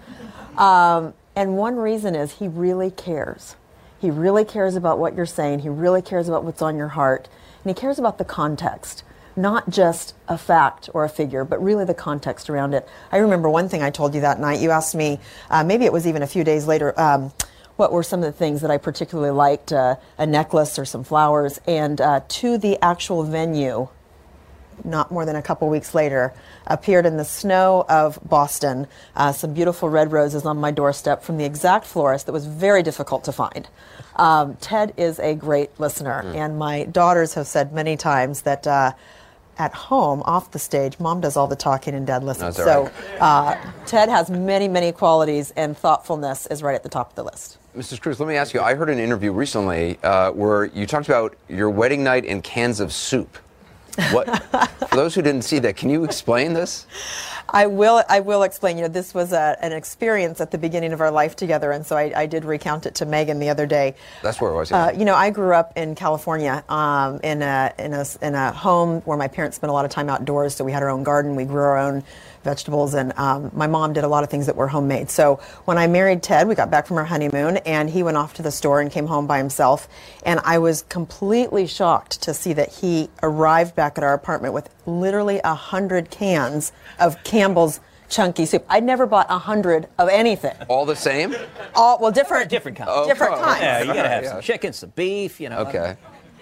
Um, 0.59 1.15
and 1.35 1.57
one 1.57 1.77
reason 1.77 2.13
is 2.13 2.33
he 2.33 2.47
really 2.47 2.91
cares. 2.91 3.55
He 3.99 4.09
really 4.09 4.45
cares 4.45 4.75
about 4.75 4.97
what 4.97 5.15
you're 5.15 5.25
saying. 5.25 5.59
He 5.59 5.69
really 5.69 6.01
cares 6.01 6.29
about 6.29 6.43
what's 6.43 6.61
on 6.61 6.77
your 6.77 6.89
heart. 6.89 7.27
And 7.63 7.69
he 7.69 7.79
cares 7.79 7.99
about 7.99 8.17
the 8.17 8.25
context, 8.25 9.03
not 9.35 9.69
just 9.69 10.15
a 10.27 10.37
fact 10.37 10.89
or 10.93 11.03
a 11.03 11.09
figure, 11.09 11.43
but 11.43 11.61
really 11.61 11.85
the 11.85 11.93
context 11.93 12.49
around 12.49 12.73
it. 12.73 12.87
I 13.11 13.17
remember 13.17 13.49
one 13.49 13.67
thing 13.67 13.83
I 13.83 13.89
told 13.89 14.15
you 14.15 14.21
that 14.21 14.39
night. 14.39 14.61
You 14.61 14.71
asked 14.71 14.95
me, 14.95 15.19
uh, 15.49 15.63
maybe 15.63 15.85
it 15.85 15.91
was 15.91 16.07
even 16.07 16.23
a 16.23 16.27
few 16.27 16.43
days 16.43 16.65
later, 16.65 16.97
um, 16.99 17.33
what 17.75 17.91
were 17.91 18.03
some 18.03 18.19
of 18.19 18.25
the 18.25 18.37
things 18.37 18.61
that 18.61 18.71
I 18.71 18.77
particularly 18.77 19.31
liked 19.31 19.71
uh, 19.71 19.95
a 20.17 20.25
necklace 20.25 20.79
or 20.79 20.85
some 20.85 21.03
flowers. 21.03 21.59
And 21.67 21.99
uh, 21.99 22.21
to 22.27 22.57
the 22.57 22.77
actual 22.81 23.23
venue, 23.23 23.89
not 24.85 25.11
more 25.11 25.25
than 25.25 25.35
a 25.35 25.41
couple 25.41 25.69
weeks 25.69 25.93
later, 25.93 26.33
appeared 26.67 27.05
in 27.05 27.17
the 27.17 27.25
snow 27.25 27.85
of 27.89 28.19
Boston. 28.27 28.87
Uh, 29.15 29.31
some 29.31 29.53
beautiful 29.53 29.89
red 29.89 30.11
roses 30.11 30.45
on 30.45 30.57
my 30.57 30.71
doorstep 30.71 31.23
from 31.23 31.37
the 31.37 31.45
exact 31.45 31.85
florist 31.85 32.25
that 32.25 32.31
was 32.31 32.45
very 32.45 32.83
difficult 32.83 33.23
to 33.25 33.31
find. 33.31 33.67
Um, 34.15 34.55
Ted 34.57 34.93
is 34.97 35.19
a 35.19 35.35
great 35.35 35.79
listener, 35.79 36.21
and 36.35 36.57
my 36.57 36.83
daughters 36.85 37.33
have 37.35 37.47
said 37.47 37.73
many 37.73 37.97
times 37.97 38.41
that. 38.41 38.65
Uh, 38.67 38.93
at 39.59 39.73
home, 39.73 40.23
off 40.23 40.51
the 40.51 40.57
stage, 40.57 40.97
mom 40.99 41.19
does 41.19 41.35
all 41.35 41.45
the 41.45 41.55
talking 41.55 41.93
and 41.93 42.07
dad 42.07 42.23
listens. 42.23 42.55
That's 42.55 42.65
so 42.65 42.83
right. 42.83 43.21
uh, 43.21 43.71
Ted 43.85 44.07
has 44.07 44.29
many, 44.29 44.69
many 44.69 44.93
qualities, 44.93 45.51
and 45.51 45.77
thoughtfulness 45.77 46.47
is 46.47 46.63
right 46.63 46.75
at 46.75 46.83
the 46.83 46.89
top 46.89 47.09
of 47.09 47.15
the 47.15 47.23
list. 47.25 47.57
Mrs. 47.75 47.99
Cruz, 48.01 48.19
let 48.19 48.27
me 48.29 48.35
ask 48.35 48.53
you. 48.53 48.61
I 48.61 48.73
heard 48.73 48.89
an 48.89 48.99
interview 48.99 49.31
recently 49.31 49.99
uh, 50.01 50.31
where 50.31 50.65
you 50.65 50.87
talked 50.87 51.07
about 51.07 51.35
your 51.49 51.69
wedding 51.69 52.03
night 52.03 52.25
and 52.25 52.41
cans 52.41 52.79
of 52.79 52.93
soup. 52.93 53.37
What? 54.11 54.27
for 54.89 54.95
those 54.95 55.15
who 55.15 55.21
didn't 55.21 55.43
see 55.43 55.59
that, 55.59 55.75
can 55.75 55.89
you 55.89 56.03
explain 56.03 56.53
this? 56.53 56.87
I 57.53 57.67
will. 57.67 58.03
I 58.09 58.19
will 58.19 58.43
explain. 58.43 58.77
You 58.77 58.83
know, 58.83 58.89
this 58.89 59.13
was 59.13 59.33
a, 59.33 59.57
an 59.61 59.71
experience 59.71 60.41
at 60.41 60.51
the 60.51 60.57
beginning 60.57 60.93
of 60.93 61.01
our 61.01 61.11
life 61.11 61.35
together, 61.35 61.71
and 61.71 61.85
so 61.85 61.97
I, 61.97 62.11
I 62.15 62.25
did 62.25 62.45
recount 62.45 62.85
it 62.85 62.95
to 62.95 63.05
Megan 63.05 63.39
the 63.39 63.49
other 63.49 63.65
day. 63.65 63.95
That's 64.21 64.39
where 64.39 64.51
it 64.51 64.55
was. 64.55 64.71
Uh, 64.71 64.93
you 64.95 65.05
know, 65.05 65.15
I 65.15 65.29
grew 65.29 65.53
up 65.53 65.73
in 65.75 65.95
California 65.95 66.63
um, 66.69 67.19
in, 67.23 67.41
a, 67.41 67.73
in, 67.79 67.93
a, 67.93 68.05
in 68.21 68.35
a 68.35 68.51
home 68.51 69.01
where 69.01 69.17
my 69.17 69.27
parents 69.27 69.57
spent 69.57 69.69
a 69.69 69.73
lot 69.73 69.85
of 69.85 69.91
time 69.91 70.09
outdoors. 70.09 70.55
So 70.55 70.63
we 70.63 70.71
had 70.71 70.83
our 70.83 70.89
own 70.89 71.03
garden, 71.03 71.35
we 71.35 71.45
grew 71.45 71.63
our 71.63 71.77
own 71.77 72.03
vegetables, 72.53 72.95
and 72.95 73.13
um, 73.17 73.51
my 73.53 73.67
mom 73.67 73.93
did 73.93 74.03
a 74.03 74.07
lot 74.07 74.23
of 74.23 74.29
things 74.29 74.47
that 74.47 74.55
were 74.55 74.67
homemade. 74.67 75.09
So 75.09 75.35
when 75.65 75.77
I 75.77 75.85
married 75.85 76.23
Ted, 76.23 76.47
we 76.47 76.55
got 76.55 76.71
back 76.71 76.87
from 76.87 76.97
our 76.97 77.05
honeymoon, 77.05 77.57
and 77.57 77.89
he 77.89 78.01
went 78.01 78.17
off 78.17 78.33
to 78.35 78.41
the 78.41 78.51
store 78.51 78.81
and 78.81 78.91
came 78.91 79.05
home 79.05 79.27
by 79.27 79.37
himself. 79.37 79.87
And 80.25 80.39
I 80.43 80.57
was 80.57 80.81
completely 80.89 81.67
shocked 81.67 82.21
to 82.23 82.33
see 82.33 82.53
that 82.53 82.69
he 82.69 83.09
arrived 83.21 83.75
back 83.75 83.97
at 83.99 84.03
our 84.03 84.15
apartment 84.15 84.55
with 84.55 84.69
literally 84.87 85.39
a 85.43 85.53
hundred 85.53 86.09
cans 86.09 86.71
of 86.99 87.23
Campbell's 87.23 87.79
chunky 88.09 88.47
soup. 88.47 88.65
I'd 88.67 88.83
never 88.83 89.05
bought 89.05 89.27
a 89.29 89.37
hundred 89.37 89.87
of 89.99 90.09
anything. 90.09 90.55
All 90.67 90.87
the 90.87 90.95
same? 90.95 91.35
All 91.75 91.99
well, 92.01 92.11
different, 92.11 92.49
different 92.49 92.77
kinds. 92.77 92.89
Oh, 92.91 93.07
different 93.07 93.33
oh, 93.35 93.43
kinds. 93.43 93.61
yeah, 93.61 93.79
you 93.81 93.93
got 93.93 94.03
to 94.03 94.09
have 94.09 94.23
Yeah. 94.23 94.31
some 94.31 94.41
chicken, 94.41 94.73
some 94.73 94.91
beef, 94.95 95.39
you 95.39 95.49
know. 95.49 95.59
Okay. 95.59 95.95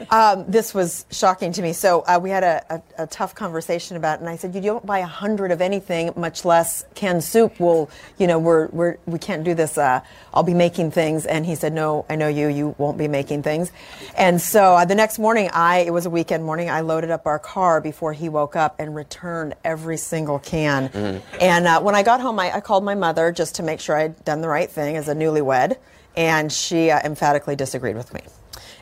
Um, 0.09 0.45
this 0.47 0.73
was 0.73 1.05
shocking 1.11 1.51
to 1.53 1.61
me. 1.61 1.73
So 1.73 2.01
uh, 2.01 2.19
we 2.21 2.29
had 2.29 2.43
a, 2.43 2.81
a, 2.97 3.03
a 3.03 3.07
tough 3.07 3.35
conversation 3.35 3.97
about 3.97 4.15
it, 4.17 4.21
and 4.21 4.29
I 4.29 4.35
said, 4.35 4.53
"You 4.55 4.61
don't 4.61 4.85
buy 4.85 4.99
a 4.99 5.05
hundred 5.05 5.51
of 5.51 5.61
anything, 5.61 6.11
much 6.15 6.45
less 6.45 6.85
canned 6.95 7.23
soup. 7.23 7.59
Well, 7.59 7.89
you 8.17 8.27
know, 8.27 8.39
we're, 8.39 8.67
we're 8.67 8.97
we 9.05 9.19
can't 9.19 9.43
do 9.43 9.53
this. 9.53 9.77
Uh, 9.77 10.01
I'll 10.33 10.43
be 10.43 10.53
making 10.53 10.91
things." 10.91 11.25
And 11.25 11.45
he 11.45 11.55
said, 11.55 11.73
"No, 11.73 12.05
I 12.09 12.15
know 12.15 12.27
you. 12.27 12.47
You 12.47 12.75
won't 12.77 12.97
be 12.97 13.07
making 13.07 13.43
things." 13.43 13.71
And 14.17 14.41
so 14.41 14.75
uh, 14.75 14.85
the 14.85 14.95
next 14.95 15.19
morning, 15.19 15.49
I 15.53 15.79
it 15.79 15.91
was 15.91 16.05
a 16.05 16.09
weekend 16.09 16.43
morning. 16.43 16.69
I 16.69 16.81
loaded 16.81 17.11
up 17.11 17.25
our 17.25 17.39
car 17.39 17.81
before 17.81 18.13
he 18.13 18.29
woke 18.29 18.55
up 18.55 18.75
and 18.79 18.95
returned 18.95 19.55
every 19.63 19.97
single 19.97 20.39
can. 20.39 21.21
And 21.39 21.67
uh, 21.67 21.81
when 21.81 21.95
I 21.95 22.03
got 22.03 22.21
home, 22.21 22.39
I, 22.39 22.55
I 22.55 22.61
called 22.61 22.83
my 22.83 22.95
mother 22.95 23.31
just 23.31 23.55
to 23.55 23.63
make 23.63 23.79
sure 23.79 23.95
I'd 23.97 24.23
done 24.25 24.41
the 24.41 24.47
right 24.47 24.69
thing 24.69 24.95
as 24.97 25.07
a 25.07 25.15
newlywed, 25.15 25.77
and 26.15 26.51
she 26.51 26.91
uh, 26.91 26.99
emphatically 27.03 27.55
disagreed 27.55 27.95
with 27.95 28.13
me. 28.13 28.21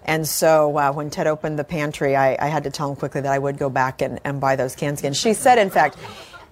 And 0.05 0.27
so 0.27 0.77
uh, 0.77 0.91
when 0.93 1.09
Ted 1.09 1.27
opened 1.27 1.59
the 1.59 1.63
pantry, 1.63 2.15
I, 2.15 2.37
I 2.39 2.47
had 2.47 2.63
to 2.63 2.69
tell 2.69 2.89
him 2.89 2.95
quickly 2.95 3.21
that 3.21 3.31
I 3.31 3.39
would 3.39 3.57
go 3.57 3.69
back 3.69 4.01
and, 4.01 4.19
and 4.23 4.39
buy 4.39 4.55
those 4.55 4.75
cans 4.75 4.99
again. 4.99 5.13
She 5.13 5.33
said, 5.33 5.57
in 5.57 5.69
fact, 5.69 5.97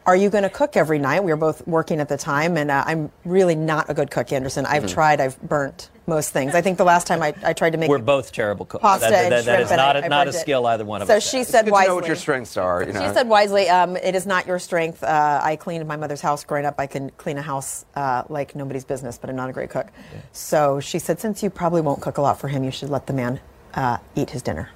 are 0.06 0.16
you 0.16 0.30
going 0.30 0.44
to 0.44 0.50
cook 0.50 0.76
every 0.76 1.00
night? 1.00 1.24
We 1.24 1.32
were 1.32 1.38
both 1.38 1.66
working 1.68 2.00
at 2.00 2.10
the 2.10 2.18
time, 2.18 2.58
and 2.58 2.70
uh, 2.70 2.84
I'm 2.86 3.12
really 3.24 3.56
not 3.56 3.90
a 3.90 3.94
good 3.94 4.12
cook, 4.12 4.34
Anderson. 4.34 4.66
I've 4.66 4.92
tried, 4.92 5.22
I've 5.22 5.40
burnt 5.42 5.90
most 6.06 6.32
things. 6.32 6.54
I 6.56 6.62
think 6.62 6.78
the 6.78 6.84
last 6.84 7.08
time 7.08 7.22
I, 7.22 7.34
I 7.44 7.54
tried 7.54 7.72
to 7.72 7.78
make 7.78 7.90
We're 7.90 7.98
both 7.98 8.32
terrible 8.32 8.66
cooks. 8.66 8.82
pasta 8.82 9.10
That- 9.10 9.24
and 9.24 9.32
that- 9.32 9.46
that 9.46 9.56
shrimp, 9.58 9.72
is 9.72 9.78
not, 9.78 9.96
I- 9.96 10.00
a, 10.00 10.04
I 10.04 10.08
not 10.10 10.28
a 10.28 10.34
skill 10.34 10.66
either 10.68 10.84
one 10.86 11.02
of 11.02 11.08
So 11.08 11.16
us 11.16 11.24
So 11.26 11.30
she 11.32 11.38
has. 11.40 11.48
said 11.48 11.62
Good 11.66 11.70
to 11.70 11.72
wisely. 11.72 11.88
know 11.90 11.96
what 11.96 12.08
your 12.08 12.16
strengths 12.16 12.58
are. 12.58 12.84
You 12.84 12.92
know. 12.94 13.08
She 13.08 13.14
said 13.14 13.28
wisely, 13.30 13.70
um, 13.70 13.96
it 13.96 14.14
is 14.16 14.26
not 14.26 14.46
your 14.46 14.60
strength. 14.60 15.04
Uh, 15.04 15.40
I 15.42 15.56
cleaned 15.56 15.88
my 15.88 15.96
mother's 15.96 16.22
house 16.22 16.44
growing 16.44 16.66
up. 16.66 16.76
I 16.80 16.88
can 16.88 17.10
clean 17.12 17.38
a 17.38 17.42
house 17.42 17.86
uh, 17.96 18.24
like 18.30 18.56
nobody's 18.56 18.84
business, 18.86 19.18
but 19.18 19.30
I'm 19.30 19.36
not 19.36 19.50
a 19.50 19.54
great 19.54 19.70
cook. 19.70 19.88
So 20.34 20.80
she 20.80 21.00
said, 21.00 21.20
since 21.20 21.42
you 21.42 21.50
probably 21.50 21.82
won't 21.82 22.02
cook 22.02 22.18
a 22.18 22.22
lot 22.22 22.40
for 22.40 22.48
him, 22.50 22.64
you 22.64 22.72
should 22.72 22.90
let 22.90 23.08
the 23.08 23.14
man 23.14 23.40
uh, 23.74 23.98
eat 24.16 24.30
his 24.30 24.42
dinner. 24.42 24.70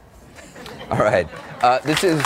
All 0.90 1.00
right. 1.00 1.28
Uh, 1.62 1.80
this 1.80 2.04
is 2.04 2.24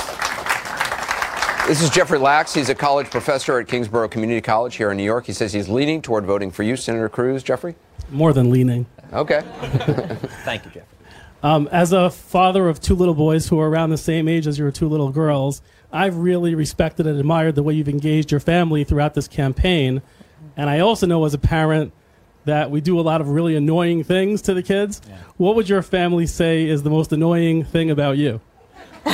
this 1.67 1.81
is 1.81 1.89
Jeffrey 1.89 2.17
Lax. 2.19 2.53
He's 2.53 2.69
a 2.69 2.75
college 2.75 3.09
professor 3.09 3.57
at 3.59 3.67
Kingsborough 3.67 4.09
Community 4.09 4.41
College 4.41 4.75
here 4.75 4.91
in 4.91 4.97
New 4.97 5.03
York. 5.03 5.25
He 5.25 5.33
says 5.33 5.53
he's 5.53 5.69
leaning 5.69 6.01
toward 6.01 6.25
voting 6.25 6.51
for 6.51 6.63
you, 6.63 6.75
Senator 6.75 7.07
Cruz. 7.09 7.43
Jeffrey. 7.43 7.75
More 8.12 8.34
than 8.34 8.50
leaning. 8.52 8.86
Okay. 9.13 9.41
Thank 10.43 10.65
you, 10.65 10.71
Jeffrey. 10.71 10.97
Um, 11.43 11.67
as 11.71 11.91
a 11.91 12.10
father 12.12 12.69
of 12.69 12.80
two 12.80 12.93
little 12.95 13.15
boys 13.15 13.47
who 13.47 13.60
are 13.60 13.69
around 13.69 13.89
the 13.89 13.97
same 13.97 14.28
age 14.28 14.45
as 14.45 14.60
your 14.60 14.71
two 14.71 14.88
little 14.88 15.10
girls, 15.10 15.62
I've 15.91 16.15
really 16.17 16.54
respected 16.54 17.08
and 17.08 17.19
admired 17.19 17.56
the 17.56 17.63
way 17.63 17.74
you've 17.74 17.89
engaged 17.89 18.32
your 18.32 18.39
family 18.39 18.84
throughout 18.84 19.15
this 19.15 19.28
campaign. 19.28 20.02
And 20.56 20.69
I 20.69 20.80
also 20.80 21.08
know 21.08 21.26
as 21.26 21.34
a 21.34 21.39
parent 21.39 21.93
that 22.45 22.69
we 22.69 22.82
do 22.82 23.00
a 23.00 23.02
lot 23.02 23.21
of 23.21 23.30
really 23.30 23.56
annoying 23.56 24.04
things 24.04 24.41
to 24.43 24.54
the 24.54 24.63
kids. 24.63 25.02
What 25.38 25.56
would 25.56 25.67
your 25.67 25.82
family 25.82 26.28
say 26.28 26.67
is 26.67 26.84
the 26.84 26.89
most 26.89 27.12
annoying 27.12 27.63
thing 27.63 27.89
about 27.89 28.17
you? 28.17 28.41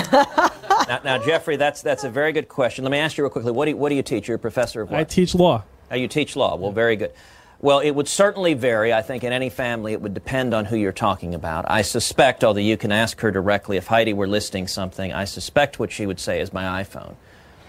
Now, 0.88 1.02
now, 1.04 1.18
Jeffrey, 1.18 1.58
that's 1.58 1.82
that's 1.82 2.06
a 2.06 2.10
very 2.10 2.32
good 2.32 2.48
question. 2.48 2.86
Let 2.86 2.92
me 2.92 2.98
ask 2.98 3.18
you 3.18 3.24
real 3.26 3.30
quickly. 3.30 3.52
What 3.52 3.66
do 3.66 3.72
you, 3.72 3.78
what 3.78 3.90
do 3.90 3.96
you 3.96 4.04
teach? 4.04 4.30
You're 4.30 4.36
a 4.36 4.40
professor 4.40 4.82
of 4.82 4.90
what? 4.90 5.00
I 5.00 5.04
teach 5.04 5.36
law. 5.36 5.64
Oh, 5.92 5.96
you 5.96 6.08
teach 6.08 6.38
law. 6.38 6.56
Well, 6.56 6.72
very 6.72 6.96
good. 6.96 7.12
Well, 7.60 7.80
it 7.80 7.92
would 7.92 8.08
certainly 8.08 8.54
vary. 8.54 8.94
I 8.94 9.02
think 9.02 9.24
in 9.24 9.34
any 9.34 9.50
family, 9.50 9.94
it 9.94 10.02
would 10.02 10.14
depend 10.14 10.54
on 10.54 10.66
who 10.66 10.78
you're 10.78 10.92
talking 10.92 11.34
about. 11.34 11.66
I 11.70 11.82
suspect, 11.82 12.44
although 12.44 12.60
you 12.60 12.78
can 12.78 12.92
ask 12.92 13.20
her 13.22 13.32
directly, 13.32 13.78
if 13.78 13.88
Heidi 13.88 14.14
were 14.14 14.28
listing 14.28 14.68
something, 14.68 15.12
I 15.12 15.26
suspect 15.26 15.80
what 15.80 15.92
she 15.92 16.06
would 16.06 16.20
say 16.20 16.40
is 16.40 16.54
my 16.54 16.84
iPhone. 16.84 17.16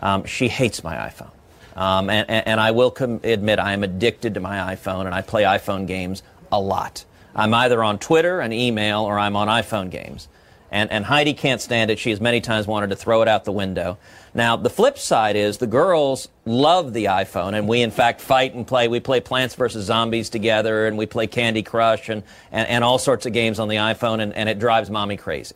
Um, 0.02 0.24
she 0.24 0.48
hates 0.48 0.84
my 0.84 0.94
iPhone. 0.94 1.30
Um, 1.74 2.10
and, 2.10 2.28
and, 2.28 2.60
I 2.60 2.72
will 2.72 2.90
com- 2.90 3.20
admit 3.22 3.60
I 3.60 3.72
am 3.72 3.84
addicted 3.84 4.34
to 4.34 4.40
my 4.40 4.74
iPhone, 4.74 5.06
and 5.06 5.14
I 5.14 5.22
play 5.22 5.44
iPhone 5.44 5.86
games 5.86 6.24
a 6.50 6.60
lot. 6.60 7.04
I'm 7.36 7.54
either 7.54 7.84
on 7.84 7.98
Twitter 7.98 8.40
and 8.40 8.52
email, 8.52 9.02
or 9.02 9.18
I'm 9.18 9.36
on 9.36 9.46
iPhone 9.46 9.88
games. 9.88 10.28
And, 10.70 10.90
and 10.90 11.04
Heidi 11.04 11.32
can't 11.32 11.60
stand 11.60 11.90
it. 11.90 11.98
She 11.98 12.10
has 12.10 12.20
many 12.20 12.40
times 12.40 12.66
wanted 12.66 12.90
to 12.90 12.96
throw 12.96 13.22
it 13.22 13.28
out 13.28 13.44
the 13.44 13.52
window. 13.52 13.96
Now, 14.34 14.56
the 14.56 14.68
flip 14.70 14.98
side 14.98 15.34
is 15.34 15.58
the 15.58 15.66
girls 15.66 16.28
love 16.44 16.92
the 16.92 17.06
iPhone, 17.06 17.54
and 17.56 17.66
we, 17.66 17.80
in 17.80 17.90
fact, 17.90 18.20
fight 18.20 18.54
and 18.54 18.66
play. 18.66 18.86
We 18.86 19.00
play 19.00 19.20
Plants 19.20 19.54
vs. 19.54 19.86
Zombies 19.86 20.28
together, 20.28 20.86
and 20.86 20.98
we 20.98 21.06
play 21.06 21.26
Candy 21.26 21.62
Crush 21.62 22.10
and, 22.10 22.22
and, 22.52 22.68
and 22.68 22.84
all 22.84 22.98
sorts 22.98 23.24
of 23.24 23.32
games 23.32 23.58
on 23.58 23.68
the 23.68 23.76
iPhone, 23.76 24.20
and, 24.20 24.34
and 24.34 24.48
it 24.48 24.58
drives 24.58 24.90
mommy 24.90 25.16
crazy. 25.16 25.54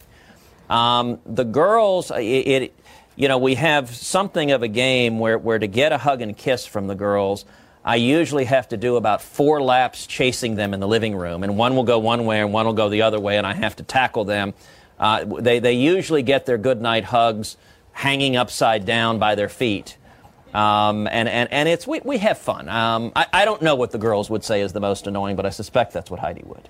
Um, 0.70 1.20
the 1.26 1.44
girls, 1.44 2.10
it, 2.10 2.22
it, 2.22 2.74
you 3.14 3.28
know, 3.28 3.36
we 3.36 3.56
have 3.56 3.94
something 3.94 4.52
of 4.52 4.62
a 4.62 4.68
game 4.68 5.18
where, 5.18 5.36
where 5.36 5.58
to 5.58 5.66
get 5.66 5.92
a 5.92 5.98
hug 5.98 6.22
and 6.22 6.34
kiss 6.34 6.64
from 6.64 6.86
the 6.86 6.94
girls, 6.94 7.44
I 7.84 7.96
usually 7.96 8.44
have 8.44 8.68
to 8.68 8.76
do 8.76 8.96
about 8.96 9.20
four 9.22 9.60
laps 9.60 10.06
chasing 10.06 10.54
them 10.54 10.72
in 10.72 10.80
the 10.80 10.88
living 10.88 11.16
room, 11.16 11.42
and 11.42 11.58
one 11.58 11.76
will 11.76 11.84
go 11.84 11.98
one 11.98 12.24
way 12.24 12.40
and 12.40 12.52
one 12.52 12.64
will 12.64 12.72
go 12.72 12.88
the 12.88 13.02
other 13.02 13.20
way, 13.20 13.36
and 13.38 13.46
I 13.46 13.54
have 13.54 13.76
to 13.76 13.82
tackle 13.82 14.24
them. 14.24 14.54
Uh, 14.98 15.24
they, 15.24 15.58
they 15.58 15.72
usually 15.72 16.22
get 16.22 16.46
their 16.46 16.58
goodnight 16.58 17.04
hugs 17.04 17.56
hanging 17.92 18.36
upside 18.36 18.84
down 18.84 19.18
by 19.18 19.34
their 19.34 19.48
feet. 19.48 19.96
Um, 20.54 21.06
and, 21.06 21.28
and, 21.28 21.50
and 21.52 21.68
it's, 21.68 21.86
we, 21.86 22.00
we 22.04 22.18
have 22.18 22.38
fun. 22.38 22.68
Um, 22.68 23.12
I, 23.16 23.26
I 23.32 23.44
don't 23.44 23.62
know 23.62 23.74
what 23.74 23.90
the 23.90 23.98
girls 23.98 24.28
would 24.30 24.44
say 24.44 24.60
is 24.60 24.72
the 24.72 24.80
most 24.80 25.06
annoying, 25.06 25.36
but 25.36 25.46
I 25.46 25.50
suspect 25.50 25.92
that's 25.92 26.10
what 26.10 26.20
Heidi 26.20 26.42
would. 26.44 26.68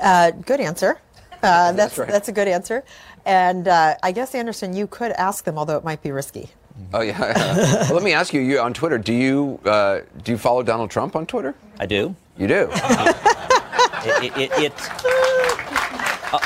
Uh, 0.00 0.30
good 0.30 0.60
answer. 0.60 1.00
Uh, 1.42 1.72
that's 1.74 1.98
right. 1.98 2.08
that's 2.08 2.28
a 2.28 2.32
good 2.32 2.48
answer. 2.48 2.82
And 3.26 3.68
uh, 3.68 3.96
I 4.02 4.12
guess 4.12 4.34
Anderson, 4.34 4.74
you 4.74 4.86
could 4.86 5.12
ask 5.12 5.44
them, 5.44 5.58
although 5.58 5.76
it 5.76 5.84
might 5.84 6.02
be 6.02 6.12
risky. 6.12 6.50
Oh 6.92 7.02
yeah. 7.02 7.18
well, 7.86 7.94
let 7.94 8.02
me 8.02 8.12
ask 8.12 8.32
you. 8.34 8.40
You 8.40 8.60
on 8.60 8.74
Twitter? 8.74 8.98
Do 8.98 9.12
you 9.12 9.60
uh, 9.64 10.00
do 10.24 10.32
you 10.32 10.38
follow 10.38 10.62
Donald 10.62 10.90
Trump 10.90 11.14
on 11.14 11.24
Twitter? 11.24 11.54
I 11.78 11.86
do. 11.86 12.16
You 12.36 12.48
do. 12.48 12.68
it, 12.72 14.36
it, 14.36 14.50
it, 14.58 14.72
uh, 15.04 15.83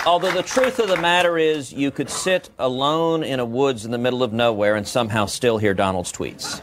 although 0.07 0.33
the 0.33 0.43
truth 0.43 0.79
of 0.79 0.89
the 0.89 0.97
matter 0.97 1.39
is, 1.39 1.73
you 1.73 1.91
could 1.91 2.11
sit 2.11 2.51
alone 2.59 3.23
in 3.23 3.41
a 3.41 3.45
woods 3.45 3.85
in 3.85 3.91
the 3.91 3.99
middle 3.99 4.23
of 4.23 4.33
nowhere 4.33 4.77
and 4.77 4.87
somehow 4.87 5.27
still 5.27 5.59
hear 5.59 5.75
Donald's 5.75 6.13
tweets. 6.13 6.61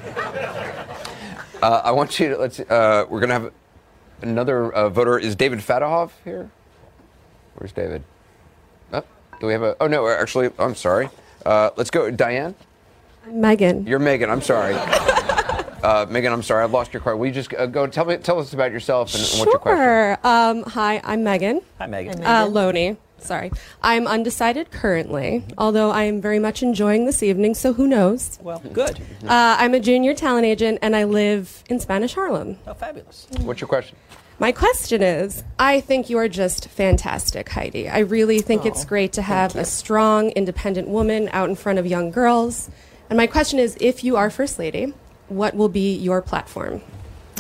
Uh, 1.62 1.82
I 1.84 1.92
want 1.92 2.20
you 2.20 2.30
to 2.30 2.38
let's. 2.38 2.60
Uh, 2.60 3.06
we're 3.10 3.20
gonna 3.20 3.34
have 3.34 3.52
another 4.22 4.72
uh, 4.72 4.90
voter. 4.90 5.18
Is 5.18 5.36
David 5.36 5.60
Fadahov 5.60 6.12
here? 6.24 6.50
Where's 7.56 7.72
David? 7.72 8.04
Oh, 8.92 9.04
do 9.40 9.48
we 9.48 9.54
have 9.54 9.64
a? 9.64 9.76
Oh 9.80 9.88
no, 9.88 10.08
actually, 10.08 10.50
I'm 10.60 10.76
sorry. 10.76 11.10
Uh, 11.46 11.70
let's 11.78 11.90
go, 11.90 12.12
Diane. 12.12 12.56
Megan. 13.28 13.88
You're 13.88 14.00
Megan. 14.00 14.30
I'm 14.30 14.42
sorry. 14.42 14.76
Uh, 14.76 16.06
Megan, 16.10 16.34
I'm 16.34 16.42
sorry. 16.42 16.64
I've 16.64 16.72
lost 16.72 16.94
your 16.94 17.02
card. 17.02 17.20
Will 17.20 17.28
you 17.28 17.32
just 17.32 17.54
uh, 17.54 17.68
go 17.68 17.86
tell 17.86 18.06
me, 18.06 18.18
tell 18.18 18.40
us 18.40 18.54
about 18.54 18.72
yourself 18.72 19.14
and, 19.14 19.24
and 19.24 19.40
what's 19.40 19.52
your 19.52 19.60
question? 19.60 19.78
Sure. 19.78 20.18
Um, 20.24 20.64
hi, 20.64 21.00
I'm 21.04 21.24
Megan. 21.24 21.62
Hi, 21.78 21.86
Megan. 21.86 22.24
Uh, 22.26 22.48
Loney. 22.48 22.98
Sorry. 23.26 23.52
I'm 23.82 24.06
undecided 24.06 24.70
currently, 24.72 25.44
although 25.58 25.90
I 25.90 26.04
am 26.04 26.22
very 26.22 26.38
much 26.38 26.62
enjoying 26.62 27.06
this 27.06 27.24
evening, 27.24 27.56
so 27.56 27.74
who 27.74 27.88
knows? 27.88 28.38
Well, 28.42 28.62
good. 28.72 29.00
Uh, 29.24 29.58
I'm 29.60 29.74
a 29.74 29.80
junior 29.80 30.14
talent 30.14 30.46
agent 30.46 30.80
and 30.82 30.96
I 30.96 31.06
live 31.06 31.64
in 31.68 31.80
Spanish 31.80 32.14
Harlem. 32.14 32.58
Oh, 32.68 32.76
fabulous. 32.76 33.28
What's 33.42 33.62
your 33.62 33.68
question? 33.68 33.98
My 34.38 34.52
question 34.52 35.02
is 35.02 35.44
I 35.58 35.80
think 35.80 36.10
you're 36.10 36.28
just 36.28 36.68
fantastic, 36.68 37.50
Heidi. 37.50 37.90
I 37.90 38.00
really 38.00 38.40
think 38.40 38.66
it's 38.66 38.86
great 38.86 39.14
to 39.14 39.22
have 39.22 39.56
a 39.56 39.66
strong, 39.66 40.30
independent 40.32 40.88
woman 40.88 41.30
out 41.32 41.50
in 41.50 41.56
front 41.56 41.80
of 41.80 41.88
young 41.88 42.12
girls. 42.12 42.70
And 43.10 43.18
my 43.18 43.28
question 43.28 43.60
is 43.60 43.78
if 43.80 44.04
you 44.04 44.18
are 44.18 44.30
First 44.30 44.60
Lady, 44.60 44.94
what 45.30 45.56
will 45.56 45.70
be 45.70 45.96
your 45.96 46.22
platform? 46.22 46.82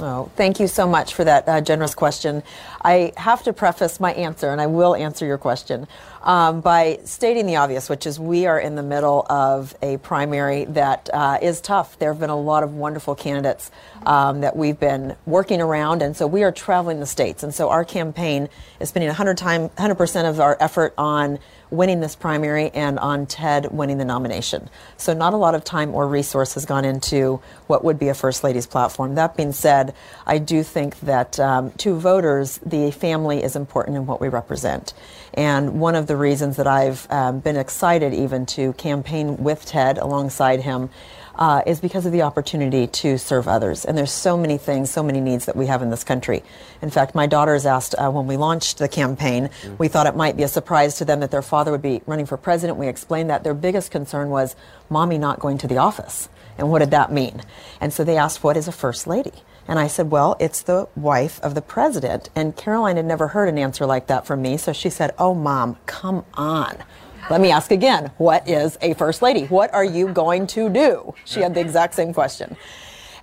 Oh, 0.01 0.29
thank 0.35 0.59
you 0.59 0.67
so 0.67 0.87
much 0.87 1.13
for 1.13 1.23
that 1.23 1.47
uh, 1.47 1.61
generous 1.61 1.95
question. 1.95 2.43
I 2.83 3.13
have 3.15 3.43
to 3.43 3.53
preface 3.53 3.97
my 3.97 4.11
answer, 4.13 4.49
and 4.49 4.59
I 4.59 4.67
will 4.67 4.93
answer 4.93 5.25
your 5.25 5.37
question, 5.37 5.87
um, 6.21 6.59
by 6.59 6.99
stating 7.05 7.45
the 7.45 7.55
obvious, 7.55 7.87
which 7.87 8.05
is 8.05 8.19
we 8.19 8.45
are 8.45 8.59
in 8.59 8.75
the 8.75 8.83
middle 8.83 9.25
of 9.29 9.73
a 9.81 9.95
primary 9.97 10.65
that 10.65 11.09
uh, 11.13 11.37
is 11.41 11.61
tough. 11.61 11.97
There 11.97 12.11
have 12.11 12.19
been 12.19 12.29
a 12.29 12.39
lot 12.39 12.63
of 12.63 12.73
wonderful 12.73 13.15
candidates 13.15 13.71
um, 14.05 14.41
that 14.41 14.57
we've 14.57 14.77
been 14.77 15.15
working 15.25 15.61
around, 15.61 16.01
and 16.01 16.17
so 16.17 16.27
we 16.27 16.43
are 16.43 16.51
traveling 16.51 16.99
the 16.99 17.05
states. 17.05 17.41
And 17.41 17.55
so 17.55 17.69
our 17.69 17.85
campaign 17.85 18.49
is 18.81 18.89
spending 18.89 19.07
100 19.07 19.37
time, 19.37 19.69
100% 19.69 20.29
of 20.29 20.41
our 20.41 20.57
effort 20.59 20.93
on 20.97 21.39
winning 21.69 21.99
this 21.99 22.15
primary 22.15 22.69
and 22.71 22.99
on 22.99 23.25
Ted 23.25 23.71
winning 23.71 23.97
the 23.97 24.05
nomination. 24.05 24.69
So, 24.97 25.13
not 25.13 25.33
a 25.33 25.37
lot 25.37 25.55
of 25.55 25.63
time 25.63 25.93
or 25.93 26.07
resource 26.07 26.53
has 26.53 26.65
gone 26.65 26.85
into 26.85 27.41
what 27.67 27.83
would 27.83 27.99
be 27.99 28.07
a 28.09 28.13
First 28.13 28.43
Lady's 28.43 28.67
platform. 28.67 29.15
That 29.15 29.35
being 29.35 29.51
said, 29.51 29.93
I 30.25 30.37
do 30.37 30.63
think 30.63 30.99
that 31.01 31.39
um, 31.39 31.71
to 31.73 31.95
voters, 31.95 32.59
the 32.65 32.91
family 32.91 33.43
is 33.43 33.55
important 33.55 33.97
in 33.97 34.05
what 34.05 34.21
we 34.21 34.29
represent. 34.29 34.93
And 35.33 35.79
one 35.79 35.95
of 35.95 36.07
the 36.07 36.15
reasons 36.15 36.57
that 36.57 36.67
I've 36.67 37.07
um, 37.11 37.39
been 37.39 37.57
excited 37.57 38.13
even 38.13 38.45
to 38.47 38.73
campaign 38.73 39.37
with 39.37 39.65
Ted 39.65 39.97
alongside 39.97 40.61
him 40.61 40.89
uh, 41.37 41.61
is 41.65 41.79
because 41.79 42.05
of 42.05 42.11
the 42.11 42.21
opportunity 42.21 42.87
to 42.87 43.17
serve 43.17 43.47
others. 43.47 43.85
And 43.85 43.97
there's 43.97 44.11
so 44.11 44.37
many 44.37 44.57
things, 44.57 44.89
so 44.89 45.03
many 45.03 45.21
needs 45.21 45.45
that 45.45 45.55
we 45.55 45.67
have 45.67 45.81
in 45.81 45.89
this 45.89 46.03
country. 46.03 46.43
In 46.81 46.89
fact, 46.89 47.15
my 47.15 47.27
daughters 47.27 47.65
asked 47.65 47.95
uh, 47.97 48.09
when 48.09 48.27
we 48.27 48.37
launched 48.37 48.77
the 48.77 48.87
campaign, 48.87 49.49
we 49.77 49.87
thought 49.87 50.07
it 50.07 50.15
might 50.15 50.37
be 50.37 50.43
a 50.43 50.47
surprise 50.47 50.97
to 50.97 51.05
them 51.05 51.19
that 51.19 51.31
their 51.31 51.41
father 51.41 51.71
would 51.71 51.81
be 51.81 52.01
running 52.05 52.25
for 52.25 52.37
president. 52.37 52.77
We 52.77 52.87
explained 52.87 53.29
that 53.29 53.43
their 53.43 53.53
biggest 53.53 53.91
concern 53.91 54.29
was 54.29 54.55
mommy 54.89 55.17
not 55.17 55.39
going 55.39 55.57
to 55.59 55.67
the 55.67 55.77
office. 55.77 56.29
And 56.57 56.71
what 56.71 56.79
did 56.79 56.91
that 56.91 57.11
mean? 57.11 57.41
And 57.81 57.91
so 57.91 58.03
they 58.03 58.17
asked, 58.17 58.43
what 58.43 58.55
is 58.57 58.67
a 58.67 58.71
first 58.71 59.07
lady? 59.07 59.33
And 59.67 59.79
I 59.79 59.87
said, 59.87 60.11
well, 60.11 60.37
it's 60.39 60.61
the 60.61 60.87
wife 60.95 61.39
of 61.41 61.55
the 61.55 61.61
president. 61.61 62.29
And 62.35 62.55
Caroline 62.55 62.97
had 62.97 63.05
never 63.05 63.29
heard 63.29 63.49
an 63.49 63.57
answer 63.57 63.85
like 63.85 64.07
that 64.07 64.25
from 64.25 64.41
me. 64.41 64.57
So 64.57 64.71
she 64.71 64.89
said, 64.89 65.13
oh, 65.17 65.33
mom, 65.33 65.77
come 65.85 66.23
on. 66.35 66.83
Let 67.27 67.41
me 67.41 67.49
ask 67.49 67.71
again. 67.71 68.11
What 68.17 68.47
is 68.47 68.77
a 68.81 68.93
first 68.93 69.23
lady? 69.23 69.45
What 69.45 69.73
are 69.73 69.83
you 69.83 70.09
going 70.09 70.45
to 70.47 70.69
do? 70.69 71.15
She 71.25 71.39
had 71.39 71.55
the 71.55 71.59
exact 71.59 71.95
same 71.95 72.13
question. 72.13 72.55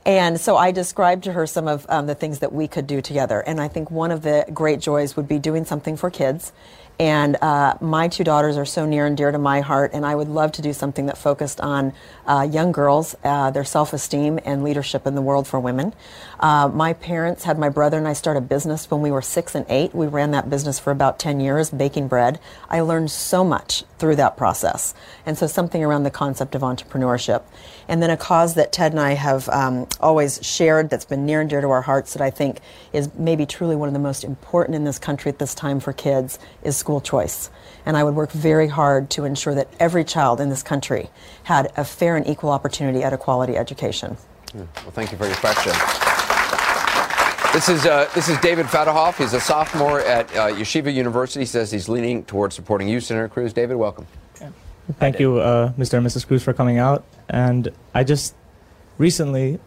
And 0.04 0.40
so 0.40 0.56
I 0.56 0.72
described 0.72 1.22
to 1.24 1.32
her 1.32 1.46
some 1.46 1.68
of 1.68 1.86
um, 1.88 2.08
the 2.08 2.16
things 2.16 2.40
that 2.40 2.52
we 2.52 2.66
could 2.66 2.88
do 2.88 3.00
together. 3.00 3.40
And 3.40 3.60
I 3.60 3.68
think 3.68 3.92
one 3.92 4.10
of 4.10 4.22
the 4.22 4.44
great 4.52 4.80
joys 4.80 5.16
would 5.16 5.28
be 5.28 5.38
doing 5.38 5.64
something 5.64 5.96
for 5.96 6.10
kids. 6.10 6.52
And 6.98 7.36
uh, 7.40 7.76
my 7.80 8.08
two 8.08 8.24
daughters 8.24 8.56
are 8.56 8.64
so 8.64 8.86
near 8.86 9.06
and 9.06 9.16
dear 9.16 9.30
to 9.30 9.38
my 9.38 9.60
heart, 9.60 9.92
and 9.94 10.04
I 10.04 10.14
would 10.14 10.28
love 10.28 10.52
to 10.52 10.62
do 10.62 10.72
something 10.72 11.06
that 11.06 11.16
focused 11.16 11.60
on 11.60 11.92
uh, 12.26 12.46
young 12.50 12.70
girls, 12.70 13.14
uh, 13.24 13.50
their 13.50 13.64
self 13.64 13.92
esteem, 13.92 14.38
and 14.44 14.62
leadership 14.62 15.06
in 15.06 15.14
the 15.14 15.22
world 15.22 15.46
for 15.46 15.58
women. 15.58 15.94
Uh, 16.42 16.68
my 16.74 16.92
parents 16.92 17.44
had 17.44 17.56
my 17.56 17.68
brother 17.68 17.96
and 17.96 18.08
I 18.08 18.14
start 18.14 18.36
a 18.36 18.40
business 18.40 18.90
when 18.90 19.00
we 19.00 19.12
were 19.12 19.22
six 19.22 19.54
and 19.54 19.64
eight. 19.68 19.94
We 19.94 20.08
ran 20.08 20.32
that 20.32 20.50
business 20.50 20.80
for 20.80 20.90
about 20.90 21.20
10 21.20 21.38
years, 21.38 21.70
baking 21.70 22.08
bread. 22.08 22.40
I 22.68 22.80
learned 22.80 23.12
so 23.12 23.44
much 23.44 23.84
through 23.98 24.16
that 24.16 24.36
process. 24.36 24.92
And 25.24 25.38
so, 25.38 25.46
something 25.46 25.84
around 25.84 26.02
the 26.02 26.10
concept 26.10 26.56
of 26.56 26.62
entrepreneurship. 26.62 27.42
And 27.86 28.02
then, 28.02 28.10
a 28.10 28.16
cause 28.16 28.54
that 28.54 28.72
Ted 28.72 28.90
and 28.90 29.00
I 29.00 29.12
have 29.12 29.48
um, 29.50 29.86
always 30.00 30.44
shared 30.44 30.90
that's 30.90 31.04
been 31.04 31.24
near 31.24 31.40
and 31.40 31.48
dear 31.48 31.60
to 31.60 31.68
our 31.68 31.82
hearts 31.82 32.12
that 32.14 32.22
I 32.22 32.30
think 32.30 32.58
is 32.92 33.08
maybe 33.14 33.46
truly 33.46 33.76
one 33.76 33.88
of 33.88 33.92
the 33.92 34.00
most 34.00 34.24
important 34.24 34.74
in 34.74 34.82
this 34.82 34.98
country 34.98 35.30
at 35.30 35.38
this 35.38 35.54
time 35.54 35.78
for 35.78 35.92
kids 35.92 36.40
is 36.64 36.76
school 36.76 37.00
choice. 37.00 37.50
And 37.86 37.96
I 37.96 38.02
would 38.02 38.16
work 38.16 38.32
very 38.32 38.66
hard 38.66 39.10
to 39.10 39.24
ensure 39.24 39.54
that 39.54 39.68
every 39.78 40.02
child 40.02 40.40
in 40.40 40.50
this 40.50 40.64
country 40.64 41.08
had 41.44 41.70
a 41.76 41.84
fair 41.84 42.16
and 42.16 42.26
equal 42.26 42.50
opportunity 42.50 43.04
at 43.04 43.12
a 43.12 43.18
quality 43.18 43.56
education. 43.56 44.16
Well, 44.54 44.66
thank 44.90 45.12
you 45.12 45.18
for 45.18 45.26
your 45.26 45.36
question. 45.36 46.11
This 47.52 47.68
is 47.68 47.84
uh, 47.84 48.08
this 48.14 48.30
is 48.30 48.38
David 48.38 48.64
Fadahoff. 48.64 49.18
He's 49.18 49.34
a 49.34 49.40
sophomore 49.40 50.00
at 50.00 50.30
uh, 50.30 50.48
Yeshiva 50.48 50.92
University. 50.92 51.40
He 51.40 51.46
says 51.46 51.70
he's 51.70 51.86
leaning 51.86 52.24
towards 52.24 52.54
supporting 52.54 52.88
you, 52.88 52.98
Senator 52.98 53.28
Cruz. 53.28 53.52
David, 53.52 53.76
welcome. 53.76 54.06
Thank 54.98 55.20
you, 55.20 55.38
uh, 55.38 55.72
Mr. 55.72 55.98
and 55.98 56.06
Mrs. 56.06 56.26
Cruz, 56.26 56.42
for 56.42 56.54
coming 56.54 56.78
out. 56.78 57.04
And 57.28 57.68
I 57.92 58.04
just 58.04 58.34
recently, 58.96 59.60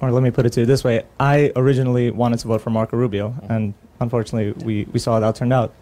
or 0.00 0.10
let 0.10 0.22
me 0.22 0.30
put 0.30 0.46
it 0.46 0.54
to 0.54 0.60
you 0.60 0.66
this 0.66 0.84
way, 0.84 1.04
I 1.20 1.52
originally 1.54 2.10
wanted 2.10 2.38
to 2.38 2.48
vote 2.48 2.62
for 2.62 2.70
Marco 2.70 2.96
Rubio, 2.96 3.34
and 3.46 3.74
unfortunately, 4.00 4.52
we, 4.64 4.84
we 4.90 4.98
saw 4.98 5.12
how 5.12 5.20
that 5.20 5.36
turned 5.36 5.52
out. 5.52 5.74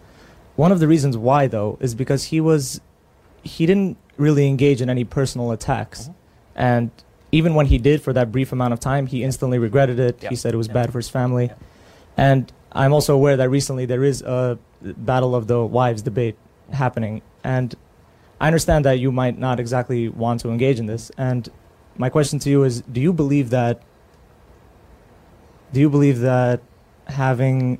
One 0.57 0.73
of 0.73 0.81
the 0.81 0.87
reasons 0.87 1.15
why, 1.15 1.47
though, 1.47 1.77
is 1.79 1.95
because 1.95 2.25
he 2.25 2.41
was, 2.41 2.81
he 3.41 3.65
didn't 3.65 3.97
really 4.17 4.47
engage 4.47 4.81
in 4.81 4.89
any 4.89 5.05
personal 5.05 5.51
attacks. 5.51 6.09
And 6.55 6.91
even 7.31 7.55
when 7.55 7.65
he 7.67 7.77
did 7.77 8.01
for 8.01 8.13
that 8.13 8.31
brief 8.31 8.51
amount 8.51 8.73
of 8.73 8.79
time, 8.79 9.07
he 9.07 9.23
instantly 9.23 9.57
regretted 9.57 9.99
it. 9.99 10.23
He 10.29 10.35
said 10.35 10.53
it 10.53 10.57
was 10.57 10.67
bad 10.67 10.91
for 10.91 10.99
his 10.99 11.09
family. 11.09 11.51
And 12.17 12.51
I'm 12.71 12.93
also 12.93 13.15
aware 13.15 13.37
that 13.37 13.49
recently 13.49 13.85
there 13.85 14.03
is 14.03 14.21
a 14.21 14.57
battle 14.81 15.35
of 15.35 15.47
the 15.47 15.63
wives 15.65 16.01
debate 16.01 16.37
happening. 16.73 17.21
And 17.43 17.73
I 18.39 18.47
understand 18.47 18.85
that 18.85 18.99
you 18.99 19.11
might 19.11 19.37
not 19.37 19.59
exactly 19.59 20.09
want 20.09 20.41
to 20.41 20.49
engage 20.49 20.79
in 20.79 20.87
this. 20.87 21.11
And 21.17 21.47
my 21.97 22.09
question 22.09 22.39
to 22.39 22.49
you 22.49 22.63
is 22.63 22.81
do 22.81 22.99
you 22.99 23.13
believe 23.13 23.49
that 23.51 23.81
do 25.73 25.79
you 25.79 25.89
believe 25.89 26.19
that 26.19 26.61
having 27.07 27.79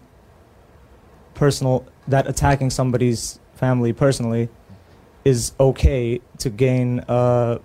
personal 1.33 1.85
that 2.07 2.27
attacking 2.27 2.69
somebody's 2.69 3.39
family 3.55 3.93
personally 3.93 4.49
is 5.25 5.53
okay 5.59 6.19
to 6.39 6.49
gain 6.49 6.99
uh, 7.01 7.59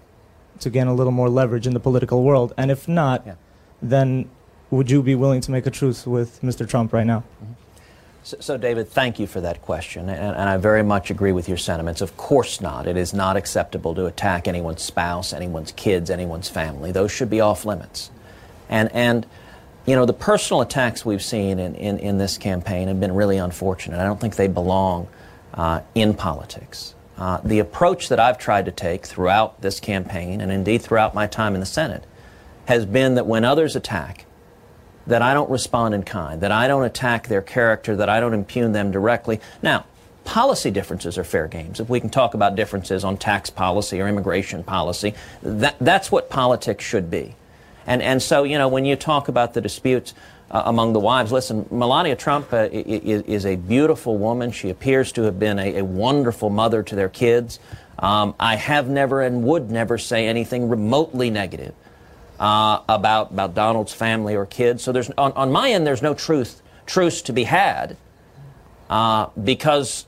to 0.61 0.71
gain 0.71 0.87
a 0.87 0.95
little 0.95 1.13
more 1.13 1.29
leverage 1.29 1.67
in 1.67 1.75
the 1.75 1.81
political 1.81 2.23
world? 2.23 2.53
And 2.57 2.71
if 2.71 2.89
not, 2.89 3.27
then 3.83 4.29
would 4.71 4.91
you 4.91 5.03
be 5.03 5.15
willing 5.15 5.41
to 5.43 5.51
make 5.51 5.67
a 5.67 5.71
truce 5.71 6.07
with 6.07 6.41
Mr. 6.43 6.69
Trump 6.69 6.93
right 6.93 7.07
now? 7.07 7.25
So, 8.27 8.39
so, 8.41 8.57
David, 8.57 8.89
thank 8.89 9.21
you 9.21 9.29
for 9.29 9.41
that 9.43 9.63
question, 9.63 10.09
and, 10.09 10.35
and 10.37 10.49
I 10.49 10.57
very 10.57 10.83
much 10.83 11.13
agree 11.13 11.31
with 11.31 11.49
your 11.49 11.59
sentiments. 11.59 12.01
Of 12.01 12.17
course 12.17 12.61
not. 12.61 12.89
It 12.89 12.97
is 12.97 13.15
not 13.15 13.37
acceptable 13.37 13.95
to 13.95 14.07
attack 14.07 14.49
anyone's 14.49 14.83
spouse, 14.83 15.33
anyone's 15.33 15.71
kids, 15.71 16.11
anyone's 16.11 16.49
family. 16.49 16.91
Those 16.91 17.13
should 17.13 17.31
be 17.31 17.41
off 17.41 17.65
limits. 17.65 18.11
And, 18.69 18.91
and 18.93 19.25
you 19.87 19.95
know, 19.95 20.07
the 20.07 20.13
personal 20.13 20.61
attacks 20.61 21.05
we've 21.05 21.23
seen 21.23 21.61
in, 21.61 21.77
in, 21.77 22.01
in 22.01 22.19
this 22.19 22.37
campaign 22.37 22.89
have 22.89 22.99
been 22.99 23.15
really 23.15 23.39
unfortunate. 23.39 24.01
I 24.01 24.05
don't 24.05 24.21
think 24.21 24.35
they 24.35 24.49
belong 24.49 25.07
uh, 25.55 25.83
in 25.95 26.13
politics. 26.13 26.96
Uh, 27.19 27.41
the 27.43 27.59
approach 27.59 28.09
that 28.09 28.21
I've 28.21 28.39
tried 28.39 28.67
to 28.67 28.73
take 28.73 29.07
throughout 29.07 29.63
this 29.63 29.81
campaign, 29.81 30.41
and 30.41 30.53
indeed 30.53 30.83
throughout 30.83 31.15
my 31.15 31.27
time 31.27 31.55
in 31.55 31.61
the 31.61 31.67
Senate, 31.67 32.05
has 32.67 32.85
been 32.85 33.15
that 33.15 33.27
when 33.27 33.45
others 33.45 33.75
attack, 33.75 34.27
that 35.07 35.23
I 35.23 35.35
don't 35.35 35.51
respond 35.51 35.95
in 35.95 36.03
kind, 36.03 36.41
that 36.41 36.53
I 36.53 36.69
don't 36.69 36.85
attack 36.85 37.29
their 37.29 37.43
character, 37.43 37.97
that 37.97 38.09
I 38.09 38.21
don't 38.21 38.35
impugn 38.35 38.73
them 38.73 38.91
directly. 38.91 39.41
Now, 39.63 39.87
policy 40.25 40.71
differences 40.71 41.17
are 41.17 41.25
fair 41.25 41.47
games. 41.47 41.81
If 41.81 41.89
we 41.89 42.01
can 42.01 42.11
talk 42.11 42.35
about 42.35 42.57
differences 42.57 43.05
on 43.05 43.17
tax 43.17 43.49
policy 43.49 44.01
or 44.01 44.09
immigration 44.09 44.65
policy, 44.65 45.15
that, 45.43 45.77
that's 45.81 46.11
what 46.11 46.29
politics 46.29 46.85
should 46.85 47.11
be. 47.11 47.37
And, 47.87 48.03
and 48.03 48.21
so, 48.21 48.43
you 48.43 48.59
know, 48.59 48.67
when 48.67 48.85
you 48.85 48.97
talk 48.97 49.29
about 49.29 49.55
the 49.55 49.61
disputes 49.61 50.13
uh, 50.51 50.63
among 50.67 50.93
the 50.93 51.01
wives, 51.01 51.33
listen, 51.33 51.67
Melania 51.71 52.15
Trump 52.17 52.53
uh, 52.53 52.69
is, 52.71 53.23
is, 53.23 53.47
a 53.47 53.57
beautiful 53.57 54.17
woman. 54.17 54.53
She 54.53 54.71
appears 54.71 55.11
to 55.13 55.23
have 55.23 55.39
been 55.39 55.59
a, 55.59 55.79
a 55.79 55.85
wonderful 55.85 56.51
mother 56.51 56.83
to 56.85 56.95
their 56.95 57.09
kids. 57.09 57.59
Um, 57.99 58.35
I 58.39 58.57
have 58.57 58.89
never 58.89 59.23
and 59.23 59.43
would 59.45 59.71
never 59.71 59.99
say 59.99 60.27
anything 60.27 60.69
remotely 60.69 61.31
negative 61.31 61.75
uh, 62.39 62.81
about, 62.89 63.33
about 63.33 63.55
Donald's 63.55 63.93
family 63.93 64.37
or 64.37 64.47
kids. 64.47 64.83
So 64.83 64.93
there's, 64.93 65.11
on, 65.19 65.33
on 65.33 65.51
my 65.51 65.71
end, 65.71 65.87
there's 65.87 66.03
no 66.03 66.15
truth, 66.15 66.63
truce 66.87 67.23
to 67.23 67.33
be 67.33 67.45
had 67.45 67.97
uh, 68.89 69.29
because 69.43 70.07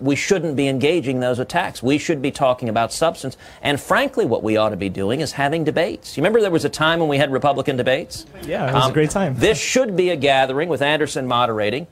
we 0.00 0.16
shouldn't 0.16 0.56
be 0.56 0.68
engaging 0.68 1.20
those 1.20 1.38
attacks. 1.38 1.82
We 1.82 1.98
should 1.98 2.20
be 2.20 2.30
talking 2.30 2.68
about 2.68 2.92
substance. 2.92 3.36
And 3.62 3.80
frankly, 3.80 4.26
what 4.26 4.42
we 4.42 4.56
ought 4.56 4.70
to 4.70 4.76
be 4.76 4.88
doing 4.88 5.20
is 5.20 5.32
having 5.32 5.64
debates. 5.64 6.16
You 6.16 6.22
remember 6.22 6.40
there 6.40 6.50
was 6.50 6.64
a 6.64 6.70
time 6.70 7.00
when 7.00 7.08
we 7.08 7.18
had 7.18 7.32
Republican 7.32 7.76
debates? 7.76 8.26
Yeah, 8.42 8.68
it 8.68 8.74
was 8.74 8.84
um, 8.84 8.90
a 8.90 8.94
great 8.94 9.10
time. 9.10 9.34
This 9.36 9.58
should 9.58 9.96
be 9.96 10.10
a 10.10 10.16
gathering 10.16 10.68
with 10.68 10.82
Anderson 10.82 11.26
moderating 11.26 11.86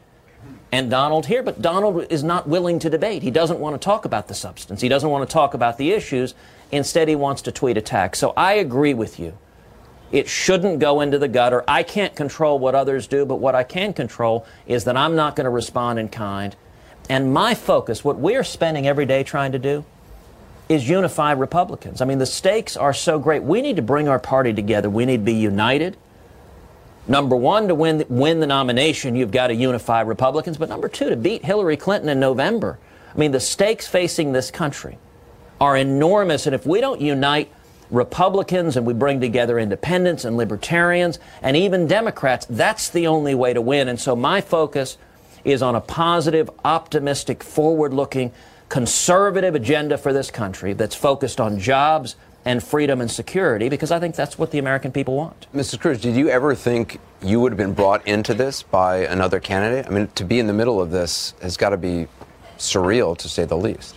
and 0.74 0.90
Donald 0.90 1.26
here, 1.26 1.42
but 1.42 1.62
Donald 1.62 2.07
is 2.11 2.24
not 2.24 2.48
willing 2.48 2.80
to 2.80 2.90
debate. 2.90 3.22
He 3.22 3.30
doesn't 3.30 3.61
want 3.61 3.80
to 3.80 3.84
talk 3.84 4.05
about 4.05 4.26
the 4.26 4.34
substance. 4.34 4.80
He 4.80 4.88
doesn't 4.88 5.09
want 5.09 5.28
to 5.28 5.32
talk 5.32 5.55
about 5.55 5.78
the 5.78 5.92
issues. 5.92 6.34
Instead, 6.72 7.07
he 7.07 7.14
wants 7.14 7.42
to 7.42 7.52
tweet 7.52 7.76
attacks. 7.76 8.18
So 8.18 8.32
I 8.36 8.55
agree 8.55 8.92
with 8.92 9.20
you. 9.20 9.38
It 10.11 10.28
shouldn't 10.28 10.80
go 10.80 11.00
into 11.00 11.18
the 11.18 11.28
gutter. 11.28 11.64
I 11.66 11.84
can't 11.84 12.14
control 12.14 12.59
what 12.59 12.74
others 12.74 13.07
do, 13.07 13.24
but 13.24 13.36
what 13.36 13.55
I 13.55 13.62
can 13.62 13.92
control 13.92 14.46
is 14.66 14.84
that 14.84 14.96
I'm 14.96 15.14
not 15.14 15.36
going 15.36 15.44
to 15.44 15.50
respond 15.50 15.98
in 15.98 16.09
kind 16.09 16.55
and 17.09 17.32
my 17.32 17.55
focus, 17.55 18.02
what 18.05 18.16
we're 18.16 18.44
spending 18.44 18.86
every 18.86 19.07
day 19.07 19.22
trying 19.22 19.52
to 19.52 19.59
do, 19.59 19.84
is 20.68 20.88
unify 20.88 21.32
Republicans. 21.32 22.00
I 22.00 22.07
mean, 22.07 22.18
the 22.18 22.26
stakes 22.26 22.76
are 22.76 22.94
so 22.94 23.18
great. 23.18 23.42
We 23.42 23.61
need 23.61 23.76
to 23.76 23.82
bring 23.82 24.09
our 24.09 24.18
party 24.18 24.52
together. 24.55 24.88
We 24.88 25.05
need 25.05 25.18
to 25.18 25.24
be 25.24 25.34
united. 25.34 25.96
Number 27.07 27.36
one, 27.36 27.68
to 27.68 27.74
win, 27.74 28.05
win 28.09 28.40
the 28.40 28.46
nomination, 28.46 29.14
you've 29.14 29.30
got 29.30 29.48
to 29.48 29.55
unify 29.55 30.00
Republicans. 30.00 30.57
But 30.57 30.70
number 30.70 30.88
two, 30.88 31.11
to 31.11 31.16
beat 31.16 31.44
Hillary 31.44 31.76
Clinton 31.76 32.09
in 32.09 32.18
November. 32.18 32.78
I 33.14 33.18
mean, 33.18 33.32
the 33.32 33.40
stakes 33.40 33.86
facing 33.86 34.32
this 34.32 34.50
country 34.50 34.98
are 35.61 35.76
enormous. 35.76 36.46
And 36.46 36.55
if 36.55 36.64
we 36.64 36.80
don't 36.80 37.02
unite 37.02 37.52
Republicans 37.90 38.76
and 38.76 38.86
we 38.86 38.94
bring 38.94 39.20
together 39.20 39.59
independents 39.59 40.24
and 40.24 40.38
libertarians 40.38 41.18
and 41.42 41.57
even 41.57 41.86
Democrats, 41.86 42.46
that's 42.48 42.88
the 42.88 43.07
only 43.07 43.34
way 43.34 43.52
to 43.52 43.61
win. 43.61 43.88
And 43.88 44.00
so 44.00 44.16
my 44.16 44.40
focus 44.40 44.96
is 45.45 45.62
on 45.62 45.74
a 45.74 45.80
positive, 45.80 46.51
optimistic, 46.64 47.42
forward 47.42 47.92
looking, 47.92 48.32
conservative 48.68 49.55
agenda 49.55 49.99
for 49.99 50.12
this 50.12 50.30
country 50.30 50.72
that's 50.72 50.95
focused 50.95 51.40
on 51.40 51.59
jobs 51.59 52.16
and 52.45 52.62
freedom 52.62 53.01
and 53.01 53.11
security 53.11 53.68
because 53.68 53.90
I 53.90 53.99
think 53.99 54.14
that's 54.14 54.38
what 54.38 54.51
the 54.51 54.59
American 54.59 54.92
people 54.92 55.16
want. 55.16 55.47
Mrs. 55.55 55.80
Cruz, 55.80 56.01
did 56.01 56.14
you 56.14 56.28
ever 56.28 56.55
think 56.55 56.99
you 57.22 57.40
would 57.40 57.53
have 57.53 57.57
been 57.57 57.72
brought 57.72 58.07
into 58.07 58.34
this 58.34 58.62
by 58.62 58.99
another 59.07 59.40
candidate? 59.40 59.86
I 59.86 59.90
mean, 59.90 60.09
to 60.14 60.24
be 60.24 60.38
in 60.38 60.47
the 60.47 60.53
middle 60.53 60.80
of 60.80 60.90
this 60.90 61.34
has 61.40 61.57
got 61.57 61.70
to 61.70 61.76
be 61.76 62.07
surreal 62.59 63.16
to 63.18 63.28
say 63.28 63.45
the 63.45 63.57
least. 63.57 63.97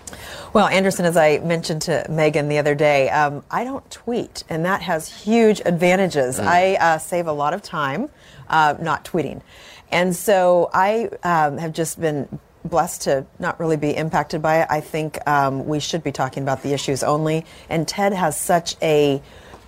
Well, 0.53 0.67
Anderson, 0.67 1.05
as 1.05 1.17
I 1.17 1.39
mentioned 1.39 1.83
to 1.83 2.05
Megan 2.09 2.47
the 2.47 2.57
other 2.57 2.73
day, 2.73 3.09
um, 3.09 3.43
I 3.51 3.63
don't 3.63 3.89
tweet, 3.91 4.43
and 4.49 4.65
that 4.65 4.81
has 4.81 5.09
huge 5.09 5.61
advantages. 5.65 6.39
Mm. 6.39 6.47
I 6.47 6.75
uh, 6.75 6.97
save 6.97 7.27
a 7.27 7.31
lot 7.31 7.53
of 7.53 7.61
time 7.61 8.09
uh, 8.49 8.75
not 8.79 9.05
tweeting. 9.05 9.41
And 9.91 10.15
so 10.15 10.69
I 10.73 11.09
um, 11.23 11.57
have 11.57 11.73
just 11.73 11.99
been 11.99 12.39
blessed 12.65 13.03
to 13.03 13.25
not 13.39 13.59
really 13.59 13.77
be 13.77 13.95
impacted 13.95 14.41
by 14.41 14.61
it. 14.61 14.67
I 14.69 14.81
think 14.81 15.25
um, 15.27 15.65
we 15.65 15.79
should 15.79 16.03
be 16.03 16.11
talking 16.11 16.43
about 16.43 16.63
the 16.63 16.73
issues 16.73 17.03
only. 17.03 17.45
And 17.69 17.87
Ted 17.87 18.13
has 18.13 18.37
such 18.39 18.75
a 18.81 19.21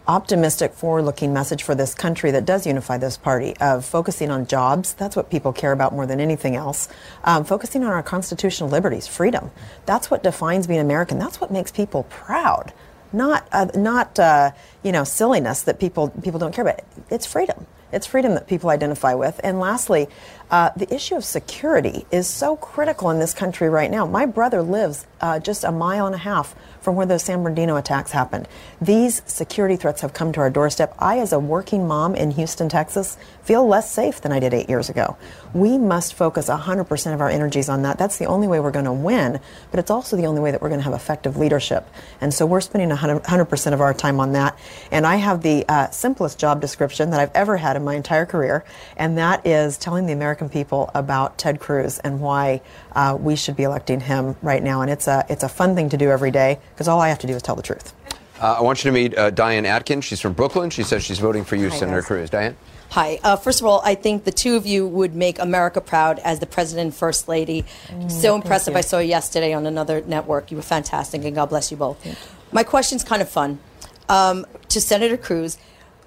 optimistic, 0.07 0.73
forward-looking 0.73 1.31
message 1.31 1.61
for 1.61 1.75
this 1.75 1.93
country 1.93 2.31
that 2.31 2.43
does 2.43 2.65
unify 2.65 2.97
this 2.97 3.15
party 3.15 3.55
of 3.57 3.85
focusing 3.85 4.31
on 4.31 4.47
jobs. 4.47 4.93
That's 4.93 5.15
what 5.15 5.29
people 5.29 5.53
care 5.53 5.71
about 5.71 5.93
more 5.93 6.07
than 6.07 6.19
anything 6.19 6.55
else. 6.55 6.89
Um, 7.23 7.45
focusing 7.45 7.83
on 7.83 7.91
our 7.91 8.01
constitutional 8.01 8.69
liberties, 8.69 9.07
freedom. 9.07 9.51
That's 9.85 10.09
what 10.09 10.23
defines 10.23 10.65
being 10.65 10.79
American. 10.79 11.19
That's 11.19 11.39
what 11.39 11.51
makes 11.51 11.71
people 11.71 12.03
proud. 12.09 12.73
Not, 13.13 13.47
uh, 13.51 13.67
not 13.75 14.17
uh, 14.17 14.51
you 14.83 14.91
know, 14.91 15.03
silliness 15.03 15.61
that 15.63 15.79
people 15.79 16.09
people 16.23 16.39
don't 16.39 16.53
care 16.53 16.65
about. 16.65 16.81
It's 17.09 17.25
freedom. 17.25 17.67
It's 17.91 18.05
freedom 18.05 18.33
that 18.35 18.47
people 18.47 18.69
identify 18.69 19.13
with. 19.13 19.39
And 19.43 19.59
lastly, 19.59 20.07
uh, 20.51 20.71
the 20.75 20.91
issue 20.93 21.15
of 21.15 21.23
security 21.23 22.05
is 22.11 22.27
so 22.27 22.55
critical 22.55 23.09
in 23.09 23.19
this 23.19 23.33
country 23.33 23.69
right 23.69 23.91
now. 23.91 24.05
My 24.05 24.25
brother 24.25 24.61
lives 24.61 25.05
uh, 25.21 25.39
just 25.39 25.63
a 25.63 25.71
mile 25.71 26.05
and 26.05 26.15
a 26.15 26.19
half 26.19 26.55
from 26.81 26.95
where 26.95 27.05
those 27.05 27.23
San 27.23 27.43
Bernardino 27.43 27.75
attacks 27.75 28.11
happened. 28.11 28.47
These 28.81 29.21
security 29.25 29.75
threats 29.75 30.01
have 30.01 30.13
come 30.13 30.31
to 30.33 30.39
our 30.39 30.49
doorstep. 30.49 30.95
I, 30.97 31.19
as 31.19 31.33
a 31.33 31.39
working 31.39 31.87
mom 31.87 32.15
in 32.15 32.31
Houston, 32.31 32.69
Texas, 32.69 33.17
feel 33.43 33.67
less 33.67 33.91
safe 33.91 34.21
than 34.21 34.31
I 34.31 34.39
did 34.39 34.53
eight 34.53 34.69
years 34.69 34.89
ago. 34.89 35.17
We 35.53 35.77
must 35.77 36.13
focus 36.13 36.49
100% 36.49 37.13
of 37.13 37.21
our 37.21 37.29
energies 37.29 37.69
on 37.69 37.81
that. 37.81 37.97
That's 37.97 38.17
the 38.17 38.25
only 38.25 38.47
way 38.47 38.59
we're 38.59 38.71
going 38.71 38.85
to 38.85 38.93
win, 38.93 39.39
but 39.71 39.79
it's 39.79 39.91
also 39.91 40.15
the 40.15 40.25
only 40.25 40.41
way 40.41 40.51
that 40.51 40.61
we're 40.61 40.69
going 40.69 40.79
to 40.79 40.85
have 40.85 40.93
effective 40.93 41.37
leadership. 41.37 41.87
And 42.21 42.33
so 42.33 42.45
we're 42.45 42.61
spending 42.61 42.89
100% 42.95 43.73
of 43.73 43.81
our 43.81 43.93
time 43.93 44.19
on 44.19 44.33
that. 44.33 44.57
And 44.91 45.05
I 45.05 45.17
have 45.17 45.41
the 45.41 45.65
uh, 45.67 45.89
simplest 45.89 46.39
job 46.39 46.61
description 46.61 47.09
that 47.09 47.19
I've 47.19 47.35
ever 47.35 47.57
had 47.57 47.75
in 47.75 47.83
my 47.83 47.95
entire 47.95 48.25
career, 48.25 48.63
and 48.95 49.17
that 49.17 49.45
is 49.45 49.77
telling 49.77 50.05
the 50.05 50.13
American 50.13 50.38
people 50.47 50.89
about 50.95 51.37
Ted 51.37 51.59
Cruz 51.59 51.99
and 51.99 52.21
why 52.21 52.61
uh, 52.93 53.17
we 53.19 53.35
should 53.35 53.57
be 53.57 53.63
electing 53.63 53.99
him 53.99 54.37
right 54.41 54.63
now. 54.63 54.81
And 54.81 54.89
it's 54.89 55.07
a, 55.07 55.25
it's 55.27 55.43
a 55.43 55.49
fun 55.49 55.75
thing 55.75 55.89
to 55.89 55.97
do 55.97 56.09
every 56.09 56.31
day 56.31 56.59
because 56.73 56.87
all 56.87 57.01
I 57.01 57.09
have 57.09 57.19
to 57.19 57.27
do 57.27 57.33
is 57.33 57.41
tell 57.41 57.55
the 57.55 57.63
truth. 57.63 57.93
Uh, 58.41 58.55
I 58.59 58.61
want 58.61 58.83
you 58.85 58.91
to 58.91 58.93
meet 58.93 59.17
uh, 59.17 59.31
Diane 59.31 59.65
Atkins. 59.65 60.05
She's 60.05 60.21
from 60.21 60.31
Brooklyn. 60.33 60.69
She 60.69 60.83
says 60.83 61.03
she's 61.03 61.19
voting 61.19 61.43
for 61.43 61.57
you, 61.57 61.69
Hi, 61.69 61.75
Senator 61.75 61.99
guys. 61.99 62.07
Cruz. 62.07 62.29
Diane? 62.29 62.55
Hi. 62.91 63.19
Uh, 63.21 63.35
first 63.35 63.59
of 63.59 63.65
all, 63.67 63.81
I 63.83 63.95
think 63.95 64.23
the 64.23 64.31
two 64.31 64.55
of 64.55 64.65
you 64.65 64.87
would 64.87 65.13
make 65.13 65.39
America 65.39 65.81
proud 65.81 66.19
as 66.19 66.39
the 66.39 66.45
President 66.45 66.85
and 66.85 66.95
First 66.95 67.27
Lady. 67.27 67.65
Mm, 67.87 68.09
so 68.09 68.35
impressive. 68.35 68.75
I 68.75 68.81
saw 68.81 68.99
you 68.99 69.09
yesterday 69.09 69.53
on 69.53 69.65
another 69.67 70.01
network. 70.01 70.51
You 70.51 70.57
were 70.57 70.63
fantastic, 70.63 71.23
and 71.25 71.35
God 71.35 71.49
bless 71.49 71.69
you 71.69 71.77
both. 71.77 72.03
You. 72.05 72.13
My 72.51 72.63
question's 72.63 73.03
kind 73.03 73.21
of 73.21 73.29
fun. 73.29 73.59
Um, 74.07 74.47
to 74.69 74.81
Senator 74.81 75.17
Cruz, 75.17 75.57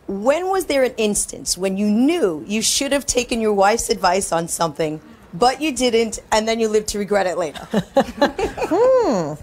when 0.07 0.49
was 0.49 0.67
there 0.67 0.83
an 0.85 0.95
instance 0.97 1.57
when 1.57 1.77
you 1.77 1.89
knew 1.89 2.45
you 2.47 2.63
should 2.63 2.93
have 2.93 3.07
taken 3.07 3.41
your 3.41 3.53
wife's 3.53 3.89
advice 3.89 4.33
on 4.33 4.49
something, 4.49 5.01
but 5.33 5.61
you 5.61 5.75
didn't, 5.75 6.21
and 6.31 6.47
then 6.47 6.61
you 6.61 6.69
lived 6.69 6.89
to 6.89 6.99
regret 6.99 7.27
it 7.27 7.39
later? 7.39 7.67
hmm. 7.71 9.35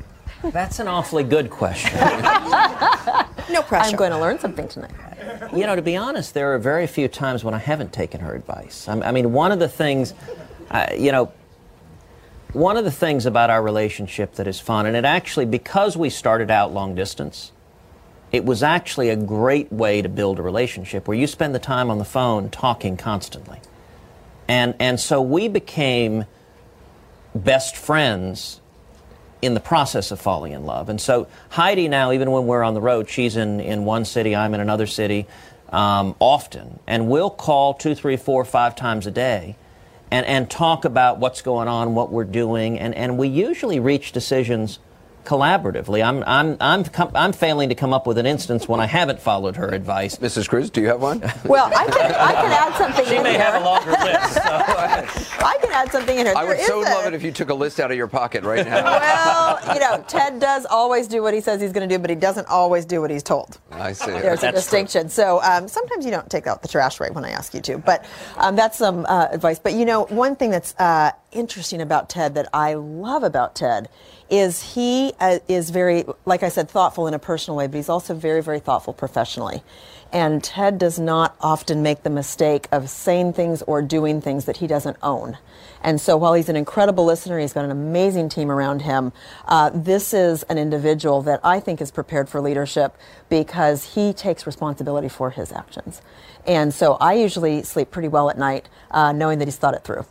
That's 0.51 0.79
an 0.79 0.87
awfully 0.87 1.23
good 1.23 1.49
question. 1.49 1.99
no 1.99 3.61
pressure. 3.61 3.89
I'm 3.89 3.95
going 3.95 4.11
to 4.11 4.19
learn 4.19 4.39
something 4.39 4.67
tonight. 4.67 4.91
You 5.53 5.65
know, 5.65 5.75
to 5.75 5.81
be 5.81 5.97
honest, 5.97 6.33
there 6.33 6.53
are 6.53 6.59
very 6.59 6.87
few 6.87 7.07
times 7.07 7.43
when 7.43 7.53
I 7.53 7.57
haven't 7.57 7.91
taken 7.91 8.21
her 8.21 8.35
advice. 8.35 8.87
I 8.87 9.11
mean, 9.11 9.33
one 9.33 9.51
of 9.51 9.59
the 9.59 9.67
things, 9.67 10.13
uh, 10.71 10.87
you 10.97 11.11
know, 11.11 11.31
one 12.53 12.77
of 12.77 12.85
the 12.85 12.91
things 12.91 13.25
about 13.25 13.49
our 13.49 13.61
relationship 13.61 14.35
that 14.35 14.47
is 14.47 14.59
fun, 14.59 14.85
and 14.85 14.95
it 14.95 15.05
actually, 15.05 15.45
because 15.45 15.97
we 15.97 16.09
started 16.09 16.49
out 16.49 16.73
long 16.73 16.95
distance, 16.95 17.51
it 18.31 18.45
was 18.45 18.61
actually 18.61 19.09
a 19.09 19.15
great 19.15 19.71
way 19.71 20.01
to 20.01 20.09
build 20.09 20.39
a 20.39 20.41
relationship 20.41 21.07
where 21.07 21.17
you 21.17 21.27
spend 21.27 21.55
the 21.55 21.59
time 21.59 21.89
on 21.89 21.97
the 21.97 22.05
phone 22.05 22.49
talking 22.49 22.95
constantly. 22.95 23.59
And, 24.47 24.75
and 24.79 24.99
so 24.99 25.21
we 25.21 25.47
became 25.47 26.25
best 27.33 27.75
friends 27.75 28.61
in 29.41 29.53
the 29.53 29.59
process 29.59 30.11
of 30.11 30.19
falling 30.19 30.51
in 30.51 30.65
love. 30.65 30.89
And 30.89 30.99
so 30.99 31.27
Heidi 31.49 31.87
now, 31.87 32.11
even 32.11 32.31
when 32.31 32.45
we're 32.45 32.63
on 32.63 32.73
the 32.73 32.81
road, 32.81 33.09
she's 33.09 33.35
in, 33.35 33.59
in 33.59 33.85
one 33.85 34.05
city, 34.05 34.35
I'm 34.35 34.53
in 34.53 34.59
another 34.59 34.87
city 34.87 35.27
um, 35.69 36.15
often. 36.19 36.79
And 36.87 37.09
we'll 37.09 37.29
call 37.29 37.73
two, 37.73 37.95
three, 37.95 38.17
four, 38.17 38.43
five 38.43 38.75
times 38.75 39.07
a 39.07 39.11
day 39.11 39.55
and, 40.11 40.25
and 40.25 40.49
talk 40.49 40.85
about 40.85 41.19
what's 41.19 41.41
going 41.41 41.67
on, 41.67 41.95
what 41.95 42.11
we're 42.11 42.25
doing. 42.25 42.79
And, 42.79 42.93
and 42.95 43.17
we 43.17 43.27
usually 43.27 43.79
reach 43.79 44.11
decisions 44.11 44.79
collaboratively. 45.29 46.03
I'm, 46.03 46.23
I'm, 46.25 46.57
I'm, 46.59 46.83
com- 46.83 47.11
I'm 47.13 47.31
failing 47.33 47.69
to 47.69 47.75
come 47.75 47.93
up 47.93 48.07
with 48.07 48.17
an 48.17 48.25
instance 48.25 48.67
when 48.67 48.79
I 48.79 48.87
haven't 48.87 49.19
followed 49.21 49.55
her 49.57 49.69
advice. 49.69 50.17
Mrs. 50.17 50.49
Cruz, 50.49 50.71
do 50.71 50.81
you 50.81 50.87
have 50.87 51.01
one? 51.01 51.19
Well, 51.45 51.67
I 51.75 51.85
can, 51.85 52.11
I 52.11 52.33
can 52.33 52.51
add 52.51 52.75
something 52.77 53.05
she 53.05 53.15
in 53.17 53.23
may 53.23 53.31
here. 53.33 53.41
have 53.41 53.61
a 53.61 53.65
longer 53.65 53.91
list. 53.91 54.33
So. 54.33 54.41
I 55.45 55.57
can 55.61 55.71
add 55.71 55.91
something 55.91 56.17
in 56.17 56.25
here. 56.25 56.35
I 56.35 56.45
There 56.45 56.55
would 56.57 56.65
so 56.65 56.81
a- 56.81 56.83
love 56.83 57.05
it 57.05 57.13
if 57.13 57.21
you 57.23 57.31
took 57.31 57.49
a 57.49 57.53
list 57.53 57.79
out 57.79 57.91
of 57.91 57.97
your 57.97 58.07
pocket 58.07 58.43
right 58.43 58.65
now. 58.65 58.83
Well, 58.83 59.73
you 59.75 59.79
know, 59.79 60.03
Ted 60.07 60.39
does 60.39 60.65
always 60.65 61.07
do 61.07 61.21
what 61.21 61.33
he 61.35 61.41
says 61.41 61.61
he's 61.61 61.71
going 61.71 61.87
to 61.87 61.95
do, 61.95 61.99
but 61.99 62.09
he 62.09 62.15
doesn't 62.15 62.47
always 62.47 62.85
do 62.85 62.99
what 63.01 63.11
he's 63.11 63.23
told. 63.23 63.59
I 63.71 63.93
see. 63.93 64.07
There's 64.11 64.39
a 64.39 64.41
That's 64.41 64.57
distinction. 64.57 65.09
So 65.09 65.41
um, 65.43 65.67
sometimes 65.67 66.05
you 66.05 66.11
don't 66.11 66.29
take 66.29 66.47
out 66.47 66.61
the 66.63 66.67
trash 66.67 66.99
right 66.99 67.13
when 67.13 67.23
I 67.23 67.29
ask 67.29 67.53
you 67.53 67.61
to, 67.61 67.77
but 67.77 68.03
um, 68.37 68.55
that's 68.55 68.77
some 68.77 69.05
uh, 69.07 69.27
advice. 69.31 69.59
But 69.59 69.73
you 69.73 69.85
know, 69.85 70.05
one 70.05 70.35
thing 70.35 70.49
that's 70.49 70.73
uh, 70.79 71.11
interesting 71.31 71.81
about 71.81 72.09
Ted 72.09 72.35
that 72.35 72.47
I 72.53 72.73
love 72.73 73.23
about 73.23 73.55
Ted 73.55 73.89
is 74.29 74.73
he 74.73 75.13
uh, 75.19 75.39
is 75.47 75.69
very, 75.71 76.05
like 76.25 76.43
I 76.43 76.49
said, 76.49 76.69
thoughtful 76.69 77.07
in 77.07 77.13
a 77.13 77.19
personal 77.19 77.57
way, 77.57 77.67
but 77.67 77.75
he's 77.75 77.89
also 77.89 78.13
very, 78.13 78.41
very 78.41 78.59
thoughtful 78.59 78.93
professionally. 78.93 79.63
And 80.11 80.43
Ted 80.43 80.77
does 80.77 80.97
not 80.99 81.35
often 81.39 81.83
make 81.83 82.03
the 82.03 82.09
mistake 82.09 82.67
of 82.71 82.89
saying 82.89 83.33
things 83.33 83.61
or 83.63 83.81
doing 83.81 84.21
things 84.21 84.45
that 84.45 84.57
he 84.57 84.67
doesn't 84.67 84.97
own. 85.03 85.37
And 85.83 86.01
so 86.01 86.17
while 86.17 86.33
he's 86.33 86.49
an 86.49 86.55
incredible 86.55 87.05
listener, 87.05 87.39
he's 87.39 87.53
got 87.53 87.63
an 87.65 87.71
amazing 87.71 88.29
team 88.29 88.51
around 88.51 88.81
him. 88.81 89.13
Uh, 89.45 89.69
this 89.73 90.13
is 90.13 90.43
an 90.43 90.57
individual 90.57 91.21
that 91.23 91.39
I 91.43 91.59
think 91.59 91.79
is 91.79 91.91
prepared 91.91 92.27
for 92.27 92.41
leadership 92.41 92.97
because 93.29 93.95
he 93.95 94.13
takes 94.13 94.45
responsibility 94.45 95.09
for 95.09 95.29
his 95.31 95.51
actions. 95.51 96.01
And 96.45 96.73
so 96.73 96.93
I 96.95 97.13
usually 97.13 97.63
sleep 97.63 97.91
pretty 97.91 98.07
well 98.07 98.29
at 98.29 98.37
night 98.37 98.67
uh, 98.91 99.11
knowing 99.11 99.39
that 99.39 99.47
he's 99.47 99.57
thought 99.57 99.75
it 99.75 99.83
through. 99.83 100.05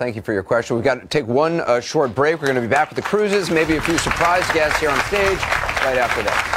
Thank 0.00 0.16
you 0.16 0.22
for 0.22 0.32
your 0.32 0.42
question. 0.42 0.76
We've 0.76 0.84
got 0.84 1.02
to 1.02 1.06
take 1.08 1.26
one 1.26 1.60
uh, 1.60 1.78
short 1.78 2.14
break. 2.14 2.40
We're 2.40 2.46
going 2.46 2.54
to 2.54 2.62
be 2.62 2.68
back 2.68 2.88
with 2.88 2.96
the 2.96 3.02
Cruzes, 3.02 3.52
maybe 3.52 3.76
a 3.76 3.82
few 3.82 3.98
surprise 3.98 4.50
guests 4.52 4.80
here 4.80 4.88
on 4.88 4.98
stage 5.00 5.36
right 5.84 5.98
after 5.98 6.22
that. 6.22 6.56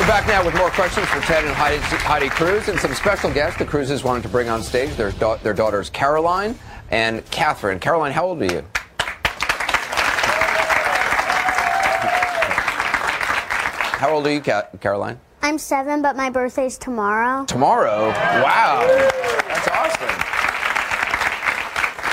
We're 0.00 0.06
back 0.06 0.26
now 0.26 0.42
with 0.42 0.54
more 0.54 0.70
questions 0.70 1.06
for 1.08 1.20
Ted 1.20 1.44
and 1.44 1.52
Heidi, 1.52 1.76
Heidi 1.82 2.30
Cruz 2.30 2.68
and 2.68 2.80
some 2.80 2.94
special 2.94 3.30
guests 3.30 3.58
the 3.58 3.66
Cruzes 3.66 4.02
wanted 4.02 4.22
to 4.22 4.30
bring 4.30 4.48
on 4.48 4.62
stage. 4.62 4.96
Their, 4.96 5.12
da- 5.12 5.36
their 5.36 5.52
daughters 5.52 5.90
Caroline 5.90 6.58
and 6.90 7.28
Catherine. 7.30 7.78
Caroline, 7.78 8.12
how 8.12 8.26
old 8.26 8.42
are 8.42 8.46
you? 8.46 8.64
How 14.00 14.10
old 14.14 14.26
are 14.26 14.32
you, 14.32 14.40
Ca- 14.40 14.68
Caroline? 14.80 15.20
I'm 15.42 15.58
seven, 15.58 16.00
but 16.00 16.16
my 16.16 16.30
birthday's 16.30 16.78
tomorrow. 16.78 17.44
Tomorrow? 17.44 18.08
Wow. 18.08 18.86
That's 19.46 19.68
awesome. 19.68 20.08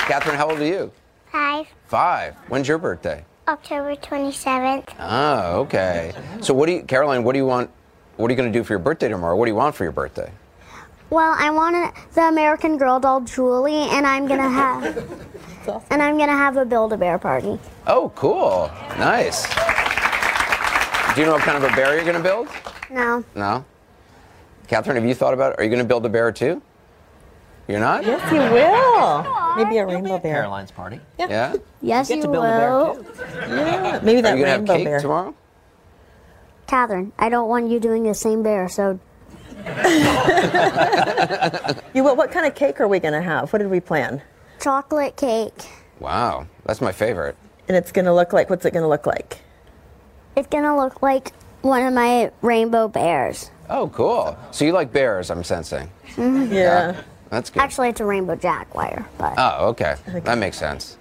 Catherine, 0.06 0.36
how 0.36 0.50
old 0.50 0.60
are 0.60 0.66
you? 0.66 0.92
Five, 1.32 1.66
Five. 1.86 2.34
When's 2.48 2.68
your 2.68 2.78
birthday? 2.78 3.24
October 3.46 3.96
27th. 3.96 4.84
Oh, 4.90 4.94
ah, 4.98 5.52
okay. 5.56 6.12
So 6.42 6.52
what 6.52 6.66
do 6.66 6.72
you, 6.72 6.82
Caroline, 6.82 7.24
what 7.24 7.32
do 7.32 7.38
you 7.38 7.46
want, 7.46 7.70
what 8.16 8.28
are 8.30 8.32
you 8.32 8.36
going 8.36 8.52
to 8.52 8.58
do 8.58 8.62
for 8.62 8.74
your 8.74 8.80
birthday 8.80 9.08
tomorrow? 9.08 9.36
What 9.36 9.46
do 9.46 9.50
you 9.50 9.54
want 9.56 9.74
for 9.74 9.84
your 9.84 9.92
birthday? 9.92 10.30
Well, 11.10 11.34
I 11.38 11.50
want 11.50 11.94
the 12.14 12.22
American 12.28 12.76
Girl 12.76 13.00
doll 13.00 13.22
Julie, 13.22 13.88
and 13.90 14.06
I'm 14.06 14.26
gonna 14.26 14.48
have, 14.50 14.84
and 15.90 16.02
I'm 16.02 16.18
gonna 16.18 16.32
have 16.36 16.56
a 16.56 16.64
Build-A-Bear 16.64 17.18
party. 17.18 17.58
Oh, 17.86 18.12
cool. 18.14 18.70
Nice. 18.98 19.46
Do 21.14 21.22
you 21.22 21.26
know 21.26 21.32
what 21.32 21.42
kind 21.42 21.56
of 21.62 21.64
a 21.72 21.74
bear 21.74 21.94
you're 21.96 22.04
going 22.04 22.16
to 22.16 22.22
build? 22.22 22.46
No, 22.90 23.24
No? 23.34 23.64
Catherine, 24.68 24.96
have 24.96 25.04
you 25.04 25.14
thought 25.14 25.32
about, 25.34 25.58
are 25.58 25.64
you 25.64 25.70
going 25.70 25.82
to 25.82 25.88
build 25.88 26.04
a 26.06 26.08
bear 26.08 26.30
too? 26.30 26.62
You're 27.66 27.80
not? 27.80 28.04
Yes, 28.04 28.20
you 28.30 28.38
will. 28.38 29.56
Maybe 29.56 29.78
a 29.78 29.86
rainbow 29.86 30.18
bear. 30.18 30.34
Caroline's 30.34 30.70
party. 30.70 31.00
Yeah? 31.18 31.26
yeah. 31.28 31.54
yes, 31.82 32.08
get 32.08 32.18
you 32.18 32.22
to 32.22 32.28
build 32.28 32.44
a 32.44 32.48
bear, 32.48 32.70
will. 32.70 33.04
Yeah, 33.48 34.00
maybe 34.02 34.20
that 34.20 34.34
Are 34.34 34.36
you 34.36 34.44
going 34.44 34.46
to 34.46 34.46
have 34.50 34.58
rainbow 34.60 34.76
cake 34.76 34.84
bear. 34.84 35.00
tomorrow? 35.00 35.34
Catherine, 36.68 37.12
I 37.18 37.30
don't 37.30 37.48
want 37.48 37.68
you 37.70 37.80
doing 37.80 38.04
the 38.04 38.14
same 38.14 38.42
bear, 38.42 38.68
so 38.68 39.00
You, 41.94 42.04
what, 42.04 42.16
what 42.16 42.30
kind 42.30 42.46
of 42.46 42.54
cake 42.54 42.80
are 42.80 42.88
we 42.88 42.98
going 43.00 43.14
to 43.14 43.22
have? 43.22 43.52
What 43.52 43.60
did 43.60 43.70
we 43.70 43.80
plan? 43.80 44.22
chocolate 44.60 45.16
cake. 45.16 45.68
Wow, 46.00 46.46
that's 46.64 46.80
my 46.80 46.90
favorite. 46.92 47.36
And 47.68 47.76
it's 47.76 47.92
going 47.92 48.04
to 48.06 48.12
look 48.14 48.32
like, 48.32 48.50
what's 48.50 48.64
it 48.64 48.72
going 48.72 48.82
to 48.82 48.88
look 48.88 49.06
like? 49.06 49.38
It's 50.38 50.46
gonna 50.46 50.76
look 50.76 51.02
like 51.02 51.32
one 51.62 51.82
of 51.84 51.92
my 51.92 52.30
rainbow 52.42 52.86
bears. 52.86 53.50
Oh, 53.68 53.88
cool. 53.88 54.38
So 54.52 54.64
you 54.64 54.70
like 54.72 54.92
bears, 54.92 55.32
I'm 55.32 55.42
sensing. 55.42 55.90
Mm-hmm. 56.14 56.52
Yeah. 56.52 57.02
That's 57.30 57.50
good. 57.50 57.60
Actually, 57.60 57.88
it's 57.88 58.00
a 58.00 58.04
rainbow 58.04 58.36
jaguar, 58.36 59.04
but 59.18 59.34
Oh, 59.36 59.66
okay. 59.70 59.96
That 60.06 60.38
makes 60.38 60.56
sense. 60.56 60.96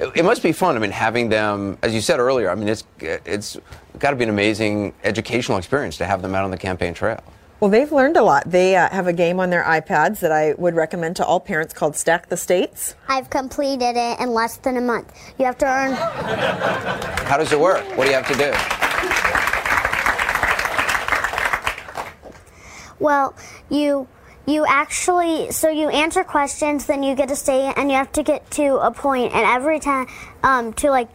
It, 0.00 0.10
it 0.16 0.24
must 0.24 0.42
be 0.42 0.52
fun. 0.52 0.74
I 0.74 0.78
mean, 0.78 0.90
having 0.90 1.28
them, 1.28 1.76
as 1.82 1.94
you 1.94 2.00
said 2.00 2.18
earlier, 2.18 2.50
I 2.50 2.54
mean, 2.54 2.68
it's 2.68 2.82
it's 3.00 3.58
got 3.98 4.10
to 4.10 4.16
be 4.16 4.24
an 4.24 4.30
amazing 4.30 4.94
educational 5.04 5.58
experience 5.58 5.98
to 5.98 6.06
have 6.06 6.22
them 6.22 6.34
out 6.34 6.44
on 6.44 6.50
the 6.50 6.56
campaign 6.56 6.94
trail. 6.94 7.22
Well, 7.60 7.70
they've 7.70 7.90
learned 7.90 8.16
a 8.16 8.22
lot. 8.22 8.44
They 8.48 8.76
uh, 8.76 8.88
have 8.90 9.08
a 9.08 9.12
game 9.12 9.40
on 9.40 9.50
their 9.50 9.64
iPads 9.64 10.20
that 10.20 10.30
I 10.30 10.54
would 10.54 10.76
recommend 10.76 11.16
to 11.16 11.26
all 11.26 11.40
parents 11.40 11.74
called 11.74 11.96
Stack 11.96 12.28
the 12.28 12.36
States. 12.36 12.94
I've 13.08 13.30
completed 13.30 13.96
it 13.96 14.20
in 14.20 14.30
less 14.30 14.58
than 14.58 14.76
a 14.76 14.80
month. 14.80 15.12
You 15.38 15.44
have 15.44 15.58
to 15.58 15.66
earn. 15.66 15.94
How 17.26 17.36
does 17.36 17.52
it 17.52 17.58
work? 17.58 17.84
What 17.96 18.04
do 18.04 18.10
you 18.10 18.16
have 18.16 18.28
to 18.28 18.34
do? 18.34 18.52
Well, 23.00 23.34
you 23.70 24.06
you 24.46 24.64
actually 24.66 25.50
so 25.50 25.68
you 25.68 25.88
answer 25.88 26.22
questions, 26.24 26.86
then 26.86 27.02
you 27.02 27.16
get 27.16 27.30
a 27.30 27.36
state, 27.36 27.74
and 27.76 27.90
you 27.90 27.96
have 27.96 28.12
to 28.12 28.22
get 28.22 28.48
to 28.52 28.76
a 28.76 28.92
point, 28.92 29.32
and 29.34 29.44
every 29.44 29.80
time 29.80 30.06
um, 30.42 30.72
to 30.74 30.90
like. 30.90 31.08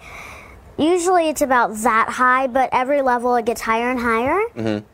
Usually 0.75 1.29
it's 1.29 1.43
about 1.43 1.75
that 1.83 2.09
high, 2.09 2.47
but 2.47 2.69
every 2.71 3.03
level 3.03 3.35
it 3.35 3.45
gets 3.45 3.61
higher 3.61 3.91
and 3.91 3.99
higher. 3.99 4.39
Mm-hmm. 4.55 4.85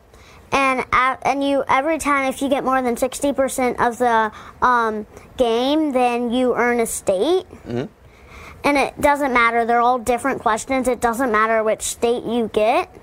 And 0.52 0.86
and 0.92 1.44
you 1.44 1.64
every 1.68 1.98
time 2.00 2.30
if 2.30 2.42
you 2.42 2.50
get 2.50 2.64
more 2.64 2.82
than 2.82 2.98
sixty 2.98 3.34
percent 3.34 3.80
of 3.80 3.98
the 3.98 4.32
um, 4.62 5.06
game, 5.38 5.92
then 5.92 6.32
you 6.32 6.56
earn 6.56 6.80
a 6.80 6.86
state. 6.86 7.46
Mm-hmm. 7.50 7.86
And 8.64 8.78
it 8.78 9.00
doesn't 9.00 9.32
matter; 9.32 9.66
they're 9.66 9.82
all 9.82 10.00
different 10.00 10.42
questions. 10.42 10.88
It 10.88 11.02
doesn't 11.02 11.32
matter 11.32 11.64
which 11.64 11.82
state 11.82 12.24
you 12.24 12.50
get. 12.52 12.94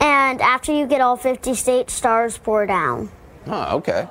And 0.00 0.40
after 0.40 0.72
you 0.72 0.86
get 0.86 1.00
all 1.00 1.16
fifty 1.16 1.54
state 1.54 1.90
stars 1.90 2.38
pour 2.38 2.66
down. 2.66 3.10
Oh, 3.46 3.76
okay. 3.78 4.08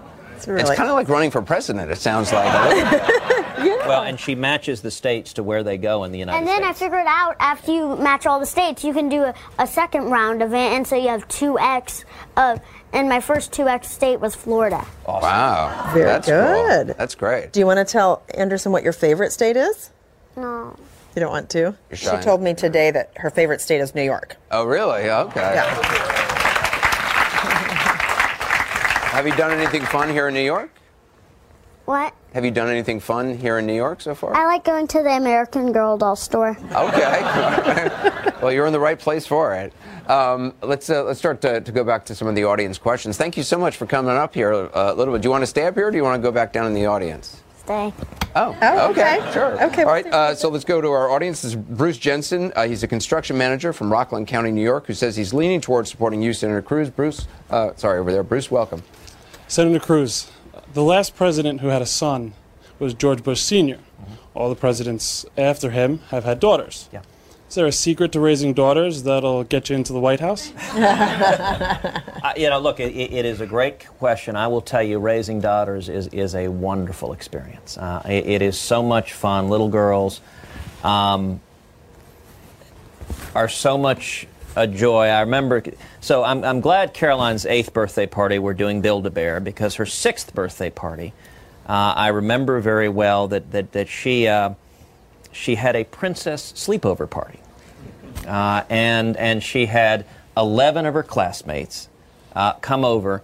It's, 0.48 0.64
really- 0.64 0.76
kind 0.76 0.90
of 0.90 0.96
like 0.96 1.10
running 1.10 1.32
for 1.32 1.42
president. 1.42 1.92
It 1.92 1.98
sounds 1.98 2.32
like. 2.32 2.46
a 3.58 3.62
little. 3.64 3.78
Well, 3.88 4.04
and 4.04 4.20
she 4.20 4.36
matches 4.36 4.82
the 4.82 4.92
states 4.92 5.34
to 5.34 5.44
where 5.44 5.64
they 5.64 5.78
go 5.78 6.04
in 6.04 6.12
the 6.12 6.20
United 6.20 6.38
States. 6.46 6.50
And 6.52 6.64
then 6.64 6.70
I 6.70 6.74
States. 6.74 6.80
figured 6.80 7.06
out 7.08 7.36
after 7.40 7.72
you 7.72 7.96
match 7.98 8.26
all 8.26 8.40
the 8.40 8.46
states, 8.46 8.84
you 8.84 8.94
can 8.94 9.10
do 9.10 9.24
a, 9.24 9.34
a 9.60 9.68
second 9.68 10.06
round 10.06 10.42
of 10.42 10.54
it, 10.54 10.58
and 10.74 10.86
so 10.88 10.96
you 10.96 11.10
have 11.10 11.28
two 11.28 11.60
X 11.60 12.06
of. 12.38 12.60
And 12.94 13.08
my 13.08 13.22
first 13.22 13.54
two 13.54 13.70
X 13.70 13.90
state 13.90 14.20
was 14.20 14.36
Florida. 14.36 14.86
Wow. 15.08 15.92
Very 15.94 16.06
That's 16.06 16.28
good. 16.28 16.88
Cool. 16.88 16.96
That's 16.98 17.16
great. 17.16 17.54
Do 17.54 17.62
you 17.62 17.66
want 17.66 17.78
to 17.78 17.86
tell 17.90 18.24
Anderson 18.34 18.74
what 18.74 18.84
your 18.84 18.92
favorite 18.92 19.32
state 19.32 19.56
is? 19.56 19.92
No. 20.36 20.76
You 21.16 21.20
don't 21.22 21.32
want 21.32 21.50
to? 21.52 21.60
You're 21.60 21.76
she 21.96 22.08
told 22.18 22.42
me 22.42 22.54
today 22.54 22.92
that 22.92 23.12
her 23.18 23.30
favorite 23.30 23.62
state 23.62 23.80
is 23.80 23.96
New 23.96 24.04
York. 24.04 24.36
Oh, 24.52 24.66
really? 24.66 25.10
Okay. 25.10 25.40
Yeah. 25.40 26.28
Have 29.12 29.28
you 29.28 29.36
done 29.36 29.52
anything 29.52 29.84
fun 29.86 30.10
here 30.10 30.30
in 30.30 30.34
New 30.34 30.40
York? 30.44 30.72
What? 31.84 32.14
Have 32.34 32.46
you 32.46 32.52
done 32.52 32.70
anything 32.70 33.02
fun 33.02 33.38
here 33.38 33.58
in 33.60 33.66
New 33.68 33.76
York 33.76 34.00
so 34.00 34.16
far? 34.16 34.34
I 34.34 34.46
like 34.46 34.64
going 34.64 34.88
to 34.88 35.04
the 35.04 35.18
American 35.18 35.74
Girl 35.74 35.98
doll 35.98 36.16
store. 36.16 36.52
Okay. 36.74 37.22
well, 38.42 38.54
you're 38.54 38.68
in 38.68 38.72
the 38.72 38.80
right 38.80 38.98
place 38.98 39.28
for 39.28 39.54
it. 39.54 39.74
Um, 40.10 40.54
let's 40.62 40.90
uh, 40.90 41.04
let's 41.04 41.20
start 41.20 41.42
to, 41.42 41.60
to 41.60 41.72
go 41.74 41.84
back 41.84 42.06
to 42.06 42.16
some 42.16 42.30
of 42.30 42.36
the 42.36 42.46
audience 42.46 42.78
questions. 42.78 43.18
Thank 43.18 43.36
you 43.36 43.44
so 43.44 43.58
much 43.58 43.76
for 43.76 43.86
coming 43.86 44.16
up 44.16 44.34
here 44.34 44.54
uh, 44.54 44.70
a 44.74 44.94
little 44.94 45.14
bit. 45.14 45.22
Do 45.24 45.28
you 45.28 45.32
want 45.32 45.42
to 45.42 45.48
stay 45.48 45.66
up 45.66 45.76
here, 45.76 45.88
or 45.88 45.92
do 45.92 45.98
you 45.98 46.04
want 46.04 46.22
to 46.22 46.26
go 46.26 46.32
back 46.32 46.54
down 46.54 46.66
in 46.66 46.74
the 46.74 46.86
audience? 46.86 47.42
Stay. 47.58 47.94
Oh, 48.34 48.58
Oh, 48.62 48.90
okay. 48.92 49.20
okay. 49.20 49.32
sure. 49.34 49.64
Okay, 49.66 49.84
All 49.84 49.90
right, 49.92 50.08
uh, 50.08 50.34
so 50.34 50.48
let's 50.48 50.64
go 50.66 50.80
to 50.80 50.88
our 50.88 51.12
audience. 51.12 51.42
This 51.42 51.52
is 51.52 51.56
Bruce 51.58 51.98
Jensen. 51.98 52.54
Uh, 52.56 52.66
he's 52.66 52.82
a 52.84 52.88
construction 52.88 53.38
manager 53.38 53.74
from 53.74 53.92
Rockland 53.92 54.28
County, 54.28 54.52
New 54.52 54.64
York, 54.64 54.88
who 54.88 54.94
says 54.94 55.16
he's 55.18 55.34
leaning 55.34 55.60
towards 55.62 55.92
supporting 55.92 56.22
you, 56.22 56.32
Senator 56.34 56.62
Cruz. 56.62 56.90
Bruce, 56.90 57.28
uh, 57.50 57.72
sorry, 57.76 58.00
over 58.00 58.12
there. 58.12 58.24
Bruce, 58.24 58.50
welcome. 58.50 58.82
Senator 59.52 59.82
Cruz, 59.82 60.32
the 60.74 60.82
last 60.82 61.14
president 61.14 61.60
who 61.60 61.68
had 61.68 61.82
a 61.82 61.86
son 61.86 62.32
was 62.80 62.94
George 62.94 63.22
Bush 63.22 63.42
Sr. 63.42 63.80
All 64.34 64.48
the 64.48 64.56
presidents 64.56 65.26
after 65.38 65.72
him 65.72 65.98
have 66.08 66.24
had 66.24 66.40
daughters. 66.40 66.88
Yeah. 66.94 67.02
Is 67.50 67.56
there 67.56 67.66
a 67.66 67.72
secret 67.74 68.14
to 68.14 68.22
raising 68.22 68.54
daughters 68.54 69.04
that'll 69.04 69.44
get 69.44 69.70
you 69.70 69.76
into 69.76 69.92
the 69.92 70.00
White 70.00 70.22
House? 70.22 70.54
Uh, 72.24 72.34
you 72.38 72.48
know, 72.52 72.60
look, 72.60 72.80
it, 72.80 72.94
it 72.94 73.26
is 73.26 73.42
a 73.42 73.48
great 73.48 73.88
question. 73.98 74.36
I 74.36 74.48
will 74.48 74.62
tell 74.62 74.84
you, 74.84 75.00
raising 75.00 75.42
daughters 75.42 75.90
is, 75.90 76.06
is 76.10 76.36
a 76.36 76.50
wonderful 76.50 77.14
experience. 77.14 77.80
Uh, 77.80 78.04
it, 78.06 78.28
it 78.28 78.42
is 78.44 78.60
so 78.60 78.84
much 78.84 79.14
fun. 79.14 79.50
Little 79.50 79.70
girls 79.70 80.22
um, 80.84 81.42
are 83.34 83.50
so 83.50 83.76
much 83.76 84.28
a 84.56 84.68
joy. 84.68 85.08
I 85.08 85.22
remember, 85.22 85.64
so 86.00 86.24
I'm, 86.24 86.44
I'm 86.44 86.62
glad 86.62 86.94
Caroline's 86.94 87.46
eighth 87.46 87.74
birthday 87.74 88.06
party 88.06 88.40
we're 88.40 88.54
doing 88.54 88.82
Build 88.82 89.06
a 89.06 89.10
Bear 89.10 89.40
because 89.40 89.76
her 89.76 89.86
sixth 89.86 90.34
birthday 90.34 90.70
party, 90.70 91.14
uh, 91.68 91.94
I 91.96 92.10
remember 92.10 92.60
very 92.60 92.90
well 92.90 93.28
that, 93.30 93.52
that, 93.52 93.72
that 93.72 93.88
she, 93.88 94.28
uh, 94.28 94.54
she 95.32 95.56
had 95.56 95.76
a 95.76 95.84
princess 95.84 96.52
sleepover 96.54 97.10
party. 97.10 97.40
Uh, 98.28 98.64
and, 98.70 99.16
and 99.18 99.42
she 99.42 99.66
had 99.66 100.06
11 100.36 100.86
of 100.86 100.94
her 100.94 101.04
classmates 101.04 101.90
uh, 102.36 102.54
come 102.54 102.86
over, 102.86 103.24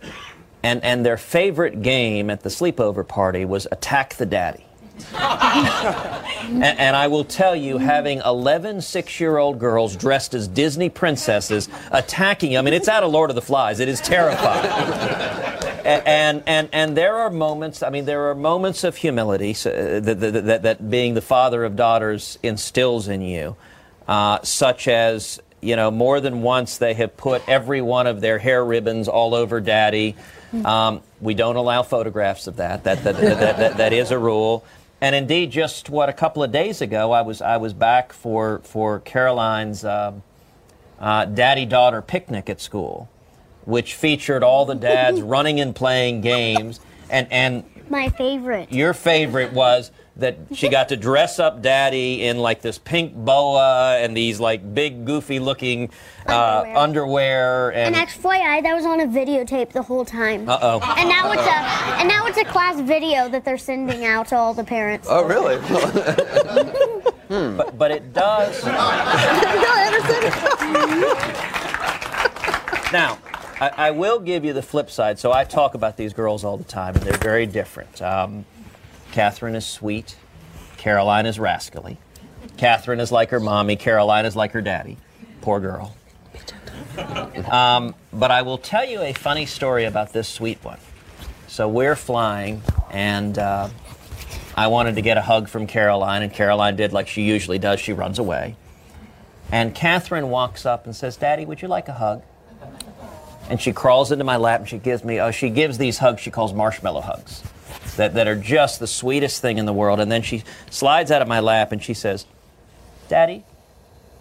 and, 0.63 0.83
and 0.83 1.05
their 1.05 1.17
favorite 1.17 1.81
game 1.81 2.29
at 2.29 2.41
the 2.41 2.49
sleepover 2.49 3.07
party 3.07 3.45
was 3.45 3.67
Attack 3.71 4.15
the 4.15 4.25
Daddy. 4.25 4.66
And, 6.47 6.63
and 6.63 6.95
I 6.95 7.07
will 7.07 7.25
tell 7.25 7.57
you, 7.57 7.77
having 7.77 8.21
11 8.23 8.81
six 8.81 9.19
year 9.19 9.37
old 9.37 9.59
girls 9.59 9.97
dressed 9.97 10.33
as 10.33 10.47
Disney 10.47 10.89
princesses 10.89 11.67
attacking 11.91 12.53
you, 12.53 12.59
I 12.59 12.61
mean, 12.61 12.73
it's 12.73 12.87
out 12.87 13.03
of 13.03 13.11
Lord 13.11 13.29
of 13.29 13.35
the 13.35 13.41
Flies. 13.41 13.81
It 13.81 13.89
is 13.89 13.99
terrifying. 13.99 14.65
And, 15.85 16.43
and, 16.45 16.69
and 16.73 16.97
there 16.97 17.15
are 17.15 17.29
moments, 17.29 17.81
I 17.81 17.89
mean, 17.89 18.05
there 18.05 18.29
are 18.29 18.35
moments 18.35 18.83
of 18.83 18.95
humility 18.97 19.53
so, 19.53 19.71
uh, 19.71 19.99
that, 20.01 20.19
that, 20.19 20.45
that, 20.45 20.61
that 20.63 20.89
being 20.89 21.13
the 21.13 21.21
father 21.21 21.63
of 21.63 21.75
daughters 21.75 22.37
instills 22.43 23.07
in 23.07 23.21
you, 23.21 23.55
uh, 24.07 24.41
such 24.43 24.87
as, 24.87 25.41
you 25.61 25.75
know, 25.75 25.89
more 25.89 26.19
than 26.19 26.41
once 26.41 26.77
they 26.77 26.93
have 26.93 27.15
put 27.15 27.41
every 27.47 27.81
one 27.81 28.07
of 28.07 28.19
their 28.19 28.37
hair 28.37 28.63
ribbons 28.63 29.07
all 29.07 29.33
over 29.33 29.61
daddy. 29.61 30.15
Um, 30.63 31.01
we 31.19 31.33
don't 31.33 31.57
allow 31.57 31.83
photographs 31.83 32.47
of. 32.47 32.57
That, 32.57 32.83
that, 32.85 33.03
that, 33.03 33.17
that, 33.17 33.57
that, 33.57 33.77
that 33.77 33.93
is 33.93 34.11
a 34.11 34.17
rule. 34.17 34.65
And 34.99 35.15
indeed, 35.15 35.51
just 35.51 35.89
what 35.89 36.09
a 36.09 36.13
couple 36.13 36.41
of 36.43 36.51
days 36.51 36.81
ago, 36.81 37.11
I 37.11 37.21
was 37.21 37.41
I 37.41 37.57
was 37.57 37.73
back 37.73 38.13
for 38.13 38.59
for 38.63 38.99
Caroline's 38.99 39.85
um, 39.85 40.23
uh, 40.99 41.25
daddy-daughter 41.25 42.01
picnic 42.01 42.49
at 42.49 42.59
school, 42.59 43.07
which 43.65 43.93
featured 43.93 44.43
all 44.43 44.65
the 44.65 44.73
dads 44.75 45.21
running 45.35 45.59
and 45.59 45.75
playing 45.75 46.21
games. 46.21 46.79
And 47.09 47.27
and 47.31 47.63
My 47.89 48.09
favorite. 48.09 48.71
your 48.71 48.93
favorite 48.93 49.53
was 49.53 49.91
that 50.17 50.37
she 50.53 50.69
got 50.69 50.89
to 50.89 50.97
dress 50.97 51.39
up 51.39 51.61
daddy 51.61 52.25
in 52.25 52.37
like 52.39 52.61
this 52.61 52.77
pink 52.77 53.13
boa 53.13 53.97
and 53.99 54.15
these 54.15 54.39
like 54.39 54.73
big 54.73 55.05
goofy 55.05 55.39
looking 55.39 55.89
uh, 56.27 56.63
underwear 56.75 57.71
And 57.71 57.95
and. 57.95 58.07
FYI, 58.09 58.63
that 58.63 58.75
was 58.75 58.85
on 58.85 58.99
a 58.99 59.07
videotape 59.07 59.71
the 59.71 59.83
whole 59.83 60.05
time. 60.05 60.49
Uh 60.49 60.59
oh. 60.61 60.95
And 60.97 61.09
now 61.09 61.31
it's 61.31 61.41
a 61.41 61.99
and 61.99 62.07
now 62.07 62.25
it's 62.25 62.37
a 62.37 62.45
class 62.45 62.79
video 62.81 63.29
that 63.29 63.45
they're 63.45 63.57
sending 63.57 64.05
out 64.05 64.27
to 64.29 64.35
all 64.35 64.53
the 64.53 64.63
parents. 64.63 65.07
Oh, 65.09 65.23
really? 65.23 65.57
But, 67.29 67.77
but 67.77 67.91
it 67.91 68.13
does. 68.13 68.63
Now, 72.93 73.19
I, 73.59 73.69
I 73.87 73.91
will 73.91 74.19
give 74.19 74.45
you 74.45 74.53
the 74.53 74.61
flip 74.61 74.89
side. 74.89 75.19
So 75.19 75.31
I 75.33 75.43
talk 75.43 75.73
about 75.75 75.97
these 75.97 76.13
girls 76.13 76.45
all 76.45 76.55
the 76.57 76.63
time, 76.63 76.95
and 76.95 77.03
they're 77.03 77.17
very 77.17 77.45
different. 77.45 78.01
Um, 78.01 78.45
Catherine 79.17 79.55
is 79.55 79.65
sweet. 79.65 80.15
Caroline 80.77 81.25
is 81.25 81.39
rascally. 81.39 81.97
Catherine 82.57 82.99
is 82.99 83.11
like 83.11 83.31
her 83.31 83.39
mommy. 83.39 83.75
Caroline 83.75 84.27
is 84.27 84.35
like 84.35 84.51
her 84.51 84.61
daddy. 84.61 84.95
Poor 85.41 85.59
girl. 85.59 85.95
Um, 87.49 87.95
but 88.13 88.29
I 88.29 88.43
will 88.43 88.59
tell 88.59 88.85
you 88.85 89.01
a 89.01 89.13
funny 89.13 89.47
story 89.47 89.85
about 89.85 90.13
this 90.13 90.29
sweet 90.29 90.63
one. 90.63 90.77
So 91.47 91.67
we're 91.67 91.95
flying, 91.95 92.61
and 92.91 93.39
uh, 93.39 93.69
I 94.55 94.67
wanted 94.67 94.93
to 94.93 95.01
get 95.01 95.17
a 95.17 95.21
hug 95.23 95.49
from 95.49 95.65
Caroline, 95.65 96.21
and 96.21 96.31
Caroline 96.31 96.75
did 96.75 96.93
like 96.93 97.07
she 97.07 97.23
usually 97.23 97.57
does. 97.57 97.79
She 97.79 97.93
runs 97.93 98.19
away. 98.19 98.55
And 99.51 99.73
Catherine 99.73 100.29
walks 100.29 100.63
up 100.63 100.85
and 100.85 100.95
says, 100.95 101.17
Daddy, 101.17 101.43
would 101.43 101.63
you 101.63 101.67
like 101.67 101.87
a 101.87 101.93
hug? 101.93 102.21
And 103.49 103.59
she 103.59 103.73
crawls 103.73 104.11
into 104.11 104.25
my 104.25 104.37
lap 104.37 104.59
and 104.59 104.69
she 104.69 104.77
gives 104.77 105.03
me, 105.03 105.19
oh, 105.19 105.31
she 105.31 105.49
gives 105.49 105.79
these 105.79 105.97
hugs 105.97 106.21
she 106.21 106.29
calls 106.29 106.53
marshmallow 106.53 107.01
hugs 107.01 107.41
that, 107.97 108.13
that 108.15 108.27
are 108.27 108.35
just 108.35 108.79
the 108.79 108.87
sweetest 108.87 109.41
thing 109.41 109.57
in 109.57 109.65
the 109.65 109.73
world. 109.73 109.99
And 109.99 110.11
then 110.11 110.21
she 110.21 110.43
slides 110.69 111.11
out 111.11 111.21
of 111.21 111.27
my 111.27 111.39
lap 111.39 111.71
and 111.71 111.83
she 111.83 111.93
says, 111.93 112.25
Daddy, 113.09 113.43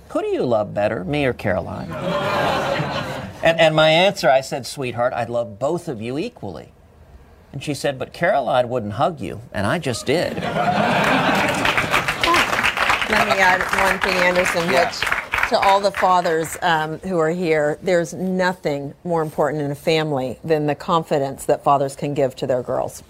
who 0.09 0.21
do 0.23 0.29
you 0.29 0.45
love 0.45 0.75
better, 0.75 1.05
me 1.05 1.25
or 1.25 1.33
Caroline? 1.33 1.91
and, 3.43 3.59
and 3.59 3.75
my 3.75 3.89
answer, 3.89 4.31
I 4.31 4.41
said, 4.41 4.67
Sweetheart, 4.67 5.13
I 5.13 5.25
love 5.25 5.59
both 5.59 5.89
of 5.89 6.03
you 6.03 6.19
equally. 6.19 6.73
And 7.53 7.63
she 7.63 7.75
said, 7.75 7.99
But 7.99 8.13
Caroline 8.13 8.69
wouldn't 8.69 8.95
hug 8.95 9.21
you. 9.21 9.41
And 9.53 9.67
I 9.67 9.79
just 9.79 10.07
did. 10.07 10.37
Let 13.09 13.29
me 13.29 13.35
add 13.41 13.61
one 13.83 14.01
thing, 14.01 14.17
Anderson, 14.23 14.67
which 14.69 15.01
to 15.49 15.59
all 15.59 15.81
the 15.81 15.93
fathers 15.93 16.57
um, 16.61 16.99
who 17.01 17.19
are 17.19 17.31
here, 17.31 17.79
there's 17.83 18.13
nothing 18.13 18.95
more 19.05 19.23
important 19.23 19.63
in 19.63 19.71
a 19.71 19.77
family 19.77 20.39
than 20.43 20.67
the 20.67 20.75
confidence 20.75 21.45
that 21.45 21.63
fathers 21.63 21.95
can 21.95 22.15
give 22.15 22.35
to 22.37 22.47
their 22.47 22.63
girls. 22.63 23.05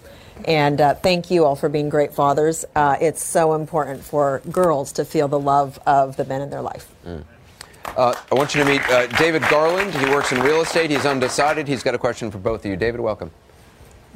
And 0.45 0.79
uh, 0.79 0.95
thank 0.95 1.31
you 1.31 1.45
all 1.45 1.55
for 1.55 1.69
being 1.69 1.89
great 1.89 2.13
fathers. 2.13 2.65
Uh, 2.75 2.97
it's 2.99 3.23
so 3.23 3.53
important 3.53 4.03
for 4.03 4.41
girls 4.51 4.91
to 4.93 5.05
feel 5.05 5.27
the 5.27 5.39
love 5.39 5.79
of 5.85 6.17
the 6.17 6.25
men 6.25 6.41
in 6.41 6.49
their 6.49 6.61
life. 6.61 6.93
Uh, 7.05 8.13
I 8.31 8.35
want 8.35 8.53
you 8.53 8.63
to 8.63 8.69
meet 8.69 8.81
uh, 8.89 9.07
David 9.17 9.41
Garland. 9.49 9.93
He 9.93 10.05
works 10.05 10.31
in 10.31 10.41
real 10.41 10.61
estate. 10.61 10.89
He's 10.91 11.05
undecided. 11.05 11.67
He's 11.67 11.83
got 11.83 11.95
a 11.95 11.97
question 11.97 12.29
for 12.31 12.37
both 12.37 12.65
of 12.65 12.71
you. 12.71 12.77
David, 12.77 12.99
welcome. 12.99 13.31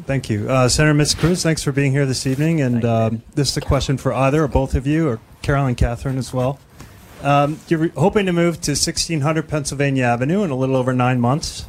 Thank 0.04 0.30
you. 0.30 0.50
Uh, 0.50 0.68
Senator 0.68 0.94
Ms. 0.94 1.16
Cruz, 1.16 1.44
thanks 1.44 1.64
for 1.64 1.72
being 1.72 1.92
here 1.92 2.06
this 2.06 2.26
evening. 2.26 2.62
And 2.62 2.84
um, 2.86 3.24
this 3.36 3.52
is 3.52 3.58
a 3.58 3.62
question 3.62 3.98
for 3.98 4.14
either 4.14 4.44
or 4.44 4.48
both 4.48 4.76
of 4.76 4.88
you, 4.88 5.08
or 5.08 5.20
Carol 5.42 5.66
and 5.66 5.78
Catherine 5.78 6.18
as 6.18 6.34
well. 6.34 6.60
Um, 7.22 7.60
you're 7.68 7.90
hoping 7.90 8.26
to 8.26 8.34
move 8.34 8.62
to 8.62 8.72
1600 8.72 9.48
Pennsylvania 9.48 10.06
Avenue 10.06 10.44
in 10.44 10.50
a 10.50 10.56
little 10.56 10.76
over 10.76 10.94
nine 10.94 11.22
months. 11.22 11.66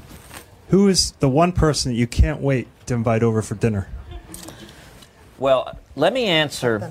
Who 0.68 0.88
is 0.88 1.12
the 1.12 1.28
one 1.28 1.52
person 1.52 1.92
that 1.92 1.98
you 1.98 2.06
can't 2.06 2.40
wait 2.40 2.68
to 2.86 2.94
invite 2.94 3.22
over 3.22 3.42
for 3.42 3.54
dinner? 3.54 3.88
Well, 5.42 5.76
let 5.96 6.12
me 6.12 6.26
answer. 6.26 6.88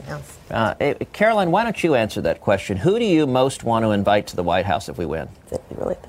Uh, 0.49 0.75
eh, 0.81 0.95
Caroline, 1.13 1.51
why 1.51 1.63
don't 1.63 1.81
you 1.81 1.95
answer 1.95 2.19
that 2.19 2.41
question? 2.41 2.75
Who 2.75 2.99
do 2.99 3.05
you 3.05 3.25
most 3.25 3.63
want 3.63 3.85
to 3.85 3.91
invite 3.91 4.27
to 4.27 4.35
the 4.35 4.43
White 4.43 4.65
House 4.65 4.89
if 4.89 4.97
we 4.97 5.05
win? 5.05 5.29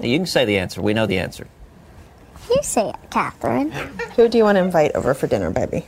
You 0.00 0.18
can 0.18 0.26
say 0.26 0.44
the 0.44 0.58
answer. 0.58 0.82
We 0.82 0.92
know 0.92 1.06
the 1.06 1.20
answer. 1.20 1.46
You 2.50 2.58
say 2.64 2.88
it, 2.88 2.96
Catherine. 3.10 3.70
Who 4.16 4.28
do 4.28 4.38
you 4.38 4.42
want 4.42 4.56
to 4.56 4.64
invite 4.64 4.90
over 4.96 5.14
for 5.14 5.28
dinner, 5.28 5.52
baby? 5.52 5.86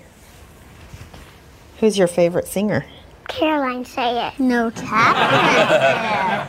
Who's 1.81 1.99
your 1.99 2.07
favorite 2.07 2.47
singer? 2.47 2.87
Caroline, 3.27 3.85
say 3.85 4.29
it. 4.29 4.39
No, 4.39 4.71
Catherine. 4.71 6.47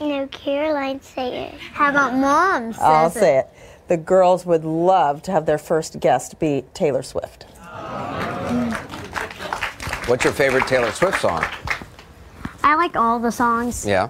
no, 0.00 0.26
Caroline, 0.26 1.00
say 1.00 1.44
it. 1.44 1.58
How 1.58 1.88
about 1.88 2.12
mom? 2.12 2.74
Says 2.74 2.82
I'll 2.82 3.08
say 3.08 3.38
it. 3.38 3.48
The 3.88 3.96
girls 3.96 4.44
would 4.44 4.66
love 4.66 5.22
to 5.22 5.32
have 5.32 5.46
their 5.46 5.56
first 5.56 5.98
guest 5.98 6.38
be 6.38 6.66
Taylor 6.74 7.02
Swift. 7.02 7.46
What's 10.10 10.24
your 10.24 10.32
favorite 10.32 10.66
Taylor 10.66 10.90
Swift 10.90 11.20
song? 11.20 11.44
I 12.64 12.74
like 12.74 12.96
all 12.96 13.20
the 13.20 13.30
songs. 13.30 13.86
Yeah. 13.86 14.08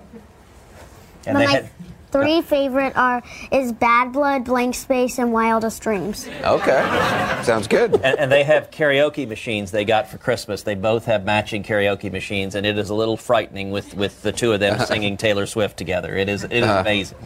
And 1.26 1.34
but 1.34 1.40
they 1.40 1.44
my 1.46 1.52
had- 1.52 1.70
three 2.10 2.40
favorite 2.40 2.96
are 2.96 3.22
is 3.52 3.70
Bad 3.72 4.10
Blood, 4.12 4.44
Blank 4.46 4.74
Space, 4.76 5.18
and 5.18 5.30
Wildest 5.30 5.82
Dreams. 5.82 6.26
Okay. 6.42 7.40
Sounds 7.44 7.68
good. 7.68 7.92
And, 7.96 8.18
and 8.18 8.32
they 8.32 8.42
have 8.44 8.70
karaoke 8.70 9.28
machines 9.28 9.70
they 9.72 9.84
got 9.84 10.08
for 10.08 10.16
Christmas. 10.16 10.62
They 10.62 10.74
both 10.74 11.04
have 11.04 11.26
matching 11.26 11.62
karaoke 11.62 12.10
machines, 12.10 12.54
and 12.54 12.64
it 12.64 12.78
is 12.78 12.88
a 12.88 12.94
little 12.94 13.18
frightening 13.18 13.70
with, 13.70 13.92
with 13.94 14.22
the 14.22 14.32
two 14.32 14.52
of 14.52 14.60
them 14.60 14.78
singing 14.86 15.18
Taylor 15.18 15.44
Swift 15.44 15.76
together. 15.76 16.16
It 16.16 16.30
is 16.30 16.44
it 16.44 16.52
is 16.52 16.64
Uh-huh. 16.64 16.80
amazing. 16.80 17.18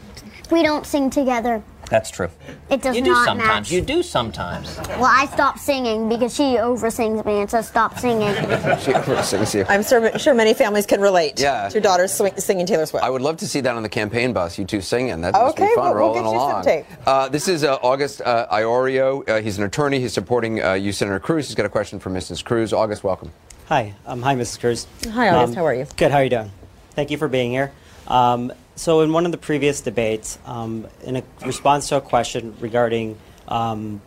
We 0.51 0.63
don't 0.65 0.85
sing 0.85 1.11
together. 1.11 1.63
That's 1.95 2.11
true. 2.11 2.29
It 2.71 2.83
does 2.83 2.97
you 2.97 3.05
do 3.05 3.11
not 3.13 3.25
sometimes. 3.25 3.47
match. 3.49 3.71
You 3.71 3.81
do 3.81 4.03
sometimes. 4.03 4.77
Well, 4.99 5.05
I 5.05 5.27
stopped 5.27 5.61
singing 5.61 6.09
because 6.09 6.35
she 6.35 6.57
oversings 6.57 7.25
me 7.25 7.39
and 7.43 7.49
says 7.49 7.69
stop 7.69 8.01
singing. 8.01 8.35
she 8.35 8.91
oversings 8.93 9.55
you. 9.55 9.65
I'm 9.69 9.85
sure, 9.85 10.19
sure 10.19 10.35
many 10.35 10.55
families 10.55 10.87
can 10.87 11.01
relate 11.01 11.39
Yeah. 11.39 11.69
to 11.69 11.75
your 11.75 11.83
daughters 11.83 12.13
swing, 12.13 12.37
singing 12.37 12.67
Taylor 12.67 12.85
Swift. 12.87 13.05
I 13.05 13.11
would 13.11 13.23
love 13.23 13.37
to 13.37 13.47
see 13.47 13.61
that 13.61 13.77
on 13.77 13.85
the 13.85 13.89
campaign 13.89 14.33
bus. 14.33 14.59
You 14.59 14.65
two 14.65 14.81
singing. 14.81 15.21
That 15.21 15.35
must 15.35 15.55
Okay, 15.57 15.69
be 15.69 15.75
fun. 15.77 15.85
we'll- 15.85 15.95
we'll 15.95 16.01
rolling 16.01 16.25
get 16.25 16.31
you 16.33 16.39
some 16.41 16.51
along. 16.51 16.65
tape. 16.65 16.85
Uh, 17.07 17.29
this 17.29 17.47
is 17.47 17.63
uh, 17.63 17.77
August 17.81 18.23
uh, 18.23 18.49
Iorio. 18.51 19.29
Uh, 19.29 19.41
he's 19.41 19.57
an 19.59 19.63
attorney. 19.65 20.01
He's 20.01 20.13
supporting 20.15 20.61
uh, 20.65 20.73
you, 20.73 20.91
Senator 20.91 21.21
Cruz. 21.21 21.47
He's 21.47 21.55
got 21.55 21.65
a 21.67 21.69
question 21.69 22.01
for 22.01 22.11
Mrs. 22.11 22.45
Cruz. 22.45 22.73
August, 22.73 23.05
welcome. 23.05 23.31
Hi, 23.69 23.95
um, 24.05 24.21
hi, 24.21 24.35
Mrs. 24.35 24.59
Cruz. 24.59 24.89
Hi, 25.13 25.29
August. 25.29 25.55
How 25.55 25.65
are 25.65 25.75
you? 25.75 25.87
Good. 25.97 26.11
How 26.11 26.17
are 26.19 26.25
you 26.25 26.31
doing? 26.31 26.51
Thank 26.97 27.13
you 27.13 27.19
for 27.19 27.29
being 27.29 27.53
here. 27.53 27.71
Um, 28.07 28.53
so, 28.77 29.01
in 29.03 29.13
one 29.13 29.25
of 29.25 29.33
the 29.33 29.39
previous 29.39 29.81
debates, 29.81 30.39
um, 30.47 30.87
in 31.05 31.17
a 31.17 31.23
response 31.47 31.89
to 31.91 31.97
a 31.97 32.01
question 32.01 32.57
regarding 32.61 33.19
um, 33.47 34.03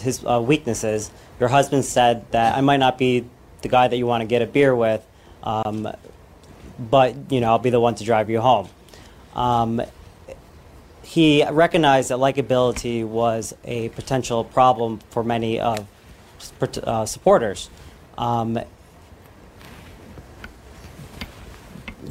his 0.00 0.24
uh, 0.24 0.40
weaknesses, 0.40 1.10
your 1.40 1.48
husband 1.48 1.84
said 1.84 2.30
that 2.32 2.56
I 2.56 2.60
might 2.60 2.78
not 2.78 2.98
be 2.98 3.24
the 3.62 3.68
guy 3.68 3.88
that 3.88 3.96
you 3.96 4.06
want 4.06 4.20
to 4.20 4.26
get 4.26 4.42
a 4.42 4.46
beer 4.46 4.74
with, 4.74 5.04
um, 5.42 5.88
but 6.78 7.32
you 7.32 7.40
know 7.40 7.48
I'll 7.48 7.58
be 7.58 7.70
the 7.70 7.80
one 7.80 7.94
to 7.96 8.04
drive 8.04 8.28
you 8.28 8.40
home. 8.40 8.68
Um, 9.34 9.82
he 11.02 11.44
recognized 11.44 12.10
that 12.10 12.18
likability 12.18 13.04
was 13.04 13.54
a 13.64 13.88
potential 13.90 14.44
problem 14.44 15.00
for 15.10 15.24
many 15.24 15.60
of 15.60 15.86
uh, 16.84 17.06
supporters. 17.06 17.68
Um, 18.16 18.58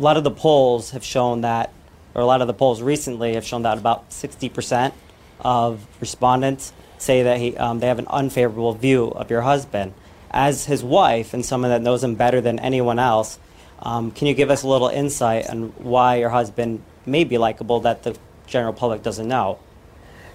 a 0.01 0.03
lot 0.03 0.17
of 0.17 0.23
the 0.23 0.31
polls 0.31 0.91
have 0.91 1.03
shown 1.03 1.41
that, 1.41 1.71
or 2.15 2.23
a 2.23 2.25
lot 2.25 2.41
of 2.41 2.47
the 2.47 2.55
polls 2.55 2.81
recently 2.81 3.35
have 3.35 3.45
shown 3.45 3.61
that 3.61 3.77
about 3.77 4.09
60% 4.09 4.93
of 5.41 5.85
respondents 5.99 6.73
say 6.97 7.21
that 7.21 7.37
he, 7.37 7.55
um, 7.55 7.79
they 7.79 7.85
have 7.85 7.99
an 7.99 8.07
unfavorable 8.07 8.73
view 8.73 9.09
of 9.09 9.29
your 9.29 9.41
husband. 9.41 9.93
As 10.31 10.65
his 10.65 10.83
wife 10.83 11.35
and 11.35 11.45
someone 11.45 11.69
that 11.69 11.83
knows 11.83 12.03
him 12.03 12.15
better 12.15 12.41
than 12.41 12.57
anyone 12.57 12.97
else, 12.97 13.37
um, 13.79 14.09
can 14.09 14.25
you 14.25 14.33
give 14.33 14.49
us 14.49 14.63
a 14.63 14.67
little 14.67 14.87
insight 14.87 15.47
on 15.47 15.69
why 15.77 16.15
your 16.15 16.29
husband 16.29 16.81
may 17.05 17.23
be 17.23 17.37
likable 17.37 17.79
that 17.81 18.01
the 18.01 18.17
general 18.47 18.73
public 18.73 19.03
doesn't 19.03 19.27
know? 19.27 19.59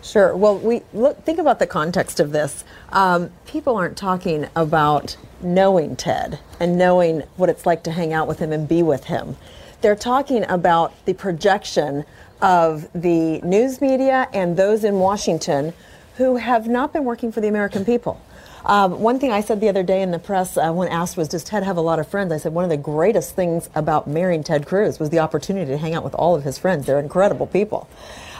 Sure. 0.00 0.36
Well, 0.36 0.58
we 0.58 0.82
look. 0.92 1.24
Think 1.24 1.40
about 1.40 1.58
the 1.58 1.66
context 1.66 2.20
of 2.20 2.30
this. 2.30 2.62
Um, 2.90 3.30
people 3.46 3.76
aren't 3.76 3.96
talking 3.96 4.46
about 4.54 5.16
knowing 5.40 5.96
Ted 5.96 6.38
and 6.60 6.78
knowing 6.78 7.22
what 7.36 7.48
it's 7.48 7.66
like 7.66 7.82
to 7.84 7.90
hang 7.90 8.12
out 8.12 8.26
with 8.28 8.38
him 8.38 8.52
and 8.52 8.68
be 8.68 8.82
with 8.82 9.04
him. 9.04 9.36
They're 9.80 9.96
talking 9.96 10.44
about 10.48 10.92
the 11.04 11.14
projection 11.14 12.04
of 12.40 12.88
the 12.94 13.40
news 13.42 13.80
media 13.80 14.28
and 14.32 14.56
those 14.56 14.84
in 14.84 14.98
Washington 14.98 15.72
who 16.16 16.36
have 16.36 16.66
not 16.66 16.92
been 16.92 17.04
working 17.04 17.30
for 17.30 17.40
the 17.40 17.48
American 17.48 17.84
people. 17.84 18.20
Um, 18.64 19.00
one 19.00 19.20
thing 19.20 19.30
I 19.30 19.42
said 19.42 19.60
the 19.60 19.68
other 19.68 19.84
day 19.84 20.02
in 20.02 20.10
the 20.10 20.18
press 20.18 20.56
uh, 20.56 20.72
when 20.72 20.88
asked 20.88 21.16
was, 21.16 21.28
Does 21.28 21.44
Ted 21.44 21.62
have 21.62 21.76
a 21.76 21.80
lot 21.80 22.00
of 22.00 22.08
friends? 22.08 22.32
I 22.32 22.36
said, 22.38 22.52
One 22.52 22.64
of 22.64 22.70
the 22.70 22.76
greatest 22.76 23.36
things 23.36 23.70
about 23.76 24.08
marrying 24.08 24.42
Ted 24.42 24.66
Cruz 24.66 24.98
was 24.98 25.10
the 25.10 25.20
opportunity 25.20 25.70
to 25.70 25.78
hang 25.78 25.94
out 25.94 26.02
with 26.02 26.14
all 26.14 26.34
of 26.34 26.42
his 26.42 26.58
friends. 26.58 26.86
They're 26.86 26.98
incredible 26.98 27.46
people. 27.46 27.88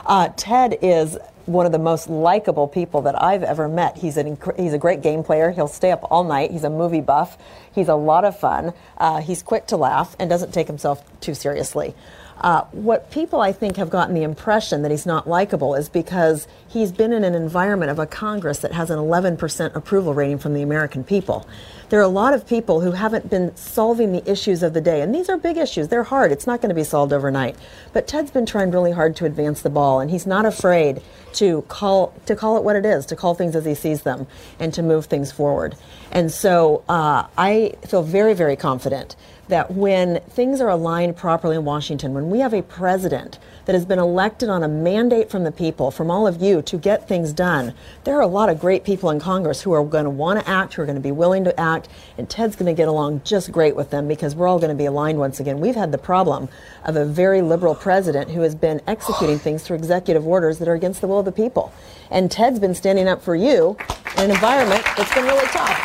Uh, 0.05 0.31
Ted 0.37 0.79
is 0.83 1.17
one 1.47 1.65
of 1.65 1.73
the 1.73 1.79
most 1.79 2.09
likable 2.09 2.69
people 2.69 3.03
that 3.03 3.21
I've 3.21 3.43
ever 3.43 3.69
met. 3.69 3.97
He's 3.97 4.17
an 4.17 4.39
he's 4.57 4.73
a 4.73 4.79
great 4.79 5.03
game 5.03 5.23
player. 5.23 5.51
He'll 5.51 5.69
stay 5.69 5.93
up 5.93 6.07
all 6.11 6.25
night. 6.25 6.51
He's 6.51 6.65
a 6.65 6.71
movie 6.71 7.01
buff. 7.01 7.39
He's 7.73 7.89
a 7.89 7.95
lot 7.95 8.25
of 8.25 8.39
fun. 8.39 8.73
Uh, 8.99 9.21
he's 9.21 9.43
quick 9.43 9.67
to 9.69 9.77
laugh 9.77 10.17
and 10.19 10.29
doesn't 10.29 10.53
take 10.53 10.67
himself 10.67 11.03
too 11.21 11.35
seriously. 11.35 11.95
Uh, 12.41 12.63
what 12.73 13.11
people, 13.11 13.41
I 13.41 13.53
think, 13.53 13.77
have 13.77 13.89
gotten 13.89 14.15
the 14.15 14.23
impression 14.23 14.83
that 14.83 14.91
he's 14.91 15.07
not 15.07 15.27
likable 15.27 15.75
is 15.75 15.89
because 15.89 16.47
he's 16.69 16.93
been 16.93 17.13
in 17.13 17.25
an 17.25 17.35
environment 17.35 17.91
of 17.91 17.99
a 17.99 18.07
Congress 18.07 18.59
that 18.59 18.73
has 18.73 18.91
an 18.91 18.99
11% 18.99 19.75
approval 19.75 20.13
rating 20.13 20.39
from 20.39 20.53
the 20.53 20.61
American 20.61 21.03
people. 21.03 21.49
There 21.89 22.01
are 22.01 22.03
a 22.03 22.09
lot 22.09 22.35
of 22.35 22.49
people 22.49 22.81
who 22.81 22.93
haven't 22.93 23.31
been 23.31 23.55
solving 23.57 24.11
the 24.11 24.29
issues 24.29 24.65
of 24.65 24.75
the 24.75 24.81
day, 24.81 25.03
and 25.03 25.15
these 25.15 25.29
are 25.29 25.37
big 25.37 25.57
issues. 25.57 25.87
They're 25.87 26.03
hard. 26.03 26.33
It's 26.33 26.47
not 26.47 26.61
going 26.61 26.71
to 26.71 26.75
be 26.75 26.83
solved 26.83 27.13
overnight. 27.13 27.55
But 27.93 28.09
Ted's 28.09 28.33
been 28.33 28.45
trying 28.45 28.73
really 28.73 28.91
hard 28.91 29.15
to 29.17 29.25
advance 29.25 29.63
the 29.63 29.71
ball, 29.71 30.01
and 30.01 30.11
he's 30.11 30.27
not 30.27 30.45
afraid 30.47 31.01
to 31.35 31.63
call 31.63 32.13
to 32.27 32.35
call 32.35 32.57
it 32.57 32.65
what 32.65 32.75
it 32.75 32.85
is, 32.85 33.07
to 33.07 33.17
call 33.17 33.35
things 33.35 33.55
as 33.55 33.65
he 33.65 33.75
sees 33.75 34.03
them, 34.03 34.27
and 34.59 34.75
to 34.75 34.83
move 34.83 35.07
things 35.07 35.31
forward. 35.31 35.77
And 36.11 36.33
so 36.33 36.83
uh, 36.89 37.27
I 37.39 37.75
feel 37.87 38.03
very, 38.03 38.35
very 38.35 38.57
confident 38.57 39.15
that 39.49 39.71
when 39.71 40.21
things 40.23 40.61
are 40.61 40.69
aligned 40.69 41.17
properly 41.17 41.57
in 41.57 41.65
Washington, 41.65 42.15
when 42.15 42.31
we 42.31 42.41
have 42.41 42.53
a 42.53 42.63
president 42.63 43.39
that 43.67 43.75
has 43.75 43.85
been 43.85 43.99
elected 43.99 44.49
on 44.49 44.63
a 44.63 44.69
mandate 44.69 45.31
from 45.31 45.45
the 45.45 45.53
people, 45.53 45.91
from 45.91 46.11
all 46.11 46.27
of 46.27 46.41
you, 46.41 46.63
to 46.63 46.79
get 46.79 47.09
things 47.09 47.33
done, 47.33 47.75
there 48.05 48.17
are 48.17 48.23
a 48.23 48.27
lot 48.27 48.49
of 48.49 48.61
great 48.61 48.85
people 48.85 49.11
in 49.11 49.21
Congress 49.21 49.63
who 49.63 49.73
are 49.73 49.85
going 49.85 50.05
to 50.05 50.11
want 50.11 50.41
to 50.41 50.49
act, 50.49 50.75
who 50.75 50.83
are 50.83 50.85
going 50.85 50.97
to 50.97 51.03
be 51.03 51.13
willing 51.13 51.45
to 51.45 51.61
act, 51.61 51.89
and 52.19 52.29
Ted's 52.29 52.57
going 52.57 52.67
to 52.67 52.77
get 52.77 52.89
along 52.89 53.23
just 53.25 53.51
great 53.53 53.77
with 53.77 53.91
them 53.91 54.09
because 54.09 54.35
we're 54.35 54.49
all 54.49 54.59
going 54.59 54.71
to 54.71 54.77
be 54.77 54.87
aligned 54.87 55.19
once 55.19 55.41
again. 55.41 55.61
We've 55.61 55.75
had 55.75 55.93
the 55.93 55.99
problem 55.99 56.49
of 56.85 56.97
a 56.97 57.05
very 57.05 57.43
liberal 57.43 57.75
president 57.75 58.31
who 58.31 58.41
has 58.41 58.55
been 58.55 58.81
executing 58.87 59.39
things 59.39 59.63
through 59.63 59.77
executive 59.77 60.27
orders 60.27 60.59
that 60.59 60.69
are 60.69 60.75
against 60.75 61.01
the 61.01 61.07
will 61.07 61.21
of 61.21 61.25
the 61.25 61.33
people. 61.33 61.73
And 62.11 62.31
Ted's 62.31 62.59
been 62.59 62.75
standing 62.75 63.09
up 63.09 63.23
for 63.23 63.35
you 63.35 63.77
in 64.17 64.25
an 64.25 64.31
environment 64.31 64.85
that's 64.97 65.13
been 65.15 65.25
really 65.25 65.47
tough. 65.47 65.77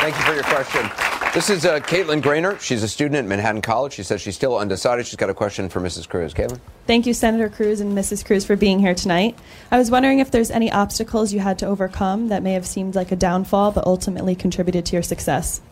Thank 0.00 0.16
you 0.16 0.22
for 0.22 0.34
your 0.34 0.44
question. 0.44 1.11
This 1.32 1.48
is 1.48 1.64
uh, 1.64 1.80
Caitlin 1.80 2.20
Grainer. 2.20 2.60
She's 2.60 2.82
a 2.82 2.88
student 2.88 3.16
at 3.16 3.24
Manhattan 3.24 3.62
College. 3.62 3.94
She 3.94 4.02
says 4.02 4.20
she's 4.20 4.34
still 4.34 4.58
undecided. 4.58 5.06
She's 5.06 5.16
got 5.16 5.30
a 5.30 5.34
question 5.34 5.70
for 5.70 5.80
Mrs. 5.80 6.06
Cruz. 6.06 6.34
Caitlin? 6.34 6.60
Thank 6.86 7.06
you, 7.06 7.14
Senator 7.14 7.48
Cruz 7.48 7.80
and 7.80 7.96
Mrs. 7.96 8.22
Cruz, 8.22 8.44
for 8.44 8.54
being 8.54 8.80
here 8.80 8.94
tonight. 8.94 9.38
I 9.70 9.78
was 9.78 9.90
wondering 9.90 10.18
if 10.18 10.30
there's 10.30 10.50
any 10.50 10.70
obstacles 10.70 11.32
you 11.32 11.40
had 11.40 11.58
to 11.60 11.66
overcome 11.66 12.28
that 12.28 12.42
may 12.42 12.52
have 12.52 12.66
seemed 12.66 12.94
like 12.94 13.12
a 13.12 13.16
downfall 13.16 13.72
but 13.72 13.86
ultimately 13.86 14.34
contributed 14.34 14.84
to 14.84 14.92
your 14.92 15.02
success. 15.02 15.62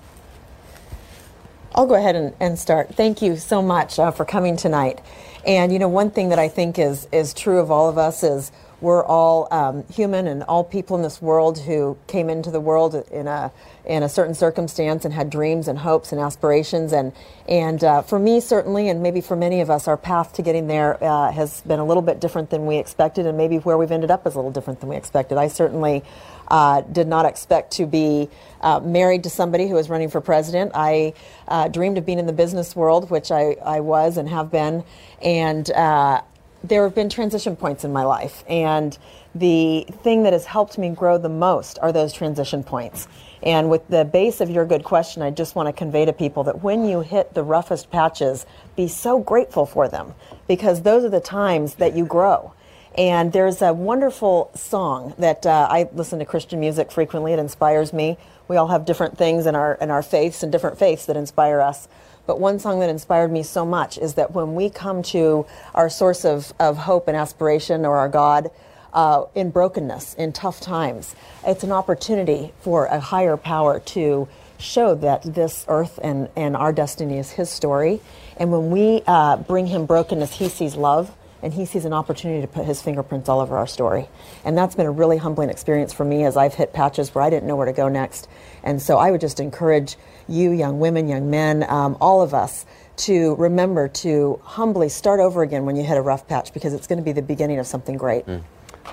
I'll 1.75 1.87
go 1.87 1.95
ahead 1.95 2.17
and, 2.17 2.35
and 2.41 2.59
start. 2.59 2.95
Thank 2.95 3.21
you 3.21 3.37
so 3.37 3.61
much 3.61 3.99
uh, 3.99 4.13
for 4.13 4.25
coming 4.25 4.57
tonight. 4.57 5.03
And 5.47 5.75
you 5.75 5.79
know, 5.79 5.89
one 5.89 6.11
thing 6.11 6.31
that 6.31 6.39
I 6.39 6.49
think 6.49 6.79
is 6.79 7.07
is 7.13 7.35
true 7.35 7.59
of 7.59 7.71
all 7.71 7.91
of 7.91 7.99
us 7.99 8.23
is 8.23 8.51
we're 8.81 9.05
all 9.05 9.49
um, 9.51 9.85
human, 9.89 10.27
and 10.27 10.43
all 10.45 10.65
people 10.65 10.97
in 10.97 11.03
this 11.03 11.21
world 11.21 11.59
who 11.59 11.97
came 12.07 12.31
into 12.31 12.51
the 12.51 12.61
world 12.61 12.95
in 13.11 13.27
a 13.27 13.53
in 13.85 14.03
a 14.03 14.09
certain 14.09 14.35
circumstance 14.35 15.05
and 15.05 15.15
had 15.15 15.31
dreams 15.31 15.67
and 15.69 15.79
hopes 15.79 16.13
and 16.13 16.21
aspirations. 16.21 16.93
And 16.93 17.13
and 17.49 17.83
uh, 17.83 18.03
for 18.03 18.19
me, 18.19 18.41
certainly, 18.41 18.89
and 18.89 19.03
maybe 19.03 19.21
for 19.21 19.37
many 19.37 19.61
of 19.61 19.71
us, 19.71 19.89
our 19.89 19.97
path 19.97 20.33
to 20.35 20.43
getting 20.43 20.67
there 20.67 21.03
uh, 21.03 21.33
has 21.33 21.61
been 21.63 21.81
a 21.81 21.85
little 21.85 22.03
bit 22.03 22.21
different 22.21 22.51
than 22.51 22.67
we 22.67 22.79
expected, 22.79 23.27
and 23.27 23.37
maybe 23.37 23.59
where 23.59 23.77
we've 23.77 23.93
ended 23.93 24.11
up 24.11 24.27
is 24.27 24.35
a 24.35 24.39
little 24.39 24.53
different 24.53 24.81
than 24.81 24.89
we 24.89 24.97
expected. 24.97 25.39
I 25.39 25.49
certainly 25.49 26.03
uh, 26.49 26.81
did 26.83 27.07
not 27.07 27.27
expect 27.27 27.73
to 27.73 27.87
be 27.87 28.29
uh, 28.61 28.81
married 28.81 29.23
to 29.25 29.31
somebody 29.31 29.69
who 29.69 29.75
was 29.75 29.89
running 29.89 30.11
for 30.11 30.21
president. 30.21 30.73
I 30.75 31.15
uh, 31.49 31.69
dreamed 31.69 31.99
of 31.99 32.05
being 32.05 32.19
in 32.19 32.27
the 32.27 32.33
business 32.33 32.75
world, 32.75 33.11
which 33.11 33.31
I, 33.31 33.57
I 33.65 33.81
was 33.81 34.17
and 34.17 34.29
have 34.29 34.51
been, 34.51 34.85
and 35.23 35.71
uh, 35.71 36.23
there 36.63 36.85
have 36.85 36.95
been 36.95 37.09
transition 37.09 37.57
points 37.57 37.85
in 37.85 37.93
my 37.93 38.05
life. 38.05 38.45
And 38.49 38.97
the 39.35 39.87
thing 40.03 40.25
that 40.25 40.33
has 40.33 40.45
helped 40.45 40.79
me 40.79 40.91
grow 40.91 41.19
the 41.19 41.29
most 41.29 41.79
are 41.81 41.93
those 41.93 42.13
transition 42.13 42.63
points. 42.63 43.09
And 43.43 43.71
with 43.71 43.89
the 43.89 44.05
base 44.05 44.41
of 44.41 44.51
your 44.51 44.67
good 44.67 44.85
question, 44.85 45.23
I 45.23 45.31
just 45.31 45.55
want 45.55 45.69
to 45.69 45.73
convey 45.73 46.05
to 46.05 46.13
people 46.13 46.45
that 46.45 46.63
when 46.63 46.85
you 46.85 47.01
hit 47.01 47.33
the 47.33 47.43
roughest 47.43 47.91
patches, 47.91 48.45
be 48.77 48.89
so 48.89 49.19
grateful 49.19 49.65
for 49.65 49.89
them 49.89 50.15
because 50.47 50.83
those 50.83 51.05
are 51.05 51.09
the 51.09 51.21
times 51.21 51.75
that 51.77 51.97
you 51.97 52.05
grow. 52.05 52.53
And 52.99 53.33
there's 53.33 53.63
a 53.63 53.73
wonderful 53.73 54.51
song 54.55 55.15
that 55.19 55.47
uh, 55.47 55.69
I 55.71 55.89
listen 55.93 56.19
to 56.19 56.25
Christian 56.25 56.61
music 56.61 56.91
frequently. 56.91 57.33
It 57.33 57.39
inspires 57.39 57.93
me. 57.93 58.19
We 58.49 58.57
all 58.57 58.67
have 58.67 58.85
different 58.85 59.17
things 59.17 59.47
in 59.47 59.55
our 59.55 59.75
in 59.75 59.91
our 59.91 60.03
faiths 60.03 60.43
and 60.43 60.51
different 60.51 60.77
faiths 60.77 61.07
that 61.07 61.17
inspire 61.17 61.61
us. 61.61 61.87
But 62.27 62.39
one 62.39 62.59
song 62.59 62.81
that 62.81 62.91
inspired 62.91 63.33
me 63.33 63.43
so 63.43 63.65
much 63.65 63.99
is 63.99 64.15
that 64.15 64.33
when 64.33 64.55
we 64.55 64.71
come 64.71 65.03
to 65.05 65.47
our 65.75 65.89
source 65.89 66.25
of, 66.25 66.53
of 66.59 66.77
hope 66.77 67.09
and 67.09 67.17
aspiration 67.17 67.85
or 67.85 67.97
our 67.99 68.09
God 68.09 68.51
uh, 68.93 69.25
in 69.35 69.51
brokenness, 69.51 70.15
in 70.15 70.33
tough 70.33 70.61
times, 70.61 71.15
it's 71.47 71.65
an 71.65 71.73
opportunity 71.73 72.53
for 72.61 72.87
a 72.87 73.01
higher 73.01 73.37
power 73.37 73.81
to 73.81 74.29
show 74.59 74.95
that 74.95 75.23
this 75.23 75.65
earth 75.69 75.99
and, 76.03 76.29
and 76.37 76.57
our 76.57 76.73
destiny 76.73 77.19
is 77.19 77.31
His 77.33 77.51
story. 77.51 78.01
And 78.37 78.53
when 78.53 78.71
we 78.71 79.03
uh, 79.07 79.37
bring 79.37 79.67
Him 79.67 79.87
brokenness, 79.87 80.35
He 80.35 80.49
sees 80.49 80.77
love 80.77 81.15
and 81.43 81.55
he 81.55 81.65
sees 81.65 81.85
an 81.85 81.93
opportunity 81.93 82.41
to 82.43 82.47
put 82.47 82.67
his 82.67 82.83
fingerprints 82.83 83.29
all 83.29 83.41
over 83.41 83.57
our 83.57 83.67
story. 83.67 84.09
And 84.45 84.57
that's 84.57 84.75
been 84.75 84.87
a 84.87 84.91
really 84.91 85.17
humbling 85.17 85.51
experience 85.51 85.93
for 85.93 86.05
me 86.05 86.25
as 86.25 86.37
I've 86.37 86.55
hit 86.55 86.73
patches 86.73 87.15
where 87.15 87.25
I 87.25 87.31
didn't 87.31 87.49
know 87.49 87.57
where 87.57 87.67
to 87.67 87.73
go 87.73 87.89
next. 87.89 88.29
And 88.63 88.81
so 88.81 88.99
I 88.99 89.11
would 89.11 89.21
just 89.21 89.41
encourage 89.41 89.97
you, 90.31 90.51
young 90.53 90.79
women, 90.79 91.09
young 91.09 91.31
men, 91.31 91.65
um, 91.69 91.97
all 92.01 92.23
of 92.23 92.35
us, 92.35 92.67
to 92.97 93.35
remember 93.37 93.89
to 93.89 94.41
humbly 94.45 94.89
start 94.89 95.21
over 95.21 95.43
again 95.43 95.65
when 95.65 95.77
you 95.77 95.83
hit 95.83 95.97
a 95.97 96.03
rough 96.03 96.29
patch 96.29 96.53
because 96.53 96.75
it's 96.75 96.87
going 96.87 96.99
to 96.99 97.05
be 97.05 97.13
the 97.13 97.23
beginning 97.23 97.59
of 97.59 97.67
something 97.67 97.97
great. 97.97 98.27
Mm. 98.27 98.43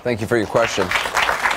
Thank 0.02 0.20
you 0.20 0.26
for 0.26 0.36
your 0.36 0.46
question. 0.46 0.88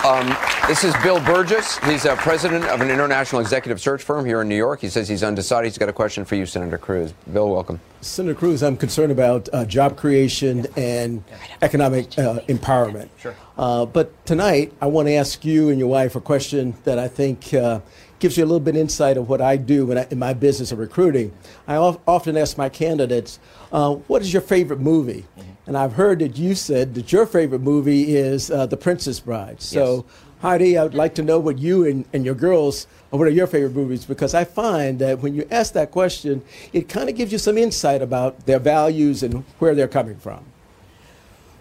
Um, 0.04 0.36
this 0.68 0.84
is 0.84 0.96
Bill 1.04 1.20
Burgess. 1.20 1.78
He's 1.80 2.08
uh, 2.08 2.16
president 2.16 2.66
of 2.66 2.82
an 2.82 2.90
international 2.90 3.40
executive 3.40 3.80
search 3.80 4.02
firm 4.02 4.26
here 4.26 4.42
in 4.42 4.50
New 4.50 4.56
York. 4.56 4.82
He 4.82 4.90
says 4.90 5.08
he's 5.08 5.22
undecided. 5.22 5.70
He's 5.70 5.78
got 5.78 5.90
a 5.90 5.94
question 5.94 6.26
for 6.26 6.36
you, 6.36 6.48
Senator 6.48 6.80
Cruz. 6.80 7.14
Bill, 7.32 7.50
welcome. 7.52 7.80
Senator 8.02 8.34
Cruz, 8.34 8.64
I'm 8.64 8.78
concerned 8.78 9.12
about 9.12 9.48
uh, 9.54 9.64
job 9.66 9.98
creation 9.98 10.66
and 10.76 11.24
economic 11.62 12.18
uh, 12.18 12.40
empowerment. 12.48 13.10
Sure. 13.20 13.36
Uh, 13.60 13.86
but 13.86 14.26
tonight, 14.26 14.74
I 14.82 14.88
want 14.88 15.08
to 15.08 15.14
ask 15.14 15.46
you 15.46 15.70
and 15.70 15.78
your 15.78 15.90
wife 15.90 16.16
a 16.16 16.22
question 16.22 16.74
that 16.84 16.98
I 16.98 17.08
think 17.08 17.54
uh, 17.54 17.82
gives 18.22 18.38
you 18.38 18.46
a 18.46 18.48
little 18.48 18.62
bit 18.62 18.78
insight 18.78 19.18
of 19.18 19.28
what 19.28 19.42
I 19.42 19.58
do 19.58 19.92
I, 19.92 20.08
in 20.10 20.20
my 20.20 20.34
business 20.34 20.72
of 20.72 20.80
recruiting. 20.80 21.34
I 21.68 21.76
often 21.76 22.38
ask 22.38 22.58
my 22.58 22.70
candidates, 22.70 23.40
uh, 23.74 23.96
what 23.96 24.22
is 24.22 24.32
your 24.32 24.42
favorite 24.42 24.80
movie? 24.80 25.26
Mm-hmm. 25.38 25.50
And 25.68 25.78
I've 25.78 25.94
heard 25.94 26.20
that 26.20 26.38
you 26.38 26.56
said 26.56 26.94
that 26.96 27.12
your 27.12 27.26
favorite 27.26 27.62
movie 27.62 28.16
is 28.16 28.50
uh, 28.50 28.66
The 28.68 28.78
Princess 28.78 29.20
Bride. 29.20 29.62
So, 29.62 29.96
yes. 29.96 30.16
Heidi, 30.42 30.78
I 30.78 30.84
would 30.84 30.96
like 30.96 31.16
to 31.16 31.22
know 31.22 31.40
what 31.40 31.60
you 31.60 31.86
and, 31.86 32.06
and 32.14 32.26
your 32.26 32.34
girls, 32.34 32.88
or 33.12 33.20
what 33.20 33.28
are 33.28 33.32
your 33.32 33.48
favorite 33.48 33.76
movies? 33.76 34.06
Because 34.06 34.34
I 34.34 34.44
find 34.44 34.98
that 35.00 35.20
when 35.20 35.36
you 35.36 35.48
ask 35.52 35.74
that 35.74 35.92
question, 35.92 36.42
it 36.74 36.90
kind 36.90 37.10
of 37.10 37.16
gives 37.16 37.32
you 37.32 37.38
some 37.38 37.58
insight 37.58 38.02
about 38.02 38.46
their 38.46 38.60
values 38.60 39.22
and 39.24 39.44
where 39.60 39.76
they're 39.76 39.88
coming 39.88 40.18
from. 40.18 40.44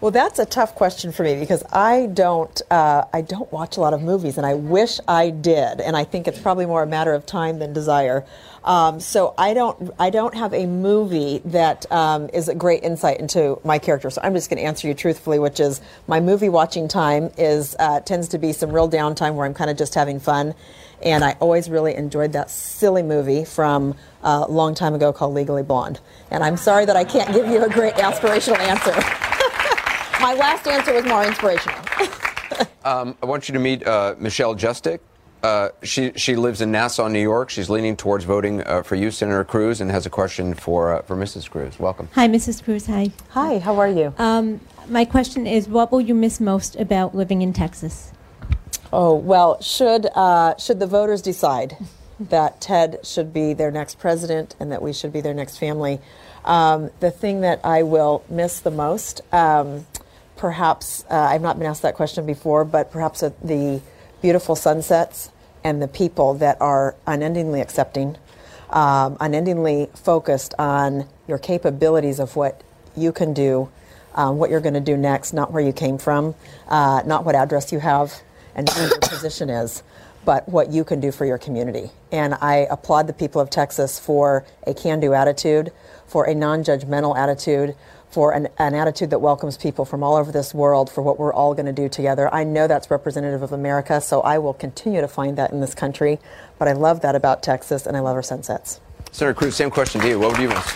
Well, 0.01 0.09
that's 0.09 0.39
a 0.39 0.47
tough 0.47 0.73
question 0.73 1.11
for 1.11 1.21
me 1.21 1.39
because 1.39 1.63
I 1.71 2.07
don't 2.07 2.59
uh, 2.71 3.05
I 3.13 3.21
don't 3.21 3.51
watch 3.51 3.77
a 3.77 3.81
lot 3.81 3.93
of 3.93 4.01
movies, 4.01 4.37
and 4.37 4.47
I 4.47 4.55
wish 4.55 4.99
I 5.07 5.29
did. 5.29 5.79
And 5.79 5.95
I 5.95 6.05
think 6.05 6.27
it's 6.27 6.39
probably 6.39 6.65
more 6.65 6.81
a 6.81 6.87
matter 6.87 7.13
of 7.13 7.27
time 7.27 7.59
than 7.59 7.71
desire. 7.71 8.25
Um, 8.63 8.99
so 8.99 9.35
I 9.37 9.53
don't 9.53 9.91
I 9.99 10.09
don't 10.09 10.33
have 10.33 10.55
a 10.55 10.65
movie 10.65 11.43
that 11.45 11.85
um, 11.91 12.31
is 12.33 12.49
a 12.49 12.55
great 12.55 12.83
insight 12.83 13.19
into 13.19 13.61
my 13.63 13.77
character. 13.77 14.09
So 14.09 14.21
I'm 14.23 14.33
just 14.33 14.49
going 14.49 14.57
to 14.57 14.63
answer 14.63 14.87
you 14.87 14.95
truthfully, 14.95 15.37
which 15.37 15.59
is 15.59 15.81
my 16.07 16.19
movie 16.19 16.49
watching 16.49 16.87
time 16.87 17.29
is 17.37 17.75
uh, 17.77 17.99
tends 17.99 18.27
to 18.29 18.39
be 18.39 18.53
some 18.53 18.71
real 18.71 18.89
downtime 18.89 19.35
where 19.35 19.45
I'm 19.45 19.53
kind 19.53 19.69
of 19.69 19.77
just 19.77 19.93
having 19.93 20.19
fun. 20.19 20.55
And 21.03 21.23
I 21.23 21.33
always 21.39 21.69
really 21.69 21.93
enjoyed 21.93 22.33
that 22.33 22.49
silly 22.49 23.03
movie 23.03 23.45
from 23.45 23.93
uh, 24.23 24.45
a 24.47 24.51
long 24.51 24.73
time 24.73 24.95
ago 24.95 25.13
called 25.13 25.35
Legally 25.35 25.63
Blonde. 25.63 25.99
And 26.31 26.43
I'm 26.43 26.57
sorry 26.57 26.85
that 26.85 26.95
I 26.95 27.03
can't 27.03 27.31
give 27.31 27.45
you 27.47 27.63
a 27.63 27.69
great 27.69 27.93
aspirational 27.95 28.57
answer. 28.57 29.37
My 30.21 30.33
last 30.33 30.67
answer 30.67 30.93
was 30.93 31.05
more 31.05 31.25
inspirational. 31.25 31.79
um, 32.85 33.15
I 33.21 33.25
want 33.25 33.49
you 33.49 33.53
to 33.53 33.59
meet 33.59 33.85
uh, 33.85 34.15
Michelle 34.19 34.55
Justick. 34.55 34.99
Uh, 35.43 35.69
she 35.81 36.11
she 36.15 36.35
lives 36.35 36.61
in 36.61 36.71
Nassau, 36.71 37.07
New 37.07 37.19
York. 37.19 37.49
She's 37.49 37.69
leaning 37.69 37.97
towards 37.97 38.25
voting 38.25 38.61
uh, 38.61 38.83
for 38.83 38.95
you, 38.95 39.09
Senator 39.09 39.43
Cruz, 39.43 39.81
and 39.81 39.89
has 39.89 40.05
a 40.05 40.09
question 40.09 40.53
for 40.53 40.93
uh, 40.93 41.01
for 41.01 41.15
Mrs. 41.15 41.49
Cruz. 41.49 41.79
Welcome. 41.79 42.09
Hi, 42.13 42.27
Mrs. 42.27 42.63
Cruz. 42.63 42.85
Hi. 42.85 43.09
Hi. 43.29 43.57
How 43.57 43.77
are 43.79 43.87
you? 43.87 44.13
Um, 44.19 44.61
my 44.87 45.03
question 45.03 45.47
is, 45.47 45.67
what 45.67 45.91
will 45.91 46.01
you 46.01 46.13
miss 46.13 46.39
most 46.39 46.75
about 46.75 47.15
living 47.15 47.41
in 47.41 47.53
Texas? 47.53 48.11
Oh 48.93 49.15
well, 49.15 49.59
should 49.61 50.05
uh, 50.13 50.55
should 50.57 50.79
the 50.79 50.85
voters 50.85 51.23
decide 51.23 51.75
that 52.19 52.61
Ted 52.61 52.99
should 53.03 53.33
be 53.33 53.53
their 53.53 53.71
next 53.71 53.97
president 53.97 54.55
and 54.59 54.71
that 54.71 54.83
we 54.83 54.93
should 54.93 55.11
be 55.11 55.21
their 55.21 55.33
next 55.33 55.57
family, 55.57 55.99
um, 56.45 56.91
the 56.99 57.11
thing 57.11 57.41
that 57.41 57.59
I 57.63 57.83
will 57.83 58.23
miss 58.29 58.59
the 58.59 58.71
most, 58.71 59.21
um, 59.33 59.85
perhaps 60.41 61.05
uh, 61.11 61.13
I've 61.15 61.43
not 61.43 61.59
been 61.59 61.67
asked 61.67 61.83
that 61.83 61.93
question 61.93 62.25
before, 62.25 62.65
but 62.65 62.91
perhaps 62.91 63.19
the 63.19 63.79
beautiful 64.23 64.55
sunsets 64.55 65.29
and 65.63 65.79
the 65.79 65.87
people 65.87 66.33
that 66.33 66.59
are 66.59 66.95
unendingly 67.05 67.61
accepting, 67.61 68.17
um, 68.71 69.17
unendingly 69.19 69.91
focused 69.93 70.55
on 70.57 71.07
your 71.27 71.37
capabilities 71.37 72.19
of 72.19 72.35
what 72.35 72.63
you 72.97 73.11
can 73.11 73.35
do, 73.35 73.69
um, 74.15 74.39
what 74.39 74.49
you're 74.49 74.61
going 74.61 74.73
to 74.73 74.79
do 74.79 74.97
next, 74.97 75.31
not 75.31 75.51
where 75.51 75.61
you 75.61 75.71
came 75.71 75.99
from, 75.99 76.33
uh, 76.69 77.03
not 77.05 77.23
what 77.23 77.35
address 77.35 77.71
you 77.71 77.77
have, 77.77 78.11
and 78.55 78.67
who 78.67 78.87
your 78.87 78.97
position 78.97 79.47
is, 79.47 79.83
but 80.25 80.49
what 80.49 80.71
you 80.71 80.83
can 80.83 80.99
do 80.99 81.11
for 81.11 81.23
your 81.23 81.37
community. 81.37 81.91
And 82.11 82.33
I 82.33 82.65
applaud 82.71 83.05
the 83.05 83.13
people 83.13 83.41
of 83.41 83.51
Texas 83.51 83.99
for 83.99 84.43
a 84.65 84.73
can 84.73 84.99
do 85.01 85.13
attitude, 85.13 85.71
for 86.07 86.25
a 86.25 86.33
non 86.33 86.63
judgmental 86.63 87.15
attitude, 87.15 87.75
for 88.11 88.33
an, 88.33 88.49
an, 88.57 88.75
attitude 88.75 89.09
that 89.09 89.19
welcomes 89.19 89.57
people 89.57 89.85
from 89.85 90.03
all 90.03 90.15
over 90.15 90.31
this 90.31 90.53
world 90.53 90.89
for 90.89 91.01
what 91.01 91.17
we're 91.17 91.33
all 91.33 91.53
going 91.53 91.65
to 91.65 91.71
do 91.71 91.87
together. 91.87 92.33
I 92.33 92.43
know 92.43 92.67
that's 92.67 92.91
representative 92.91 93.41
of 93.41 93.51
America, 93.51 94.01
so 94.01 94.21
I 94.21 94.37
will 94.37 94.53
continue 94.53 95.01
to 95.01 95.07
find 95.07 95.37
that 95.37 95.51
in 95.51 95.61
this 95.61 95.73
country. 95.73 96.19
But 96.59 96.67
I 96.67 96.73
love 96.73 97.01
that 97.01 97.15
about 97.15 97.41
Texas, 97.41 97.87
and 97.87 97.95
I 97.95 98.01
love 98.01 98.15
our 98.15 98.23
sunsets. 98.23 98.81
Senator 99.11 99.33
Cruz, 99.33 99.55
same 99.55 99.71
question 99.71 100.01
to 100.01 100.07
you. 100.07 100.19
What 100.19 100.31
would 100.31 100.41
you 100.41 100.49
miss? 100.49 100.73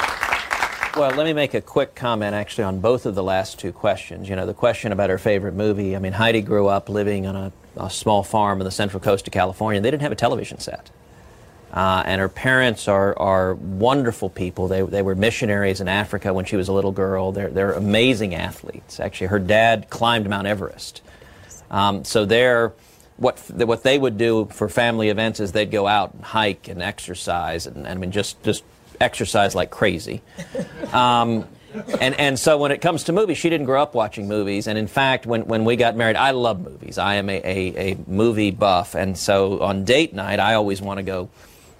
Well, 0.95 1.11
let 1.11 1.25
me 1.25 1.33
make 1.33 1.53
a 1.53 1.61
quick 1.61 1.93
comment 1.93 2.33
actually 2.33 2.63
on 2.63 2.79
both 2.79 3.05
of 3.05 3.15
the 3.15 3.23
last 3.23 3.59
two 3.59 3.73
questions. 3.73 4.29
You 4.29 4.37
know, 4.37 4.45
the 4.45 4.53
question 4.53 4.93
about 4.93 5.09
her 5.09 5.17
favorite 5.17 5.53
movie. 5.53 5.93
I 5.93 5.99
mean, 5.99 6.13
Heidi 6.13 6.41
grew 6.41 6.67
up 6.67 6.87
living 6.87 7.27
on 7.27 7.35
a, 7.35 7.51
a 7.75 7.89
small 7.89 8.23
farm 8.23 8.61
in 8.61 8.65
the 8.65 8.71
central 8.71 9.01
coast 9.01 9.27
of 9.27 9.33
California. 9.33 9.81
They 9.81 9.91
didn't 9.91 10.03
have 10.03 10.13
a 10.13 10.15
television 10.15 10.59
set. 10.59 10.89
Uh, 11.75 12.01
and 12.05 12.21
her 12.21 12.29
parents 12.29 12.87
are, 12.87 13.19
are 13.19 13.55
wonderful 13.55 14.29
people. 14.29 14.69
They, 14.69 14.81
they 14.81 15.01
were 15.01 15.13
missionaries 15.13 15.81
in 15.81 15.89
Africa 15.89 16.33
when 16.33 16.45
she 16.45 16.55
was 16.55 16.69
a 16.69 16.73
little 16.73 16.93
girl. 16.93 17.33
They're, 17.33 17.49
they're 17.49 17.73
amazing 17.73 18.33
athletes. 18.33 19.01
Actually, 19.01 19.27
her 19.27 19.39
dad 19.39 19.89
climbed 19.89 20.29
Mount 20.29 20.47
Everest. 20.47 21.01
Um, 21.69 22.05
so 22.05 22.23
they're, 22.23 22.71
what, 23.17 23.39
what 23.49 23.83
they 23.83 23.97
would 23.97 24.17
do 24.17 24.45
for 24.45 24.69
family 24.69 25.09
events 25.09 25.41
is 25.41 25.51
they'd 25.51 25.69
go 25.69 25.85
out 25.85 26.13
and 26.13 26.23
hike 26.23 26.69
and 26.69 26.81
exercise 26.81 27.67
and, 27.67 27.77
and 27.77 27.87
I 27.87 27.95
mean, 27.95 28.11
just, 28.11 28.41
just 28.43 28.63
exercise 29.01 29.53
like 29.53 29.69
crazy. 29.69 30.21
Um, 30.93 31.45
and, 31.99 32.17
and 32.17 32.39
so 32.39 32.57
when 32.57 32.71
it 32.71 32.79
comes 32.79 33.03
to 33.05 33.11
movies, 33.11 33.37
she 33.37 33.49
didn't 33.49 33.65
grow 33.65 33.81
up 33.81 33.93
watching 33.93 34.29
movies. 34.29 34.67
And 34.67 34.77
in 34.77 34.87
fact, 34.87 35.25
when, 35.25 35.45
when 35.45 35.65
we 35.65 35.75
got 35.75 35.97
married, 35.97 36.15
I 36.15 36.31
love 36.31 36.61
movies. 36.61 36.97
I 36.97 37.15
am 37.15 37.29
a, 37.29 37.41
a, 37.43 37.91
a 37.91 37.97
movie 38.07 38.51
buff. 38.51 38.95
And 38.95 39.17
so 39.17 39.61
on 39.61 39.83
date 39.83 40.13
night, 40.13 40.39
I 40.39 40.53
always 40.53 40.81
want 40.81 40.99
to 40.99 41.03
go, 41.03 41.29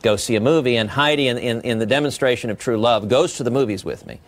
go 0.06 0.16
see 0.16 0.36
a 0.36 0.40
movie. 0.40 0.78
And 0.78 0.90
Heidi, 0.90 1.28
in, 1.28 1.38
in, 1.38 1.62
in 1.62 1.80
the 1.80 1.86
demonstration 1.86 2.50
of 2.52 2.60
true 2.60 2.78
love, 2.78 3.10
goes 3.10 3.38
to 3.38 3.44
the 3.44 3.52
movies 3.52 3.84
with 3.84 4.06
me 4.06 4.22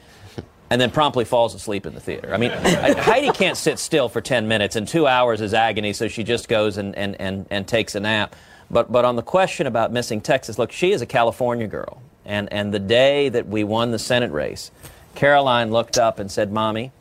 and 0.69 0.82
then 0.82 0.91
promptly 0.91 1.23
falls 1.23 1.53
asleep 1.55 1.86
in 1.86 1.93
the 1.93 2.01
theater. 2.01 2.34
I 2.34 2.38
mean, 2.38 2.51
Heidi 2.51 3.30
can't 3.30 3.55
sit 3.55 3.80
still 3.80 4.09
for 4.09 4.19
10 4.19 4.47
minutes, 4.47 4.75
and 4.75 4.86
two 4.86 5.07
hours 5.07 5.39
is 5.39 5.53
agony, 5.53 5.93
so 5.93 6.09
she 6.09 6.23
just 6.23 6.49
goes 6.49 6.78
and, 6.78 6.93
and, 6.97 7.15
and, 7.21 7.45
and 7.49 7.65
takes 7.67 7.95
a 7.95 8.01
nap. 8.01 8.36
But, 8.69 8.91
but 8.91 9.05
on 9.05 9.15
the 9.15 9.21
question 9.21 9.65
about 9.65 9.93
missing 9.93 10.19
Texas, 10.19 10.59
look, 10.59 10.73
she 10.73 10.91
is 10.91 11.01
a 11.01 11.05
California 11.05 11.67
girl. 11.67 12.01
And, 12.25 12.51
and 12.51 12.73
the 12.73 12.80
day 12.80 13.30
that 13.30 13.47
we 13.47 13.63
won 13.63 13.91
the 13.91 13.99
Senate 13.99 14.32
race, 14.32 14.71
Caroline 15.15 15.71
looked 15.71 15.97
up 15.97 16.19
and 16.19 16.30
said, 16.30 16.51
Mommy, 16.51 16.91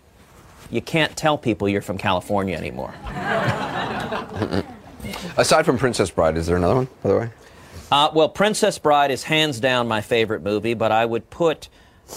you 0.70 0.80
can't 0.80 1.16
tell 1.16 1.36
people 1.36 1.68
you're 1.68 1.82
from 1.82 1.98
California 1.98 2.56
anymore. 2.56 2.94
Aside 5.36 5.64
from 5.64 5.78
Princess 5.78 6.10
Bride, 6.10 6.36
is 6.36 6.46
there 6.46 6.56
another 6.56 6.76
one, 6.76 6.88
by 7.02 7.08
the 7.08 7.18
way? 7.18 7.30
Uh, 7.90 8.10
well, 8.12 8.28
Princess 8.28 8.78
Bride 8.78 9.10
is 9.10 9.22
hands 9.22 9.60
down 9.60 9.86
my 9.88 10.00
favorite 10.00 10.42
movie, 10.42 10.74
but 10.74 10.90
I 10.90 11.04
would 11.06 11.30
put 11.30 11.68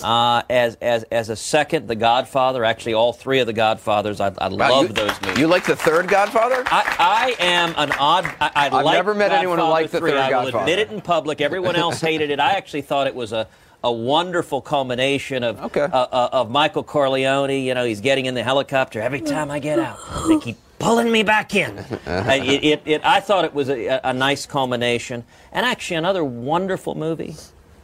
uh, 0.03 0.41
as, 0.49 0.75
as, 0.81 1.03
as 1.03 1.29
a 1.29 1.35
second, 1.35 1.87
The 1.87 1.95
Godfather. 1.95 2.63
Actually, 2.65 2.95
all 2.95 3.13
three 3.13 3.39
of 3.39 3.47
The 3.47 3.53
Godfathers. 3.53 4.19
I, 4.19 4.31
I 4.39 4.47
love 4.47 4.87
you- 4.87 4.93
those 4.93 5.21
movies. 5.21 5.37
You 5.39 5.47
like 5.47 5.65
the 5.65 5.75
third 5.75 6.07
Godfather? 6.07 6.63
I, 6.67 7.35
I 7.39 7.43
am 7.43 7.73
an 7.77 7.91
odd. 7.99 8.25
I, 8.39 8.51
I 8.55 8.65
I've 8.67 8.73
like 8.73 8.95
never 8.95 9.13
met 9.13 9.31
anyone 9.31 9.59
who 9.59 9.65
liked 9.65 9.91
the 9.91 9.99
3. 9.99 10.11
third 10.11 10.19
I 10.19 10.27
will 10.29 10.43
Godfather. 10.51 10.63
admit 10.63 10.79
it 10.79 10.91
in 10.91 11.01
public. 11.01 11.39
Everyone 11.41 11.75
else 11.75 12.01
hated 12.09 12.29
it. 12.31 12.39
I 12.39 12.51
actually 12.53 12.81
thought 12.81 13.05
it 13.07 13.15
was 13.15 13.31
a, 13.31 13.47
a 13.83 13.91
wonderful 13.91 14.61
culmination 14.61 15.43
of 15.43 15.59
uh, 15.59 15.79
uh, 15.91 16.29
of 16.33 16.49
Michael 16.51 16.83
Corleone. 16.83 17.49
You 17.63 17.73
know, 17.75 17.85
he's 17.85 18.01
getting 18.01 18.25
in 18.25 18.33
the 18.33 18.43
helicopter 18.43 19.01
every 19.01 19.21
time 19.21 19.49
I 19.51 19.59
get 19.59 19.79
out. 19.79 19.97
They 20.27 20.39
keep 20.39 20.57
pulling 20.79 21.11
me 21.11 21.23
back 21.23 21.55
in. 21.55 21.77
It, 22.07 22.63
it, 22.63 22.81
it, 22.85 23.01
I 23.05 23.19
thought 23.19 23.45
it 23.45 23.53
was 23.53 23.69
a, 23.69 23.99
a 24.03 24.13
nice 24.13 24.45
culmination. 24.45 25.23
And 25.51 25.65
actually, 25.65 25.97
another 25.97 26.23
wonderful 26.23 26.95
movie 26.95 27.35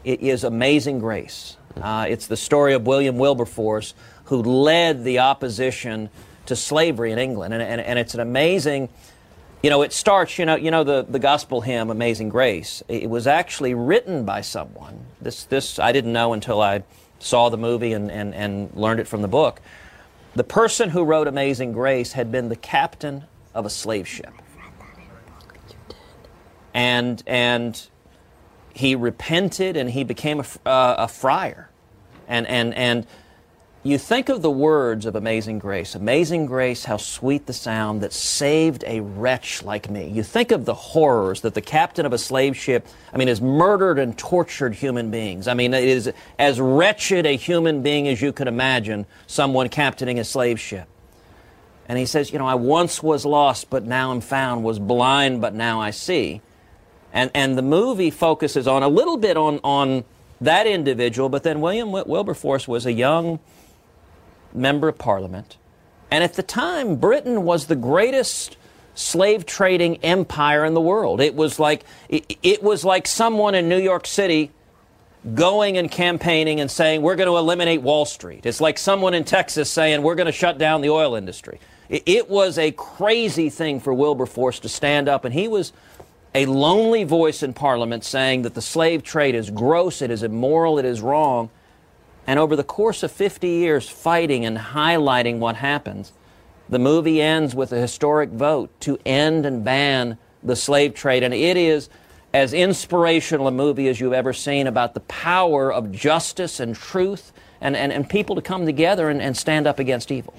i- 0.06 0.10
is 0.22 0.44
Amazing 0.44 1.00
Grace. 1.00 1.58
Uh, 1.80 2.06
it's 2.08 2.28
the 2.28 2.38
story 2.38 2.74
of 2.74 2.88
William 2.88 3.18
Wilberforce, 3.18 3.94
who 4.26 4.42
led 4.42 5.04
the 5.04 5.20
opposition 5.20 6.10
to 6.46 6.56
slavery 6.56 7.12
in 7.12 7.20
England. 7.20 7.54
And, 7.54 7.62
and, 7.62 7.82
and 7.82 8.00
it's 8.00 8.14
an 8.14 8.20
amazing, 8.22 8.90
you 9.62 9.70
know, 9.70 9.82
it 9.82 9.92
starts, 9.94 10.38
you 10.40 10.46
know, 10.46 10.56
you 10.56 10.72
know 10.72 10.84
the, 10.84 11.06
the 11.08 11.20
gospel 11.20 11.62
hymn, 11.62 11.90
Amazing 11.90 12.30
Grace. 12.30 12.82
It 12.88 13.10
was 13.10 13.28
actually 13.28 13.74
written 13.74 14.26
by 14.26 14.42
someone. 14.42 15.06
This, 15.22 15.44
this 15.44 15.80
I 15.80 15.92
didn't 15.92 16.14
know 16.14 16.34
until 16.34 16.62
I 16.62 16.84
saw 17.20 17.50
the 17.50 17.58
movie 17.58 17.94
and, 17.94 18.10
and, 18.12 18.34
and 18.34 18.74
learned 18.76 19.00
it 19.00 19.08
from 19.08 19.22
the 19.22 19.28
book. 19.28 19.60
The 20.36 20.44
person 20.44 20.90
who 20.90 21.04
wrote 21.04 21.28
Amazing 21.28 21.72
Grace 21.72 22.12
had 22.12 22.30
been 22.30 22.50
the 22.50 22.58
captain 22.58 23.24
of 23.54 23.66
a 23.66 23.70
slave 23.70 24.06
ship. 24.06 24.34
And, 26.74 27.24
and 27.26 27.82
he 28.74 28.96
repented 28.96 29.78
and 29.78 29.90
he 29.90 30.04
became 30.04 30.42
a, 30.42 30.70
uh, 30.70 30.96
a 31.00 31.08
friar. 31.08 31.70
And, 32.28 32.46
and, 32.48 32.74
and 32.74 33.08
you 33.86 34.00
think 34.00 34.30
of 34.30 34.42
the 34.42 34.50
words 34.50 35.06
of 35.06 35.16
Amazing 35.16 35.60
Grace 35.60 35.94
Amazing 35.94 36.48
Grace, 36.48 36.86
how 36.86 36.98
sweet 36.98 37.46
the 37.46 37.54
sound 37.54 38.02
that 38.02 38.14
saved 38.14 38.84
a 38.88 39.02
wretch 39.02 39.62
like 39.62 39.92
me. 39.92 40.10
You 40.10 40.24
think 40.24 40.50
of 40.50 40.66
the 40.66 40.74
horrors 40.74 41.42
that 41.42 41.54
the 41.54 41.62
captain 41.62 42.04
of 42.04 42.12
a 42.12 42.18
slave 42.18 42.58
ship, 42.58 42.88
I 43.14 43.18
mean, 43.18 43.28
has 43.28 43.42
murdered 43.42 44.00
and 44.00 44.18
tortured 44.18 44.74
human 44.74 45.12
beings. 45.12 45.48
I 45.48 45.54
mean, 45.54 45.72
it 45.76 45.84
is 45.84 46.12
as 46.40 46.60
wretched 46.60 47.28
a 47.28 47.38
human 47.38 47.84
being 47.84 48.08
as 48.08 48.24
you 48.24 48.34
could 48.34 48.48
imagine, 48.48 49.06
someone 49.28 49.70
captaining 49.70 50.18
a 50.18 50.24
slave 50.24 50.60
ship. 50.60 50.88
And 51.88 52.00
he 52.00 52.08
says, 52.08 52.32
You 52.32 52.40
know, 52.40 52.48
I 52.48 52.56
once 52.56 53.04
was 53.04 53.24
lost, 53.24 53.70
but 53.70 53.84
now 53.84 54.12
I'm 54.12 54.22
found, 54.22 54.64
was 54.64 54.80
blind, 54.80 55.42
but 55.42 55.54
now 55.54 55.80
I 55.80 55.92
see. 55.92 56.42
And, 57.14 57.30
and 57.36 57.56
the 57.56 57.62
movie 57.62 58.10
focuses 58.10 58.68
on 58.68 58.82
a 58.82 58.90
little 58.90 59.18
bit 59.18 59.38
on, 59.38 59.60
on 59.64 60.06
that 60.42 60.66
individual, 60.66 61.30
but 61.30 61.44
then 61.44 61.62
William 61.62 61.92
Wilberforce 61.92 62.68
was 62.68 62.88
a 62.88 62.92
young 62.92 63.40
member 64.56 64.88
of 64.88 64.98
parliament. 64.98 65.58
And 66.12 66.24
at 66.24 66.34
the 66.34 66.44
time, 66.44 66.96
Britain 66.96 67.44
was 67.44 67.68
the 67.68 67.76
greatest 67.76 68.58
slave 68.94 69.46
trading 69.46 69.98
empire 69.98 70.64
in 70.64 70.74
the 70.74 70.82
world. 70.82 71.20
It 71.20 71.36
was 71.36 71.60
like, 71.60 71.84
it, 72.10 72.38
it 72.42 72.64
was 72.64 72.86
like 72.86 73.08
someone 73.08 73.56
in 73.56 73.68
New 73.68 73.80
York 73.80 74.08
City 74.08 74.52
going 75.34 75.78
and 75.78 75.90
campaigning 75.90 76.60
and 76.60 76.70
saying, 76.70 77.02
we're 77.02 77.16
going 77.16 77.28
to 77.28 77.38
eliminate 77.38 77.82
Wall 77.82 78.06
Street. 78.06 78.46
It's 78.46 78.62
like 78.62 78.78
someone 78.78 79.14
in 79.14 79.24
Texas 79.24 79.70
saying, 79.70 80.02
we're 80.02 80.16
going 80.16 80.28
to 80.28 80.32
shut 80.32 80.58
down 80.58 80.82
the 80.82 80.90
oil 80.90 81.16
industry. 81.16 81.60
It, 81.90 82.04
it 82.06 82.30
was 82.30 82.58
a 82.58 82.72
crazy 82.72 83.50
thing 83.50 83.80
for 83.80 83.94
Wilberforce 83.94 84.60
to 84.60 84.70
stand 84.70 85.10
up, 85.10 85.26
and 85.26 85.34
he 85.34 85.48
was 85.48 85.74
a 86.36 86.46
lonely 86.46 87.06
voice 87.06 87.44
in 87.44 87.54
Parliament 87.54 88.04
saying 88.04 88.44
that 88.44 88.54
the 88.54 88.62
slave 88.62 89.04
trade 89.04 89.36
is 89.36 89.50
gross, 89.50 90.02
it 90.02 90.12
is 90.12 90.22
immoral, 90.22 90.78
it 90.78 90.86
is 90.86 91.02
wrong. 91.02 91.50
And 92.28 92.40
over 92.40 92.56
the 92.56 92.64
course 92.64 93.04
of 93.04 93.12
50 93.12 93.48
years, 93.48 93.88
fighting 93.88 94.46
and 94.46 94.58
highlighting 94.58 95.40
what 95.40 95.58
happens, 95.58 96.12
the 96.70 96.80
movie 96.80 97.22
ends 97.22 97.54
with 97.54 97.72
a 97.72 97.80
historic 97.80 98.30
vote 98.32 98.72
to 98.82 98.98
end 99.06 99.46
and 99.46 99.64
ban 99.64 100.18
the 100.42 100.56
slave 100.56 100.94
trade. 100.94 101.24
And 101.24 101.34
it 101.34 101.58
is 101.58 101.90
as 102.34 102.54
inspirational 102.54 103.48
a 103.48 103.52
movie 103.52 103.88
as 103.88 104.00
you've 104.00 104.14
ever 104.14 104.34
seen 104.34 104.68
about 104.68 104.94
the 104.94 105.00
power 105.02 105.72
of 105.72 105.92
justice 105.92 106.60
and 106.60 106.76
truth 106.76 107.32
and, 107.62 107.76
and, 107.76 107.94
and 107.94 108.10
people 108.10 108.36
to 108.36 108.42
come 108.42 108.66
together 108.66 109.10
and, 109.10 109.22
and 109.22 109.38
stand 109.38 109.68
up 109.68 109.80
against 109.80 110.12
evil. 110.12 110.34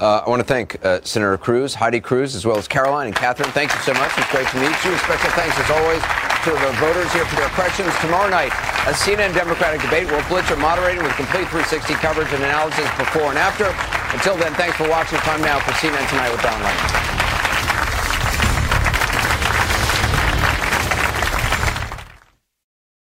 Uh, 0.00 0.22
I 0.26 0.28
want 0.28 0.40
to 0.40 0.44
thank 0.44 0.84
uh, 0.84 1.00
Senator 1.02 1.38
Cruz, 1.38 1.74
Heidi 1.74 2.00
Cruz, 2.00 2.34
as 2.34 2.44
well 2.44 2.56
as 2.56 2.66
Caroline 2.66 3.06
and 3.06 3.14
Catherine. 3.14 3.50
Thank 3.50 3.72
you 3.72 3.80
so 3.80 3.94
much. 3.94 4.10
It's 4.16 4.30
great 4.30 4.48
to 4.48 4.56
meet 4.56 4.84
you. 4.84 4.96
Special 4.98 5.30
thanks, 5.30 5.58
as 5.58 5.70
always, 5.70 6.02
to 6.44 6.50
the 6.50 6.72
voters 6.76 7.10
here 7.14 7.24
for 7.24 7.36
their 7.36 7.48
questions. 7.56 7.88
Tomorrow 8.00 8.28
night, 8.28 8.52
a 8.84 8.92
CNN 8.92 9.32
Democratic 9.32 9.80
debate. 9.80 10.10
Wolf 10.10 10.24
Blitzer 10.24 10.60
moderating 10.60 11.02
with 11.02 11.16
complete 11.16 11.48
360 11.48 11.94
coverage 11.94 12.28
and 12.34 12.44
analysis 12.44 12.84
before 12.98 13.30
and 13.32 13.38
after. 13.38 13.64
Until 14.12 14.36
then, 14.36 14.52
thanks 14.52 14.76
for 14.76 14.86
watching. 14.90 15.16
Time 15.20 15.40
now 15.40 15.58
for 15.60 15.72
CNN 15.72 16.06
Tonight 16.10 16.30
with 16.30 16.42
Don 16.42 16.60
Lemon. 16.60 17.14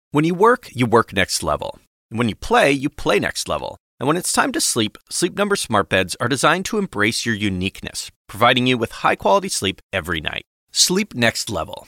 When 0.10 0.26
you 0.26 0.34
work, 0.34 0.70
you 0.74 0.88
work 0.88 1.14
next 1.14 1.44
level. 1.44 1.80
And 2.10 2.18
when 2.18 2.30
you 2.30 2.36
play, 2.36 2.72
you 2.72 2.90
play 2.90 3.20
next 3.20 3.48
level. 3.48 3.78
And 4.00 4.08
when 4.08 4.18
it's 4.18 4.34
time 4.34 4.52
to 4.54 4.62
sleep, 4.62 4.98
Sleep 5.12 5.38
Number 5.38 5.56
smart 5.56 5.90
beds 5.90 6.16
are 6.20 6.28
designed 6.28 6.66
to 6.66 6.80
embrace 6.80 7.24
your 7.24 7.36
uniqueness, 7.36 8.10
providing 8.28 8.66
you 8.66 8.80
with 8.80 9.04
high-quality 9.04 9.50
sleep 9.50 9.80
every 9.94 10.22
night. 10.22 10.46
Sleep 10.72 11.14
next 11.14 11.52
level. 11.52 11.88